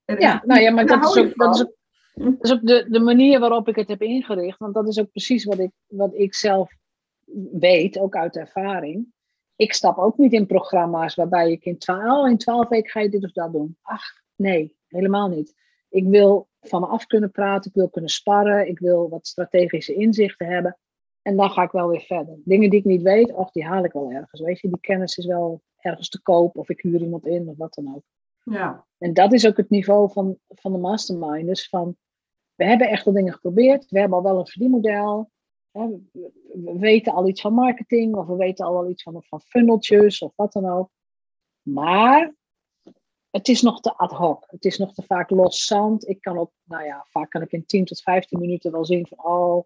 En 0.05 0.19
Ja, 0.21 0.43
nou 0.47 0.61
ja, 0.61 0.71
maar 0.71 0.87
dat 0.87 1.05
is 1.05 1.17
ook, 1.19 1.35
dat 1.35 1.55
is 1.55 1.61
ook, 1.63 1.75
dat 2.15 2.45
is 2.45 2.53
ook 2.53 2.67
de, 2.67 2.87
de 2.89 3.01
manier 3.01 3.41
waarop 3.41 3.69
ik 3.69 3.77
het 3.77 3.89
heb 3.89 4.03
ingericht. 4.03 4.59
Want 4.59 4.75
dat 4.75 4.89
is 4.89 4.99
ook 5.01 5.11
precies 5.11 5.45
wat 5.45 5.59
ik, 5.59 5.71
wat 5.87 6.15
ik 6.15 6.35
zelf 6.35 6.73
weet, 7.53 7.99
ook 7.99 8.17
uit 8.17 8.37
ervaring. 8.37 9.15
Ik 9.57 9.73
stap 9.73 9.99
ook 9.99 10.19
niet 10.19 10.33
in 10.33 10.47
programma's 10.47 11.15
waarbij 11.15 11.51
ik 11.51 11.65
in 11.65 11.79
twaalf, 11.79 12.29
in 12.29 12.39
twaalf 12.39 12.69
weken 12.69 12.91
ga 12.91 13.01
je 13.01 13.09
dit 13.09 13.25
of 13.25 13.33
dat 13.33 13.53
doen. 13.53 13.77
Ach, 13.83 14.05
nee, 14.37 14.77
helemaal 14.89 15.29
niet. 15.29 15.55
Ik 15.89 16.05
wil 16.07 16.49
van 16.61 16.81
me 16.81 16.87
af 16.87 17.07
kunnen 17.07 17.31
praten, 17.31 17.71
ik 17.71 17.77
wil 17.77 17.91
kunnen 17.91 18.11
sparren, 18.11 18.69
ik 18.69 18.79
wil 18.79 19.09
wat 19.09 19.27
strategische 19.27 19.95
inzichten 19.95 20.47
hebben. 20.47 20.79
En 21.27 21.37
dan 21.37 21.51
ga 21.51 21.63
ik 21.63 21.71
wel 21.71 21.89
weer 21.89 22.01
verder. 22.01 22.39
Dingen 22.45 22.71
die 22.71 22.79
ik 22.79 22.85
niet 22.85 23.03
weet, 23.03 23.33
och, 23.33 23.51
die 23.51 23.65
haal 23.65 23.85
ik 23.85 23.93
wel 23.93 24.11
ergens. 24.11 24.41
Weet 24.41 24.61
je, 24.61 24.69
die 24.69 24.81
kennis 24.81 25.17
is 25.17 25.27
wel 25.27 25.63
ergens 25.79 26.09
te 26.09 26.23
koop 26.23 26.57
of 26.57 26.69
ik 26.69 26.81
huur 26.81 27.01
iemand 27.01 27.27
in 27.27 27.49
of 27.49 27.57
wat 27.57 27.75
dan 27.75 27.95
ook. 27.95 28.03
Ja, 28.43 28.87
En 28.99 29.15
dat 29.15 29.33
is 29.33 29.47
ook 29.47 29.57
het 29.57 29.71
niveau 29.71 30.13
van, 30.13 30.39
van 30.49 30.73
de 30.73 30.79
masterminders. 30.79 31.69
Van, 31.69 31.97
we 32.55 32.65
hebben 32.65 32.89
echt 32.89 33.05
wel 33.05 33.15
dingen 33.15 33.33
geprobeerd. 33.33 33.91
We 33.91 33.99
hebben 33.99 34.19
al 34.19 34.25
wel 34.25 34.39
een 34.39 34.47
verdienmodel. 34.47 35.31
Hè, 35.71 35.89
we, 35.89 36.31
we 36.53 36.79
weten 36.79 37.13
al 37.13 37.29
iets 37.29 37.41
van 37.41 37.53
marketing. 37.53 38.17
Of 38.17 38.27
we 38.27 38.37
weten 38.37 38.67
al 38.67 38.73
wel 38.73 38.91
iets 38.91 39.03
van, 39.03 39.23
van 39.23 39.41
funneltjes 39.41 40.19
of 40.19 40.33
wat 40.37 40.53
dan 40.53 40.69
ook. 40.69 40.91
Maar 41.63 42.35
het 43.31 43.49
is 43.49 43.63
nog 43.63 43.81
te 43.81 43.97
ad 43.97 44.13
hoc. 44.13 44.45
Het 44.47 44.65
is 44.65 44.79
nog 44.79 44.95
te 44.95 45.03
vaak 45.03 45.31
los 45.31 45.65
zand. 45.65 46.09
Ik 46.09 46.21
kan 46.21 46.39
ook, 46.39 46.53
nou 46.65 46.85
ja, 46.85 47.07
vaak 47.11 47.31
kan 47.31 47.43
ik 47.43 47.53
in 47.53 47.67
10 47.67 47.85
tot 47.85 48.03
15 48.03 48.41
minuten 48.41 48.73
wel 48.73 48.85
zien 48.85 49.07
van, 49.07 49.25
oh, 49.25 49.65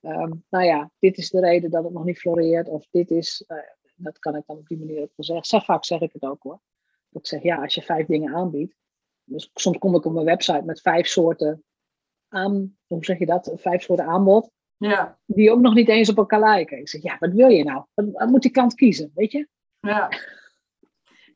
ehm, 0.00 0.32
nou 0.50 0.64
ja, 0.64 0.90
dit 0.98 1.18
is 1.18 1.30
de 1.30 1.40
reden 1.40 1.70
dat 1.70 1.84
het 1.84 1.92
nog 1.92 2.04
niet 2.04 2.18
floreert. 2.18 2.68
Of 2.68 2.86
dit 2.90 3.10
is, 3.10 3.44
eh, 3.46 3.56
dat 3.94 4.18
kan 4.18 4.36
ik 4.36 4.42
dan 4.46 4.56
op 4.56 4.66
die 4.66 4.78
manier 4.78 5.00
ook 5.02 5.12
wel 5.16 5.26
zeggen. 5.26 5.44
Zeg, 5.44 5.64
vaak 5.64 5.84
zeg 5.84 6.00
ik 6.00 6.12
het 6.12 6.22
ook 6.22 6.42
hoor. 6.42 6.60
Dat 7.08 7.22
ik 7.22 7.28
zeg, 7.28 7.42
ja, 7.42 7.62
als 7.62 7.74
je 7.74 7.82
vijf 7.82 8.06
dingen 8.06 8.34
aanbiedt. 8.34 8.74
Dus 9.24 9.50
soms 9.54 9.78
kom 9.78 9.94
ik 9.94 10.04
op 10.04 10.12
mijn 10.12 10.24
website 10.24 10.62
met 10.64 10.80
vijf 10.80 11.06
soorten 11.06 11.64
aan, 12.28 12.76
hoe 12.86 13.04
zeg 13.04 13.18
je 13.18 13.26
dat? 13.26 13.52
Vijf 13.54 13.82
soorten 13.82 14.06
aanbod. 14.06 14.50
ja, 14.76 15.18
Die 15.26 15.50
ook 15.50 15.60
nog 15.60 15.74
niet 15.74 15.88
eens 15.88 16.10
op 16.10 16.16
elkaar 16.16 16.40
lijken. 16.40 16.78
Ik 16.78 16.88
zeg, 16.88 17.02
ja, 17.02 17.16
wat 17.18 17.32
wil 17.32 17.48
je 17.48 17.64
nou? 17.64 17.84
Wat, 17.94 18.06
wat 18.12 18.28
moet 18.28 18.42
die 18.42 18.50
klant 18.50 18.74
kiezen, 18.74 19.10
weet 19.14 19.32
je? 19.32 19.48
ja. 19.80 20.08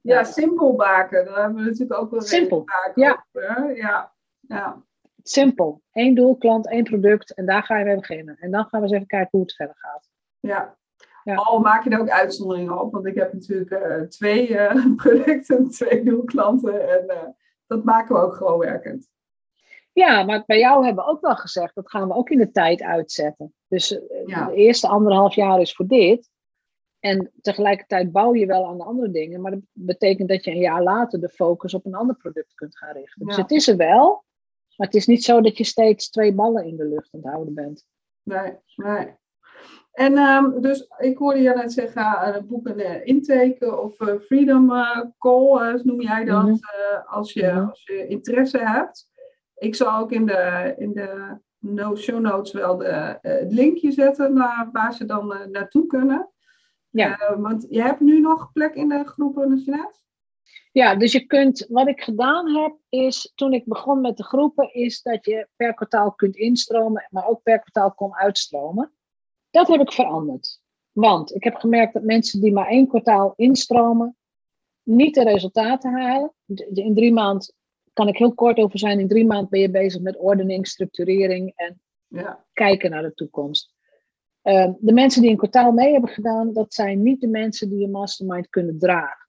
Ja, 0.04 0.24
simpel 0.24 0.74
baken. 0.76 1.24
Daar 1.24 1.42
hebben 1.42 1.62
we 1.62 1.70
natuurlijk 1.70 2.00
ook 2.00 2.10
wel 2.10 2.20
Simpel, 2.20 2.62
vaak 2.64 2.96
ja. 2.96 3.26
Ja, 3.74 4.14
ja. 4.40 4.84
Simpel. 5.26 5.82
Eén 5.92 6.14
doel, 6.14 6.36
klant, 6.36 6.68
één 6.70 6.84
product. 6.84 7.34
En 7.34 7.46
daar 7.46 7.62
ga 7.62 7.78
je 7.78 7.84
mee 7.84 7.96
beginnen. 7.96 8.36
En 8.38 8.50
dan 8.50 8.64
gaan 8.64 8.80
we 8.80 8.86
eens 8.86 8.94
even 8.94 9.06
kijken 9.06 9.28
hoe 9.30 9.40
het 9.40 9.54
verder 9.54 9.76
gaat. 9.78 10.08
Ja. 10.40 10.76
Ja. 11.24 11.34
Al 11.34 11.60
maak 11.60 11.84
je 11.84 11.90
er 11.90 12.00
ook 12.00 12.10
uitzonderingen 12.10 12.80
op, 12.80 12.92
want 12.92 13.06
ik 13.06 13.14
heb 13.14 13.32
natuurlijk 13.32 13.70
eh, 13.70 14.00
twee 14.00 14.56
eh, 14.56 14.86
producten, 14.96 15.70
twee 15.70 16.04
doelklanten 16.04 16.88
en 16.88 17.08
eh, 17.08 17.28
dat 17.66 17.84
maken 17.84 18.14
we 18.14 18.20
ook 18.20 18.34
gewoon 18.34 18.58
werkend. 18.58 19.08
Ja, 19.92 20.22
maar 20.22 20.42
bij 20.46 20.58
jou 20.58 20.84
hebben 20.84 21.04
we 21.04 21.10
ook 21.10 21.20
wel 21.20 21.36
gezegd, 21.36 21.74
dat 21.74 21.90
gaan 21.90 22.08
we 22.08 22.14
ook 22.14 22.30
in 22.30 22.38
de 22.38 22.50
tijd 22.50 22.82
uitzetten. 22.82 23.54
Dus 23.68 24.00
Ja. 24.26 24.46
de 24.46 24.54
eerste 24.54 24.88
anderhalf 24.88 25.34
jaar 25.34 25.60
is 25.60 25.74
voor 25.74 25.86
dit. 25.86 26.30
En 27.00 27.30
tegelijkertijd 27.40 28.12
bouw 28.12 28.34
je 28.34 28.46
wel 28.46 28.66
aan 28.66 28.78
de 28.78 28.84
andere 28.84 29.10
dingen. 29.10 29.40
Maar 29.40 29.50
dat 29.50 29.60
betekent 29.72 30.28
dat 30.28 30.44
je 30.44 30.50
een 30.50 30.58
jaar 30.58 30.82
later 30.82 31.20
de 31.20 31.28
focus 31.28 31.74
op 31.74 31.86
een 31.86 31.94
ander 31.94 32.16
product 32.16 32.54
kunt 32.54 32.78
gaan 32.78 32.92
richten. 32.92 33.26
Dus 33.26 33.36
het 33.36 33.50
is 33.50 33.68
er 33.68 33.76
wel. 33.76 34.24
Maar 34.76 34.86
het 34.86 34.96
is 34.96 35.06
niet 35.06 35.24
zo 35.24 35.40
dat 35.40 35.58
je 35.58 35.64
steeds 35.64 36.10
twee 36.10 36.34
ballen 36.34 36.64
in 36.64 36.76
de 36.76 36.84
lucht 36.88 37.08
aan 37.14 37.20
het 37.20 37.30
houden 37.30 37.54
bent. 37.54 37.86
Nee, 38.22 38.52
nee. 38.76 39.14
En 39.92 40.16
ehm, 40.18 40.60
dus 40.60 40.86
ik 40.98 41.18
hoorde 41.18 41.40
je 41.40 41.50
net 41.54 41.72
zeggen, 41.72 42.02
uh, 42.02 42.36
boek 42.42 42.68
een 42.68 42.80
eh, 42.80 43.06
intake 43.06 43.80
of 43.80 44.00
eh, 44.00 44.14
freedom 44.20 44.72
eh, 44.72 45.00
call, 45.18 45.60
eh, 45.74 45.82
noem 45.82 46.00
jij 46.00 46.24
dat, 46.24 46.42
Mhm. 46.42 46.52
eh, 46.54 47.12
als, 47.12 47.32
je, 47.32 47.46
Mhm. 47.46 47.68
als 47.68 47.82
je 47.84 48.06
interesse 48.06 48.58
hebt. 48.58 49.10
Ik 49.54 49.74
zal 49.74 49.98
ook 49.98 50.12
in 50.12 50.26
de, 50.26 50.74
in 50.78 50.92
de 50.92 51.38
no 51.58 51.96
show 51.96 52.20
notes 52.20 52.52
wel 52.52 52.76
de, 52.76 52.84
eh, 52.86 53.14
het 53.20 53.52
linkje 53.52 53.92
zetten 53.92 54.32
naar 54.32 54.68
waar 54.72 54.94
ze 54.94 55.04
dan 55.04 55.34
eh, 55.34 55.46
naartoe 55.46 55.86
kunnen. 55.86 56.28
Ja. 56.90 57.18
Eh, 57.18 57.40
want 57.40 57.66
je 57.68 57.82
hebt 57.82 58.00
nu 58.00 58.20
nog 58.20 58.52
plek 58.52 58.74
in 58.74 58.88
de 58.88 59.04
groepen, 59.04 59.56
Jeanette? 59.58 59.98
Ja, 60.72 60.94
dus 60.94 61.12
je 61.12 61.26
kunt, 61.26 61.66
wat 61.68 61.88
ik 61.88 62.00
gedaan 62.00 62.54
heb, 62.54 62.76
is 62.88 63.32
toen 63.34 63.52
ik 63.52 63.64
begon 63.64 64.00
met 64.00 64.16
de 64.16 64.24
groepen, 64.24 64.74
is 64.74 65.02
dat 65.02 65.24
je 65.24 65.48
per 65.56 65.74
kwartaal 65.74 66.12
kunt 66.12 66.36
instromen, 66.36 67.08
maar 67.10 67.26
ook 67.26 67.42
per 67.42 67.60
kwartaal 67.60 67.92
kon 67.92 68.14
uitstromen. 68.14 68.92
Dat 69.50 69.68
heb 69.68 69.80
ik 69.80 69.92
veranderd. 69.92 70.60
Want 70.92 71.34
ik 71.34 71.44
heb 71.44 71.54
gemerkt 71.54 71.92
dat 71.92 72.02
mensen 72.02 72.40
die 72.40 72.52
maar 72.52 72.66
één 72.66 72.88
kwartaal 72.88 73.32
instromen, 73.36 74.16
niet 74.82 75.14
de 75.14 75.22
resultaten 75.22 75.92
halen. 75.92 76.32
In 76.72 76.94
drie 76.94 77.12
maanden 77.12 77.54
kan 77.92 78.08
ik 78.08 78.18
heel 78.18 78.34
kort 78.34 78.58
over 78.58 78.78
zijn. 78.78 79.00
In 79.00 79.08
drie 79.08 79.26
maanden 79.26 79.50
ben 79.50 79.60
je 79.60 79.70
bezig 79.70 80.00
met 80.00 80.18
ordening, 80.18 80.66
structurering 80.66 81.52
en 81.56 81.80
Ja, 82.08 82.44
kijken 82.52 82.90
naar 82.90 83.02
de 83.02 83.14
toekomst. 83.14 83.74
Ehm, 84.42 84.72
de 84.78 84.92
mensen 84.92 85.22
die 85.22 85.30
een 85.30 85.36
kwartaal 85.36 85.72
mee 85.72 85.92
hebben 85.92 86.10
gedaan, 86.10 86.52
dat 86.52 86.74
zijn 86.74 87.02
niet 87.02 87.20
de 87.20 87.28
mensen 87.28 87.68
die 87.68 87.84
een 87.84 87.90
mastermind 87.90 88.48
kunnen 88.48 88.78
dragen. 88.78 89.23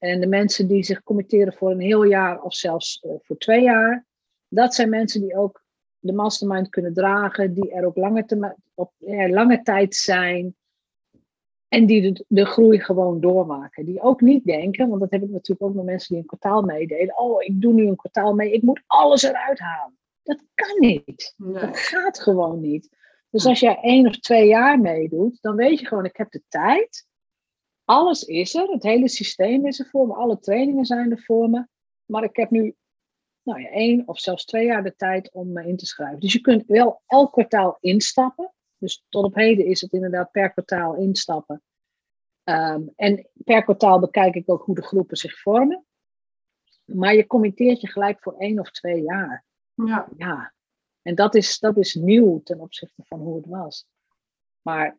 En 0.00 0.20
de 0.20 0.26
mensen 0.26 0.66
die 0.66 0.82
zich 0.82 1.02
committeren 1.02 1.52
voor 1.52 1.70
een 1.70 1.80
heel 1.80 2.04
jaar 2.04 2.42
of 2.42 2.54
zelfs 2.54 3.00
eh, 3.00 3.10
voor 3.22 3.36
twee 3.36 3.62
jaar, 3.62 4.06
dat 4.48 4.74
zijn 4.74 4.88
mensen 4.88 5.20
die 5.20 5.36
ook 5.36 5.62
de 5.98 6.12
mastermind 6.12 6.68
kunnen 6.68 6.94
dragen, 6.94 7.54
die 7.54 7.70
er 7.70 7.84
ook 7.84 7.96
lange, 7.96 8.56
op 8.74 8.92
ja, 8.96 9.28
lange 9.28 9.62
tijd 9.62 9.94
zijn 9.94 10.54
en 11.68 11.86
die 11.86 12.12
de, 12.12 12.24
de 12.28 12.44
groei 12.44 12.80
gewoon 12.80 13.20
doormaken. 13.20 13.84
Die 13.84 14.00
ook 14.00 14.20
niet 14.20 14.44
denken, 14.44 14.88
want 14.88 15.00
dat 15.00 15.10
heb 15.10 15.22
ik 15.22 15.30
natuurlijk 15.30 15.62
ook 15.62 15.74
met 15.74 15.84
mensen 15.84 16.08
die 16.08 16.18
een 16.18 16.26
kwartaal 16.28 16.62
meededen. 16.62 17.18
Oh, 17.18 17.42
ik 17.42 17.60
doe 17.60 17.72
nu 17.72 17.86
een 17.86 17.96
kwartaal 17.96 18.34
mee, 18.34 18.52
ik 18.52 18.62
moet 18.62 18.82
alles 18.86 19.22
eruit 19.22 19.58
halen. 19.58 19.98
Dat 20.22 20.44
kan 20.54 20.78
niet. 20.78 21.34
nee. 21.36 21.60
Dat 21.60 21.78
gaat 21.78 22.20
gewoon 22.20 22.60
niet. 22.60 22.88
Dus 23.30 23.46
als 23.46 23.60
je 23.60 23.80
één 23.80 24.06
of 24.06 24.18
twee 24.18 24.46
jaar 24.46 24.80
meedoet, 24.80 25.38
dan 25.40 25.56
weet 25.56 25.80
je 25.80 25.86
gewoon, 25.86 26.04
ik 26.04 26.16
heb 26.16 26.30
de 26.30 26.42
tijd. 26.48 27.08
Alles 27.90 28.22
is 28.24 28.54
er, 28.54 28.68
het 28.68 28.82
hele 28.82 29.08
systeem 29.08 29.66
is 29.66 29.78
er 29.78 29.86
voor 29.86 30.06
me, 30.06 30.14
alle 30.14 30.38
trainingen 30.38 30.84
zijn 30.84 31.10
er 31.10 31.22
voor 31.22 31.50
me. 31.50 31.66
Maar 32.04 32.24
ik 32.24 32.36
heb 32.36 32.50
nu 32.50 32.74
nou 33.42 33.60
ja, 33.60 33.68
één 33.68 34.08
of 34.08 34.18
zelfs 34.18 34.44
twee 34.44 34.66
jaar 34.66 34.82
de 34.82 34.96
tijd 34.96 35.32
om 35.32 35.52
me 35.52 35.66
in 35.66 35.76
te 35.76 35.86
schrijven. 35.86 36.20
Dus 36.20 36.32
je 36.32 36.40
kunt 36.40 36.66
wel 36.66 37.02
elk 37.06 37.32
kwartaal 37.32 37.76
instappen. 37.80 38.52
Dus 38.78 39.04
tot 39.08 39.24
op 39.24 39.34
heden 39.34 39.66
is 39.66 39.80
het 39.80 39.92
inderdaad 39.92 40.30
per 40.30 40.50
kwartaal 40.50 40.94
instappen. 40.94 41.62
Ehm, 42.44 42.82
en 42.96 43.28
per 43.44 43.62
kwartaal 43.62 44.00
bekijk 44.00 44.34
ik 44.34 44.50
ook 44.50 44.64
hoe 44.64 44.74
de 44.74 44.82
groepen 44.82 45.16
zich 45.16 45.40
vormen. 45.40 45.84
Maar 46.84 47.14
je 47.14 47.26
committeert 47.26 47.80
je 47.80 47.88
gelijk 47.88 48.22
voor 48.22 48.34
één 48.38 48.58
of 48.58 48.70
twee 48.70 49.02
jaar. 49.02 49.44
Ja, 49.74 50.08
Ja, 50.16 50.52
en 51.02 51.14
dat 51.14 51.34
is, 51.34 51.58
dat 51.58 51.76
is 51.76 51.94
nieuw 51.94 52.42
ten 52.42 52.60
opzichte 52.60 53.02
van 53.04 53.20
hoe 53.20 53.36
het 53.36 53.46
was. 53.46 53.86
Maar 54.62 54.98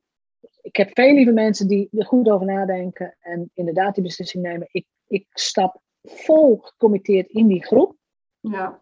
ik 0.61 0.75
heb 0.75 0.89
veel 0.93 1.13
lieve 1.13 1.31
mensen 1.31 1.67
die 1.67 1.89
er 1.91 2.05
goed 2.05 2.29
over 2.29 2.45
nadenken 2.45 3.15
en 3.19 3.51
inderdaad 3.53 3.93
die 3.93 4.03
beslissing 4.03 4.43
nemen. 4.43 4.67
Ik, 4.71 4.85
ik 5.07 5.27
stap 5.29 5.81
vol 6.03 6.57
gecommitteerd 6.57 7.29
in 7.29 7.47
die 7.47 7.65
groep. 7.65 7.95
ja, 8.39 8.81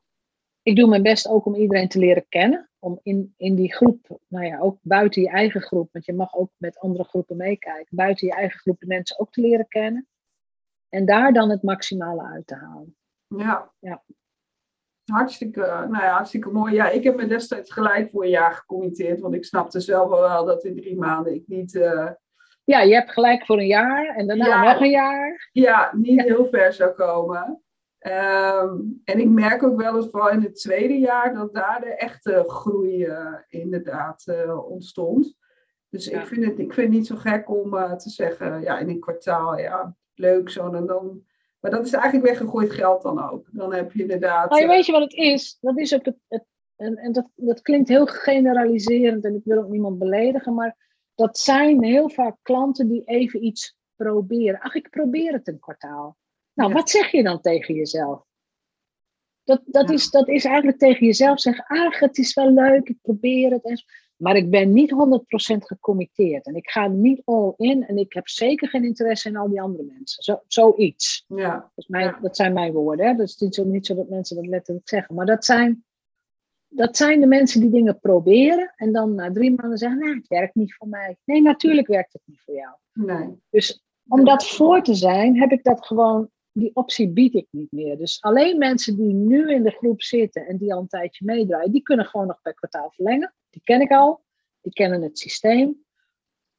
Ik 0.62 0.76
doe 0.76 0.88
mijn 0.88 1.04
best 1.04 1.28
ook 1.28 1.46
om 1.46 1.56
iedereen 1.56 1.88
te 1.88 2.00
leren 2.00 2.26
kennen. 2.30 2.70
Om 2.80 3.00
in, 3.04 3.34
in 3.38 3.56
die 3.56 3.74
groep, 3.74 4.20
nou 4.28 4.46
ja, 4.46 4.60
ook 4.60 4.78
buiten 4.82 5.22
je 5.22 5.30
eigen 5.30 5.62
groep, 5.62 5.90
want 5.92 6.06
je 6.06 6.14
mag 6.14 6.36
ook 6.36 6.52
met 6.58 6.80
andere 6.80 7.04
groepen 7.04 7.38
meekijken. 7.38 7.96
Buiten 7.96 8.28
je 8.28 8.34
eigen 8.34 8.60
groep 8.60 8.80
de 8.80 8.88
mensen 8.88 9.20
ook 9.20 9.32
te 9.32 9.42
leren 9.42 9.68
kennen. 9.68 10.08
En 10.90 11.06
daar 11.06 11.34
dan 11.34 11.50
het 11.50 11.64
maximale 11.64 12.24
uit 12.24 12.48
te 12.48 12.56
halen. 12.56 12.96
ja. 13.28 13.72
Ja. 13.80 14.04
Hartstikke, 15.10 15.60
nou 15.90 16.04
ja, 16.04 16.12
hartstikke 16.14 16.50
mooi. 16.50 16.74
Ja, 16.74 16.90
ik 16.90 17.04
heb 17.04 17.16
me 17.16 17.28
destijds 17.28 17.72
gelijk 17.74 18.10
voor 18.12 18.24
een 18.24 18.30
jaar 18.30 18.54
gecommitteerd, 18.54 19.20
want 19.20 19.34
ik 19.34 19.46
snapte 19.46 19.80
zelf 19.80 20.10
wel 20.10 20.46
dat 20.46 20.64
in 20.64 20.76
drie 20.76 20.98
maanden 20.98 21.34
ik 21.34 21.44
niet, 21.48 21.76
eh, 21.76 22.10
Ja, 22.64 22.82
je 22.82 22.94
hebt 22.94 23.12
gelijk 23.12 23.46
voor 23.46 23.58
een 23.58 23.68
jaar 23.68 24.16
en 24.16 24.28
daarna 24.28 24.46
Ja. 24.46 24.72
nog 24.72 24.82
een 24.82 24.90
jaar. 24.90 25.50
ja, 25.52 25.92
niet 25.96 26.22
heel 26.22 26.48
ver 26.52 26.74
zou 26.74 26.92
komen. 26.92 27.62
Ehm, 28.00 28.76
en 29.04 29.20
ik 29.20 29.30
merk 29.30 29.64
ook 29.64 29.82
wel 29.82 29.96
eens 29.96 30.10
vooral 30.12 30.30
in 30.30 30.42
het 30.42 30.56
tweede 30.60 31.00
jaar 31.00 31.34
dat 31.34 31.54
daar 31.54 31.82
de 31.82 31.96
echte 31.96 32.44
groei 32.48 33.04
eh, 33.04 33.34
inderdaad 33.48 34.24
eh, 34.28 34.70
ontstond. 34.70 35.38
Dus 35.90 36.06
Ja. 36.06 36.20
ik, 36.22 36.28
vind 36.28 36.46
het, 36.46 36.60
ik 36.60 36.74
vind 36.74 36.88
het 36.88 36.96
niet 36.98 37.08
zo 37.08 37.16
gek 37.16 37.50
om 37.50 37.70
te 37.98 38.10
zeggen, 38.10 38.62
ja, 38.62 38.78
in 38.80 38.90
een 38.90 39.00
kwartaal, 39.00 39.58
ja, 39.58 39.96
leuk 40.14 40.50
zo. 40.50 40.74
En 40.74 40.86
dan, 40.86 41.24
maar 41.60 41.72
dat 41.72 41.86
is 41.86 41.94
eigenlijk 41.94 42.26
weggegooid 42.26 42.72
geld 42.72 43.02
dan 43.02 43.30
ook. 43.30 43.48
Dan 43.52 43.74
heb 43.74 43.92
je 43.92 44.02
inderdaad... 44.02 44.50
Nou, 44.50 44.62
eh, 44.62 44.68
weet 44.68 44.86
je 44.86 44.92
wat 44.92 45.02
het 45.02 45.14
is? 45.14 45.58
Dat 45.62 45.78
is 45.78 45.94
ook 45.94 46.06
het, 46.06 46.18
het 46.28 46.46
en, 46.76 46.98
en 46.98 47.12
dat, 47.12 47.28
dat 47.36 47.62
klinkt 47.62 47.90
heel 47.90 48.06
generaliserend 48.06 49.26
en 49.26 49.36
ik 49.36 49.42
wil 49.44 49.58
ook 49.58 49.70
niemand 49.70 50.00
beledigen, 50.00 50.54
maar 50.54 50.78
dat 51.16 51.38
zijn 51.38 51.84
heel 51.84 52.10
vaak 52.10 52.38
klanten 52.42 52.88
die 52.88 53.04
even 53.06 53.44
iets 53.44 53.78
proberen. 53.96 54.60
Ach, 54.60 54.76
ik 54.76 54.90
probeer 54.90 55.34
het 55.34 55.48
een 55.48 55.60
kwartaal. 55.60 56.18
Nou, 56.54 56.70
Ja. 56.70 56.76
wat 56.76 56.90
zeg 56.90 57.12
je 57.12 57.24
dan 57.24 57.42
tegen 57.42 57.76
jezelf? 57.76 58.24
Dat, 59.44 59.62
dat, 59.66 59.88
Ja. 59.88 59.94
is, 59.94 60.10
dat 60.10 60.28
is 60.28 60.46
eigenlijk 60.46 60.78
tegen 60.78 61.06
jezelf 61.06 61.40
zeggen, 61.40 61.66
ach, 61.68 62.00
het 62.00 62.18
is 62.18 62.34
wel 62.34 62.52
leuk, 62.52 62.90
ik 62.90 62.98
probeer 63.02 63.52
het. 63.52 63.64
En, 63.64 63.84
maar 64.20 64.36
ik 64.36 64.50
ben 64.50 64.74
niet 64.74 64.92
100% 64.92 65.58
gecommitteerd 65.58 66.46
en 66.46 66.56
ik 66.56 66.70
ga 66.70 66.88
niet 66.88 67.22
all 67.26 67.54
in 67.58 67.86
en 67.88 67.98
ik 67.98 68.14
heb 68.14 68.28
zeker 68.28 68.68
geen 68.70 68.84
interesse 68.84 69.30
in 69.30 69.36
al 69.36 69.50
die 69.50 69.62
andere 69.62 69.84
mensen. 69.84 70.24
Zo, 70.24 70.40
zoiets. 70.48 71.26
ja, 71.28 71.54
Dat, 71.54 71.72
is 71.76 71.88
mijn, 71.88 72.06
Ja. 72.06 72.20
dat 72.22 72.36
zijn 72.36 72.54
mijn 72.54 72.74
woorden. 72.74 73.06
Hè? 73.08 73.14
Dat 73.16 73.28
is 73.28 73.38
niet 73.38 73.56
zo, 73.56 73.64
niet 73.64 73.86
zo 73.86 73.96
dat 73.96 74.10
mensen 74.10 74.36
dat 74.36 74.46
letterlijk 74.48 74.90
zeggen. 74.90 75.16
Maar 75.16 75.26
dat 75.26 75.46
zijn, 75.46 75.84
dat 76.68 76.98
zijn 76.98 77.20
de 77.20 77.28
mensen 77.28 77.62
die 77.62 77.70
dingen 77.70 78.00
proberen. 78.00 78.74
En 78.76 78.92
dan 78.92 79.16
na 79.16 79.32
drie 79.32 79.56
maanden 79.56 79.78
zeggen: 79.78 80.00
Nee, 80.00 80.14
het 80.16 80.28
werkt 80.28 80.56
niet 80.56 80.74
voor 80.76 80.88
mij. 80.88 81.18
Nee, 81.26 81.42
natuurlijk 81.42 81.88
werkt 81.88 82.14
het 82.14 82.22
niet 82.26 82.42
voor 82.46 82.56
jou. 82.56 82.76
nee. 82.94 83.38
Dus 83.50 83.84
om 84.08 84.26
dat 84.26 84.48
voor 84.48 84.82
te 84.84 84.94
zijn, 84.96 85.40
heb 85.40 85.52
ik 85.52 85.64
dat 85.64 85.86
gewoon. 85.86 86.30
Die 86.52 86.72
optie 86.74 87.10
bied 87.10 87.34
ik 87.36 87.48
niet 87.52 87.72
meer. 87.72 87.98
Dus 87.98 88.22
alleen 88.22 88.58
mensen 88.58 88.96
die 88.96 89.14
nu 89.14 89.54
in 89.54 89.64
de 89.64 89.70
groep 89.72 90.02
zitten 90.02 90.46
en 90.48 90.58
die 90.58 90.74
al 90.74 90.80
een 90.82 90.88
tijdje 90.88 91.26
meedraaien, 91.26 91.72
die 91.72 91.82
kunnen 91.82 92.06
gewoon 92.06 92.28
nog 92.28 92.42
per 92.42 92.54
kwartaal 92.54 92.92
verlengen. 92.92 93.34
Die 93.50 93.62
ken 93.64 93.82
ik 93.82 93.92
al. 93.92 94.24
Die 94.62 94.74
kennen 94.74 95.02
het 95.02 95.20
systeem. 95.20 95.86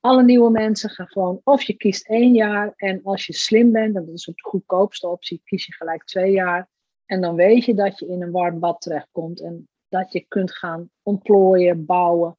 Alle 0.00 0.22
nieuwe 0.22 0.50
mensen 0.50 0.90
gaan 0.90 1.08
gewoon, 1.08 1.40
of 1.44 1.62
je 1.62 1.74
kiest 1.74 2.08
één 2.08 2.34
jaar 2.34 2.72
en 2.76 3.02
als 3.02 3.26
je 3.26 3.32
slim 3.32 3.72
bent, 3.72 3.96
en 3.96 4.04
dat 4.06 4.14
is 4.14 4.24
de 4.24 4.32
goedkoopste 4.36 5.08
optie, 5.08 5.40
kies 5.44 5.66
je 5.66 5.72
gelijk 5.72 6.04
twee 6.04 6.32
jaar. 6.32 6.68
En 7.04 7.20
dan 7.20 7.34
weet 7.34 7.64
je 7.64 7.74
dat 7.74 7.98
je 7.98 8.06
in 8.06 8.22
een 8.22 8.30
warm 8.30 8.58
bad 8.58 8.80
terechtkomt 8.80 9.40
en 9.40 9.68
dat 9.88 10.12
je 10.12 10.20
kunt 10.20 10.52
gaan 10.52 10.90
ontplooien, 11.02 11.86
bouwen. 11.86 12.38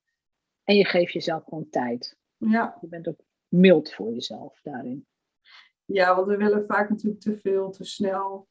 En 0.64 0.76
je 0.76 0.86
geeft 0.86 1.14
jezelf 1.14 1.44
gewoon 1.44 1.70
tijd. 1.70 2.18
Ja. 2.38 2.78
Je 2.82 2.88
bent 2.88 3.08
ook 3.08 3.20
mild 3.48 3.94
voor 3.94 4.14
jezelf 4.14 4.60
daarin. 4.62 5.08
ja, 5.86 6.16
want 6.16 6.28
we 6.28 6.38
willen 6.38 6.66
vaak 6.66 6.90
natuurlijk 6.90 7.22
te 7.22 7.38
veel, 7.38 7.72
te 7.72 7.84
snel. 7.84 8.48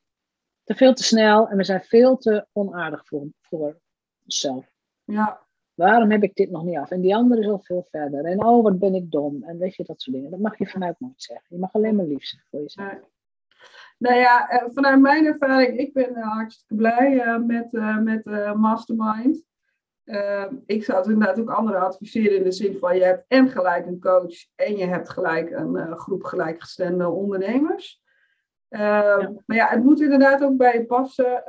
Te 0.65 0.75
veel 0.75 0.95
te 0.95 1.03
snel 1.03 1.49
en 1.49 1.57
we 1.57 1.65
zijn 1.65 1.83
veel 1.83 2.17
te 2.17 2.47
onaardig 2.53 3.07
voor, 3.07 3.27
voor 3.41 3.81
onszelf. 4.23 4.73
Ja, 5.05 5.47
Waarom 5.81 6.11
heb 6.11 6.23
ik 6.23 6.35
dit 6.35 6.51
nog 6.51 6.65
niet 6.65 6.77
af? 6.77 6.91
En 6.91 7.01
die 7.01 7.15
andere 7.15 7.41
is 7.41 7.49
al 7.49 7.59
veel 7.59 7.87
verder. 7.91 8.25
En 8.25 8.45
oh, 8.45 8.63
wat 8.63 8.79
ben 8.79 8.95
ik 8.95 9.11
dom. 9.11 9.43
En 9.43 9.59
weet 9.59 9.75
je, 9.75 9.85
dat 9.85 10.01
soort 10.01 10.17
dingen. 10.17 10.31
Dat 10.31 10.41
mag 10.41 10.59
je 10.59 10.67
vanuit 10.67 11.01
nooit 11.01 11.23
zeggen. 11.23 11.47
Je 11.49 11.59
mag 11.59 11.73
alleen 11.73 11.97
maar 11.97 12.07
lief 12.07 12.25
zijn 12.25 12.43
voor 12.51 12.61
jezelf. 12.61 12.99
Nou 13.99 14.17
ja, 14.17 14.49
eh, 14.49 14.69
vanuit 14.73 15.01
mijn 15.01 15.25
ervaring, 15.25 15.79
ik 15.79 15.93
ben 15.93 16.15
eh, 16.15 16.33
hartstikke 16.33 16.75
blij 16.75 17.21
eh, 17.21 17.39
met, 17.39 17.73
met 18.03 18.55
Mastermind. 18.57 19.45
Ik 20.67 20.85
zou 20.85 20.99
het 20.99 21.07
inderdaad 21.07 21.41
ook 21.41 21.51
anderen 21.51 21.81
adviseren 21.81 22.37
in 22.37 22.45
de 22.45 22.53
zin 22.53 22.77
van 22.79 22.97
je 22.97 23.05
hebt 23.05 23.25
en 23.29 23.49
gelijk 23.49 23.87
een 23.87 24.01
coach 24.01 24.35
en 24.55 24.77
je 24.77 24.87
hebt 24.87 25.09
gelijk 25.09 25.51
een 25.51 25.97
groep 25.97 26.25
gelijkgestemde 26.25 27.09
ondernemers. 27.09 28.03
Eh, 28.71 29.29
Maar 29.47 29.57
ja, 29.57 29.69
het 29.69 29.85
moet 29.85 30.01
inderdaad 30.01 30.43
ook 30.43 30.57
bij 30.57 30.73
je 30.73 30.85
passen. 30.85 31.43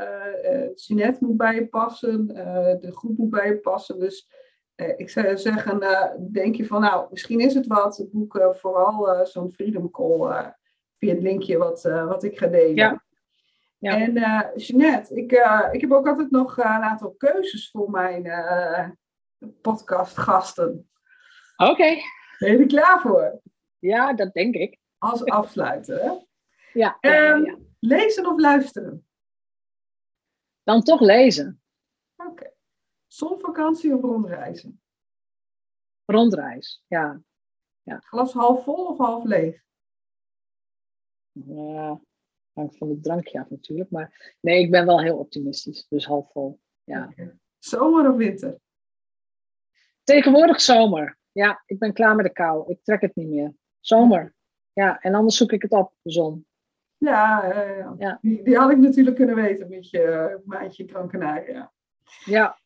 Sinet 0.75 1.19
moet 1.19 1.37
bij 1.37 1.55
je 1.55 1.67
passen, 1.67 2.35
eh, 2.35 2.79
de 2.79 2.91
groep 2.91 3.17
moet 3.17 3.29
bij 3.29 3.47
je 3.47 3.57
passen. 3.57 3.99
Dus 3.99 4.29
ik 4.97 5.09
zou 5.09 5.37
zeggen, 5.37 5.79
denk 6.31 6.55
je 6.55 6.65
van 6.65 6.81
nou, 6.81 7.07
misschien 7.11 7.39
is 7.39 7.53
het 7.53 7.67
wat. 7.67 8.07
Boek 8.11 8.49
vooral 8.51 9.25
zo'n 9.25 9.51
Freedom 9.51 9.91
Call 9.91 10.53
via 10.97 11.13
het 11.13 11.21
linkje 11.21 11.57
wat, 11.57 11.81
wat 11.83 12.23
ik 12.23 12.37
ga 12.37 12.47
delen. 12.47 12.75
Ja. 12.75 13.03
Ja. 13.77 13.97
En 13.97 14.13
Jeanette, 14.55 15.15
ik, 15.15 15.31
ik 15.71 15.81
heb 15.81 15.91
ook 15.91 16.07
altijd 16.07 16.31
nog 16.31 16.57
een 16.57 16.65
aantal 16.65 17.11
keuzes 17.11 17.69
voor 17.71 17.91
mijn 17.91 18.31
podcastgasten. 19.61 20.89
Oké. 21.57 21.95
Ben 22.39 22.51
je 22.51 22.57
er 22.57 22.65
klaar 22.65 23.01
voor? 23.01 23.41
Ja, 23.79 24.13
dat 24.13 24.33
denk 24.33 24.55
ik. 24.55 24.77
Als 24.97 25.25
afsluiter. 25.25 26.29
Ja, 26.73 26.97
ja, 27.01 27.13
ja, 27.13 27.33
Ehm, 27.33 27.45
ja. 27.45 27.57
Lezen 27.79 28.25
of 28.25 28.39
luisteren? 28.39 29.07
Dan 30.63 30.81
toch 30.81 30.99
lezen. 30.99 31.61
Oké. 32.15 32.53
Zonvakantie 33.07 33.95
of 33.95 34.01
rondreizen? 34.01 34.81
Rondreis. 36.05 36.83
Ja. 36.87 37.21
Glas 37.83 38.33
half 38.33 38.63
vol 38.63 38.87
of 38.87 38.97
half 38.97 39.23
leeg? 39.23 39.63
Ja, 41.31 42.01
hangt 42.53 42.77
van 42.77 42.89
het 42.89 43.03
drankje 43.03 43.39
af 43.39 43.49
natuurlijk. 43.49 43.89
Maar 43.91 44.35
nee, 44.41 44.63
ik 44.63 44.71
ben 44.71 44.85
wel 44.85 45.01
heel 45.01 45.17
optimistisch. 45.17 45.85
Dus 45.89 46.05
half 46.05 46.31
vol. 46.31 46.59
Ja. 46.83 47.13
Zomer 47.59 48.09
of 48.09 48.15
winter? 48.15 48.59
Tegenwoordig 50.03 50.61
zomer. 50.61 51.17
Ja, 51.31 51.63
ik 51.65 51.79
ben 51.79 51.93
klaar 51.93 52.15
met 52.15 52.25
de 52.25 52.31
kou. 52.31 52.71
Ik 52.71 52.83
trek 52.83 53.01
het 53.01 53.15
niet 53.15 53.27
meer. 53.27 53.53
Zomer. 53.79 54.35
Ja, 54.73 55.01
en 55.01 55.13
anders 55.13 55.37
zoek 55.37 55.51
ik 55.51 55.61
het 55.61 55.71
op, 55.71 55.93
de 56.01 56.11
zon. 56.11 56.45
Ja, 57.05 57.45
ja. 57.77 57.95
Ja. 57.97 58.17
Die, 58.21 58.43
die 58.43 58.57
had 58.57 58.71
ik 58.71 58.77
natuurlijk 58.77 59.15
kunnen 59.15 59.35
weten 59.35 59.69
met 59.69 59.89
je 59.89 60.01
eh, 60.01 60.35
maandje 60.45 60.87
Gran 60.87 61.07
Canaria. 61.09 61.71
Ja, 62.25 62.57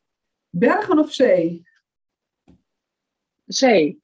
Bergen 0.49 0.99
of 0.99 1.11
zee? 1.13 1.63
zee, 3.45 4.01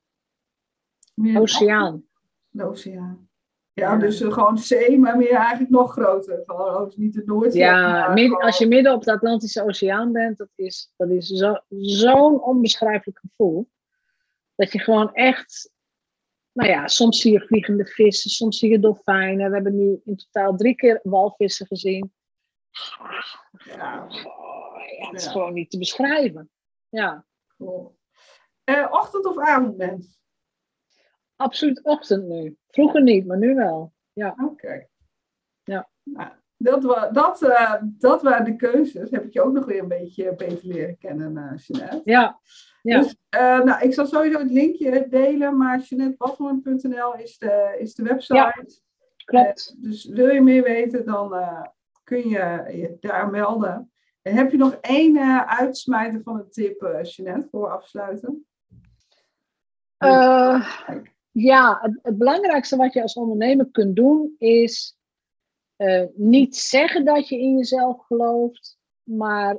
Meer 1.14 1.40
oceaan. 1.40 2.04
De 2.50 2.64
oceaan. 2.64 3.30
Ja, 3.74 3.92
Ja. 3.94 3.98
dus 3.98 4.22
eh, 4.22 4.32
gewoon 4.34 4.58
zee, 4.58 5.00
maar 5.00 5.18
meer 5.18 5.32
eigenlijk 5.34 5.70
nog 5.70 5.92
groter. 5.92 6.44
Gewoon 6.46 6.76
oh, 6.76 6.96
niet 6.96 7.14
de 7.14 7.24
Noordzee. 7.26 7.62
Ja, 7.62 8.14
midden- 8.14 8.40
als 8.42 8.58
je 8.58 8.68
midden 8.68 8.94
op 8.94 9.04
de 9.04 9.12
Atlantische 9.12 9.64
Oceaan 9.64 10.12
bent, 10.12 10.38
dat 10.38 10.50
is, 10.56 10.94
dat 10.98 11.10
is 11.10 11.28
zo- 11.28 11.60
zo'n 11.70 12.44
onbeschrijfelijk 12.44 13.20
gevoel. 13.20 13.70
Dat 14.56 14.72
je 14.72 14.80
gewoon 14.80 15.14
echt, 15.14 15.72
nou 16.54 16.70
ja, 16.70 16.88
soms 16.88 17.22
zie 17.22 17.32
je 17.32 17.40
vliegende 17.46 17.86
vissen, 17.86 18.30
soms 18.30 18.60
zie 18.60 18.70
je 18.70 18.80
dolfijnen. 18.80 19.48
We 19.50 19.54
hebben 19.56 19.76
nu 19.76 20.02
in 20.06 20.16
totaal 20.16 20.56
drie 20.56 20.76
keer 20.76 21.00
walvissen 21.04 21.68
gezien. 21.68 22.14
Ja, 23.66 24.08
ja, 24.08 24.08
het 25.08 25.20
is 25.20 25.24
Ja. 25.24 25.32
gewoon 25.32 25.54
niet 25.54 25.70
te 25.70 25.78
beschrijven. 25.78 26.50
Ja, 26.90 27.26
cool. 27.58 27.98
Eh, 28.64 28.88
ochtend 28.90 29.26
of 29.26 29.38
avondmens? 29.40 30.20
absoluut 31.36 31.84
ochtend 31.84 32.28
nu. 32.28 32.58
Vroeger 32.68 33.02
niet, 33.02 33.26
maar 33.26 33.38
nu 33.38 33.56
wel. 33.56 33.94
Oké. 34.44 34.88
Ja. 35.64 35.90
Nou, 36.04 36.32
dat, 36.58 36.84
wa 36.84 37.10
dat, 37.10 37.42
eh, 37.42 37.76
dat 37.84 38.22
waren 38.22 38.46
de 38.46 38.56
keuzes. 38.56 39.12
Heb 39.12 39.24
ik 39.24 39.34
je 39.34 39.42
ook 39.42 39.54
nog 39.54 39.66
weer 39.66 39.82
een 39.82 39.88
beetje 39.88 40.36
beter 40.36 40.68
leren 40.68 40.98
kennen, 40.98 41.38
eh 41.38 41.58
Jeanette. 41.58 42.02
Ja, 42.04 42.40
ja. 42.82 43.02
Dus, 43.02 43.16
eh, 43.30 43.64
nou, 43.64 43.84
ik 43.84 43.94
zal 43.94 44.06
sowieso 44.06 44.40
het 44.40 44.52
linkje 44.52 45.08
delen, 45.10 45.58
maar 45.58 45.80
jeanettebadhoorn.nl 45.80 47.16
is 47.16 47.38
de, 47.38 47.76
is 47.80 47.96
de 47.96 48.04
website. 48.04 48.82
klopt. 49.26 49.76
Eh, 49.76 49.84
dus 49.84 50.06
wil 50.06 50.28
je 50.28 50.42
meer 50.42 50.64
weten, 50.64 51.06
dan 51.06 51.36
eh, 51.36 51.64
kun 52.04 52.30
je 52.30 52.64
je 52.72 52.98
daar 53.00 53.30
melden. 53.30 53.92
En 54.22 54.36
heb 54.36 54.52
je 54.52 54.58
nog 54.58 54.78
één 54.82 55.48
uitsmijter 55.48 56.22
van 56.24 56.36
een 56.36 56.50
tip, 56.50 56.82
eh 56.82 57.04
Jeanette, 57.04 57.48
voor 57.52 57.70
afsluiten? 57.70 58.46
Ja, 61.32 61.80
het, 61.82 62.00
het 62.02 62.18
belangrijkste 62.18 62.78
wat 62.78 62.94
je 62.94 63.02
als 63.02 63.14
ondernemer 63.14 63.68
kunt 63.72 63.96
doen 63.96 64.36
is 64.38 64.98
niet 66.14 66.56
zeggen 66.56 67.06
dat 67.06 67.28
je 67.28 67.40
in 67.40 67.58
jezelf 67.58 68.06
gelooft, 68.06 68.80
maar 69.04 69.58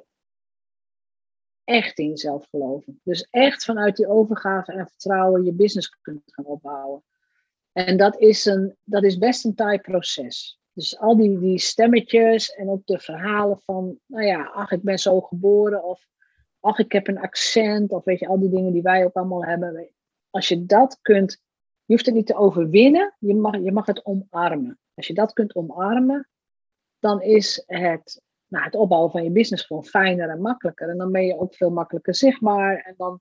echt 1.64 1.98
in 1.98 2.08
jezelf 2.08 2.46
geloven. 2.50 3.00
Dus 3.04 3.26
echt 3.30 3.64
vanuit 3.64 3.96
die 3.96 4.08
overgave 4.08 4.72
en 4.72 4.88
vertrouwen 4.88 5.44
je 5.44 5.52
business 5.52 5.98
kunt 6.02 6.22
gaan 6.24 6.44
opbouwen. 6.44 7.02
En 7.72 7.96
dat 7.96 8.20
is, 8.20 8.44
een, 8.44 8.76
dat 8.84 9.02
is 9.02 9.18
best 9.18 9.44
een 9.44 9.54
taai 9.54 9.78
proces. 9.78 10.60
Dus 10.72 10.98
al 10.98 11.16
die, 11.16 11.38
die 11.38 11.58
stemmetjes 11.58 12.50
en 12.50 12.68
ook 12.68 12.86
de 12.86 12.98
verhalen 12.98 13.58
van, 13.58 13.98
nou 14.06 14.26
ja, 14.26 14.44
ach, 14.44 14.70
ik 14.70 14.82
ben 14.82 14.98
zo 14.98 15.20
geboren, 15.20 15.84
of 15.84 16.06
ach, 16.60 16.78
ik 16.78 16.92
heb 16.92 17.08
een 17.08 17.18
accent, 17.18 17.92
of 17.92 18.04
weet 18.04 18.18
je, 18.18 18.26
al 18.26 18.38
die 18.38 18.50
dingen 18.50 18.72
die 18.72 18.82
wij 18.82 19.04
ook 19.04 19.14
allemaal 19.14 19.44
hebben. 19.44 19.90
Als 20.30 20.48
je 20.48 20.66
dat 20.66 20.98
kunt, 21.02 21.42
je 21.84 21.94
hoeft 21.94 22.06
het 22.06 22.14
niet 22.14 22.26
te 22.26 22.36
overwinnen, 22.36 23.14
je 23.18 23.34
mag, 23.34 23.54
je 23.54 23.72
mag 23.72 23.86
het 23.86 24.04
omarmen. 24.04 24.78
Als 24.94 25.06
je 25.06 25.14
dat 25.14 25.32
kunt 25.32 25.54
omarmen, 25.54 26.28
dan 26.98 27.22
is 27.22 27.62
het, 27.66 28.22
nou, 28.52 28.64
het 28.64 28.74
opbouwen 28.74 29.10
van 29.10 29.24
je 29.24 29.30
business 29.30 29.64
gewoon 29.64 29.84
fijner 29.84 30.28
en 30.28 30.40
makkelijker. 30.40 30.88
En 30.88 30.96
dan 30.96 31.12
ben 31.12 31.26
je 31.26 31.38
ook 31.38 31.54
veel 31.54 31.70
makkelijker 31.70 32.14
zichtbaar. 32.14 32.76
En 32.76 32.94
dan, 32.96 33.20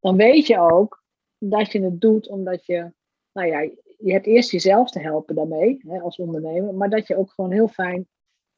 dan 0.00 0.16
weet 0.16 0.46
je 0.46 0.58
ook 0.58 1.02
dat 1.38 1.72
je 1.72 1.82
het 1.82 2.00
doet 2.00 2.28
omdat 2.28 2.66
je, 2.66 2.92
nou 3.32 3.48
ja, 3.48 3.60
je 3.98 4.12
hebt 4.12 4.26
eerst 4.26 4.50
jezelf 4.50 4.90
te 4.90 5.00
helpen 5.00 5.34
daarmee, 5.34 5.80
hè, 5.86 6.00
als 6.00 6.16
ondernemer, 6.16 6.74
maar 6.74 6.90
dat 6.90 7.06
je 7.06 7.16
ook 7.16 7.30
gewoon 7.30 7.52
heel 7.52 7.68
fijn 7.68 8.08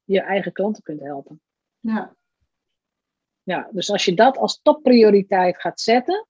je 0.04 0.20
eigen 0.20 0.52
klanten 0.52 0.82
kunt 0.82 1.00
helpen. 1.00 1.40
Ja, 1.78 2.16
Ja, 3.42 3.68
dus 3.72 3.90
als 3.90 4.04
je 4.04 4.14
dat 4.14 4.38
als 4.38 4.60
topprioriteit 4.62 5.60
gaat 5.60 5.80
zetten, 5.80 6.26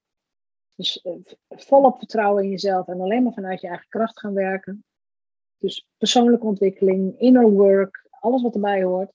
Dus 0.74 1.04
uh, 1.04 1.12
volop 1.48 1.98
vertrouwen 1.98 2.44
in 2.44 2.50
jezelf 2.50 2.88
en 2.88 3.00
alleen 3.00 3.22
maar 3.22 3.32
vanuit 3.32 3.60
je 3.60 3.68
eigen 3.68 3.88
kracht 3.88 4.18
gaan 4.18 4.34
werken. 4.34 4.84
Dus 5.58 5.86
persoonlijke 5.96 6.46
ontwikkeling, 6.46 7.18
inner 7.18 7.50
work, 7.50 8.06
alles 8.10 8.42
wat 8.42 8.54
erbij 8.54 8.82
hoort. 8.82 9.12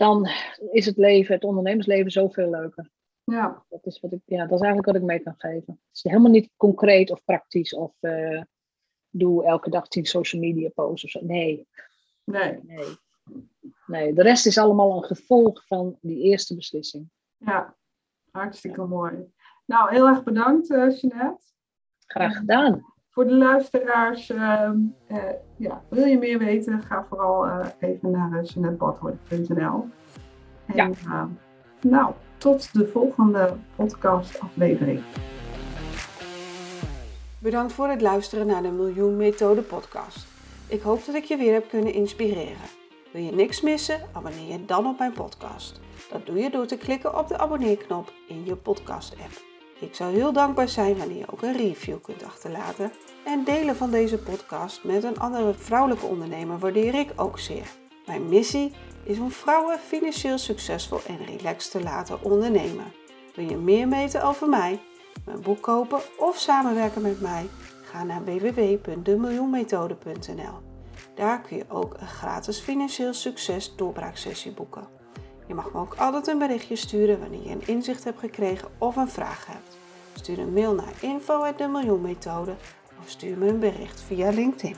Dan 0.00 0.28
is 0.70 0.86
het 0.86 0.96
leven, 0.96 1.34
het 1.34 1.44
ondernemersleven, 1.44 2.10
zoveel 2.10 2.50
leuker. 2.50 2.90
Ja. 3.24 3.64
Dat 3.68 3.86
is, 3.86 4.00
wat 4.00 4.12
ik, 4.12 4.20
ja, 4.24 4.46
dat 4.46 4.58
is 4.58 4.66
eigenlijk 4.66 4.86
wat 4.86 4.96
ik 4.96 5.02
mee 5.02 5.18
kan 5.18 5.34
geven. 5.38 5.72
Het 5.72 5.96
is 5.96 6.02
helemaal 6.02 6.30
niet 6.30 6.50
concreet 6.56 7.10
of 7.10 7.24
praktisch 7.24 7.74
of 7.74 7.92
uh, 8.00 8.42
doe 9.10 9.44
elke 9.44 9.70
dag 9.70 9.88
tien 9.88 10.06
social 10.06 10.42
media 10.42 10.68
posts 10.74 11.04
of 11.04 11.10
zo. 11.10 11.20
Nee. 11.22 11.68
Nee. 12.24 12.60
nee. 12.62 12.86
Nee, 13.86 14.12
de 14.12 14.22
rest 14.22 14.46
is 14.46 14.58
allemaal 14.58 14.96
een 14.96 15.04
gevolg 15.04 15.66
van 15.66 15.98
die 16.00 16.22
eerste 16.22 16.54
beslissing. 16.54 17.10
Ja, 17.36 17.76
hartstikke 18.30 18.84
mooi. 18.84 19.32
Nou, 19.66 19.90
heel 19.90 20.06
erg 20.06 20.22
bedankt, 20.22 20.70
uh, 20.70 20.98
Jeanette. 21.00 21.44
Graag 22.06 22.36
gedaan. 22.36 22.94
Voor 23.08 23.26
de 23.26 23.34
luisteraars, 23.34 24.30
uh, 24.30 24.70
uh, 25.08 25.30
ja, 25.60 25.82
wil 25.88 26.04
je 26.04 26.18
meer 26.18 26.38
weten, 26.38 26.82
ga 26.82 27.04
vooral 27.08 27.46
uh, 27.46 27.66
even 27.78 28.10
naar 28.10 28.42
jeanettebadhoort.nl. 28.42 29.88
En 30.66 30.94
ja. 31.02 31.28
nou, 31.80 32.12
tot 32.36 32.74
de 32.74 32.86
volgende 32.86 33.56
podcastaflevering. 33.76 35.00
Bedankt 37.38 37.72
voor 37.72 37.88
het 37.88 38.00
luisteren 38.00 38.46
naar 38.46 38.62
de 38.62 38.70
Miljoen 38.70 39.16
Methode 39.16 39.62
podcast. 39.62 40.26
Ik 40.68 40.80
hoop 40.80 41.04
dat 41.04 41.14
ik 41.14 41.24
je 41.24 41.36
weer 41.36 41.52
heb 41.52 41.68
kunnen 41.68 41.92
inspireren. 41.92 42.68
Wil 43.12 43.22
je 43.22 43.32
niks 43.32 43.60
missen? 43.60 44.00
Abonneer 44.12 44.52
je 44.52 44.64
dan 44.64 44.86
op 44.86 44.98
mijn 44.98 45.12
podcast. 45.12 45.80
Dat 46.10 46.26
doe 46.26 46.38
je 46.38 46.50
door 46.50 46.66
te 46.66 46.76
klikken 46.76 47.18
op 47.18 47.28
de 47.28 47.38
abonneerknop 47.38 48.12
in 48.28 48.44
je 48.44 48.56
podcast-app. 48.56 49.49
Ik 49.80 49.94
zou 49.94 50.14
heel 50.14 50.32
dankbaar 50.32 50.68
zijn 50.68 50.96
wanneer 50.96 51.18
je 51.18 51.32
ook 51.32 51.42
een 51.42 51.56
review 51.56 51.96
kunt 52.02 52.24
achterlaten. 52.24 52.92
En 53.24 53.44
delen 53.44 53.76
van 53.76 53.90
deze 53.90 54.18
podcast 54.18 54.84
met 54.84 55.04
een 55.04 55.18
andere 55.18 55.54
vrouwelijke 55.54 56.06
ondernemer 56.06 56.58
waardeer 56.58 56.94
ik 56.94 57.12
ook 57.16 57.38
zeer. 57.38 57.70
Mijn 58.06 58.28
missie 58.28 58.72
is 59.02 59.18
om 59.18 59.30
vrouwen 59.30 59.78
financieel 59.78 60.38
succesvol 60.38 61.00
en 61.06 61.24
relaxed 61.24 61.70
te 61.70 61.82
laten 61.82 62.22
ondernemen. 62.22 62.92
Wil 63.34 63.48
je 63.48 63.56
meer 63.56 63.88
weten 63.88 64.22
over 64.22 64.48
mij, 64.48 64.80
mijn 65.24 65.40
boek 65.40 65.62
kopen 65.62 66.00
of 66.18 66.36
samenwerken 66.36 67.02
met 67.02 67.20
mij? 67.20 67.48
Ga 67.82 68.04
naar 68.04 68.24
www.demiljoenmethode.nl. 68.24 70.58
Daar 71.14 71.40
kun 71.40 71.56
je 71.56 71.64
ook 71.68 71.96
een 72.00 72.08
gratis 72.08 72.58
financieel 72.58 73.14
succes 73.14 73.76
doorbraaksessie 73.76 74.52
boeken. 74.52 74.99
Je 75.50 75.56
mag 75.56 75.72
me 75.72 75.78
ook 75.78 75.94
altijd 75.94 76.26
een 76.26 76.38
berichtje 76.38 76.76
sturen 76.76 77.20
wanneer 77.20 77.42
je 77.42 77.50
een 77.50 77.66
inzicht 77.66 78.04
hebt 78.04 78.18
gekregen 78.18 78.68
of 78.78 78.96
een 78.96 79.08
vraag 79.08 79.46
hebt. 79.46 79.76
Stuur 80.14 80.38
een 80.38 80.52
mail 80.52 80.74
naar 80.74 80.92
info@demiljoenmethode 81.00 82.54
of 83.00 83.08
stuur 83.08 83.38
me 83.38 83.48
een 83.48 83.58
bericht 83.58 84.00
via 84.00 84.30
LinkedIn. 84.30 84.76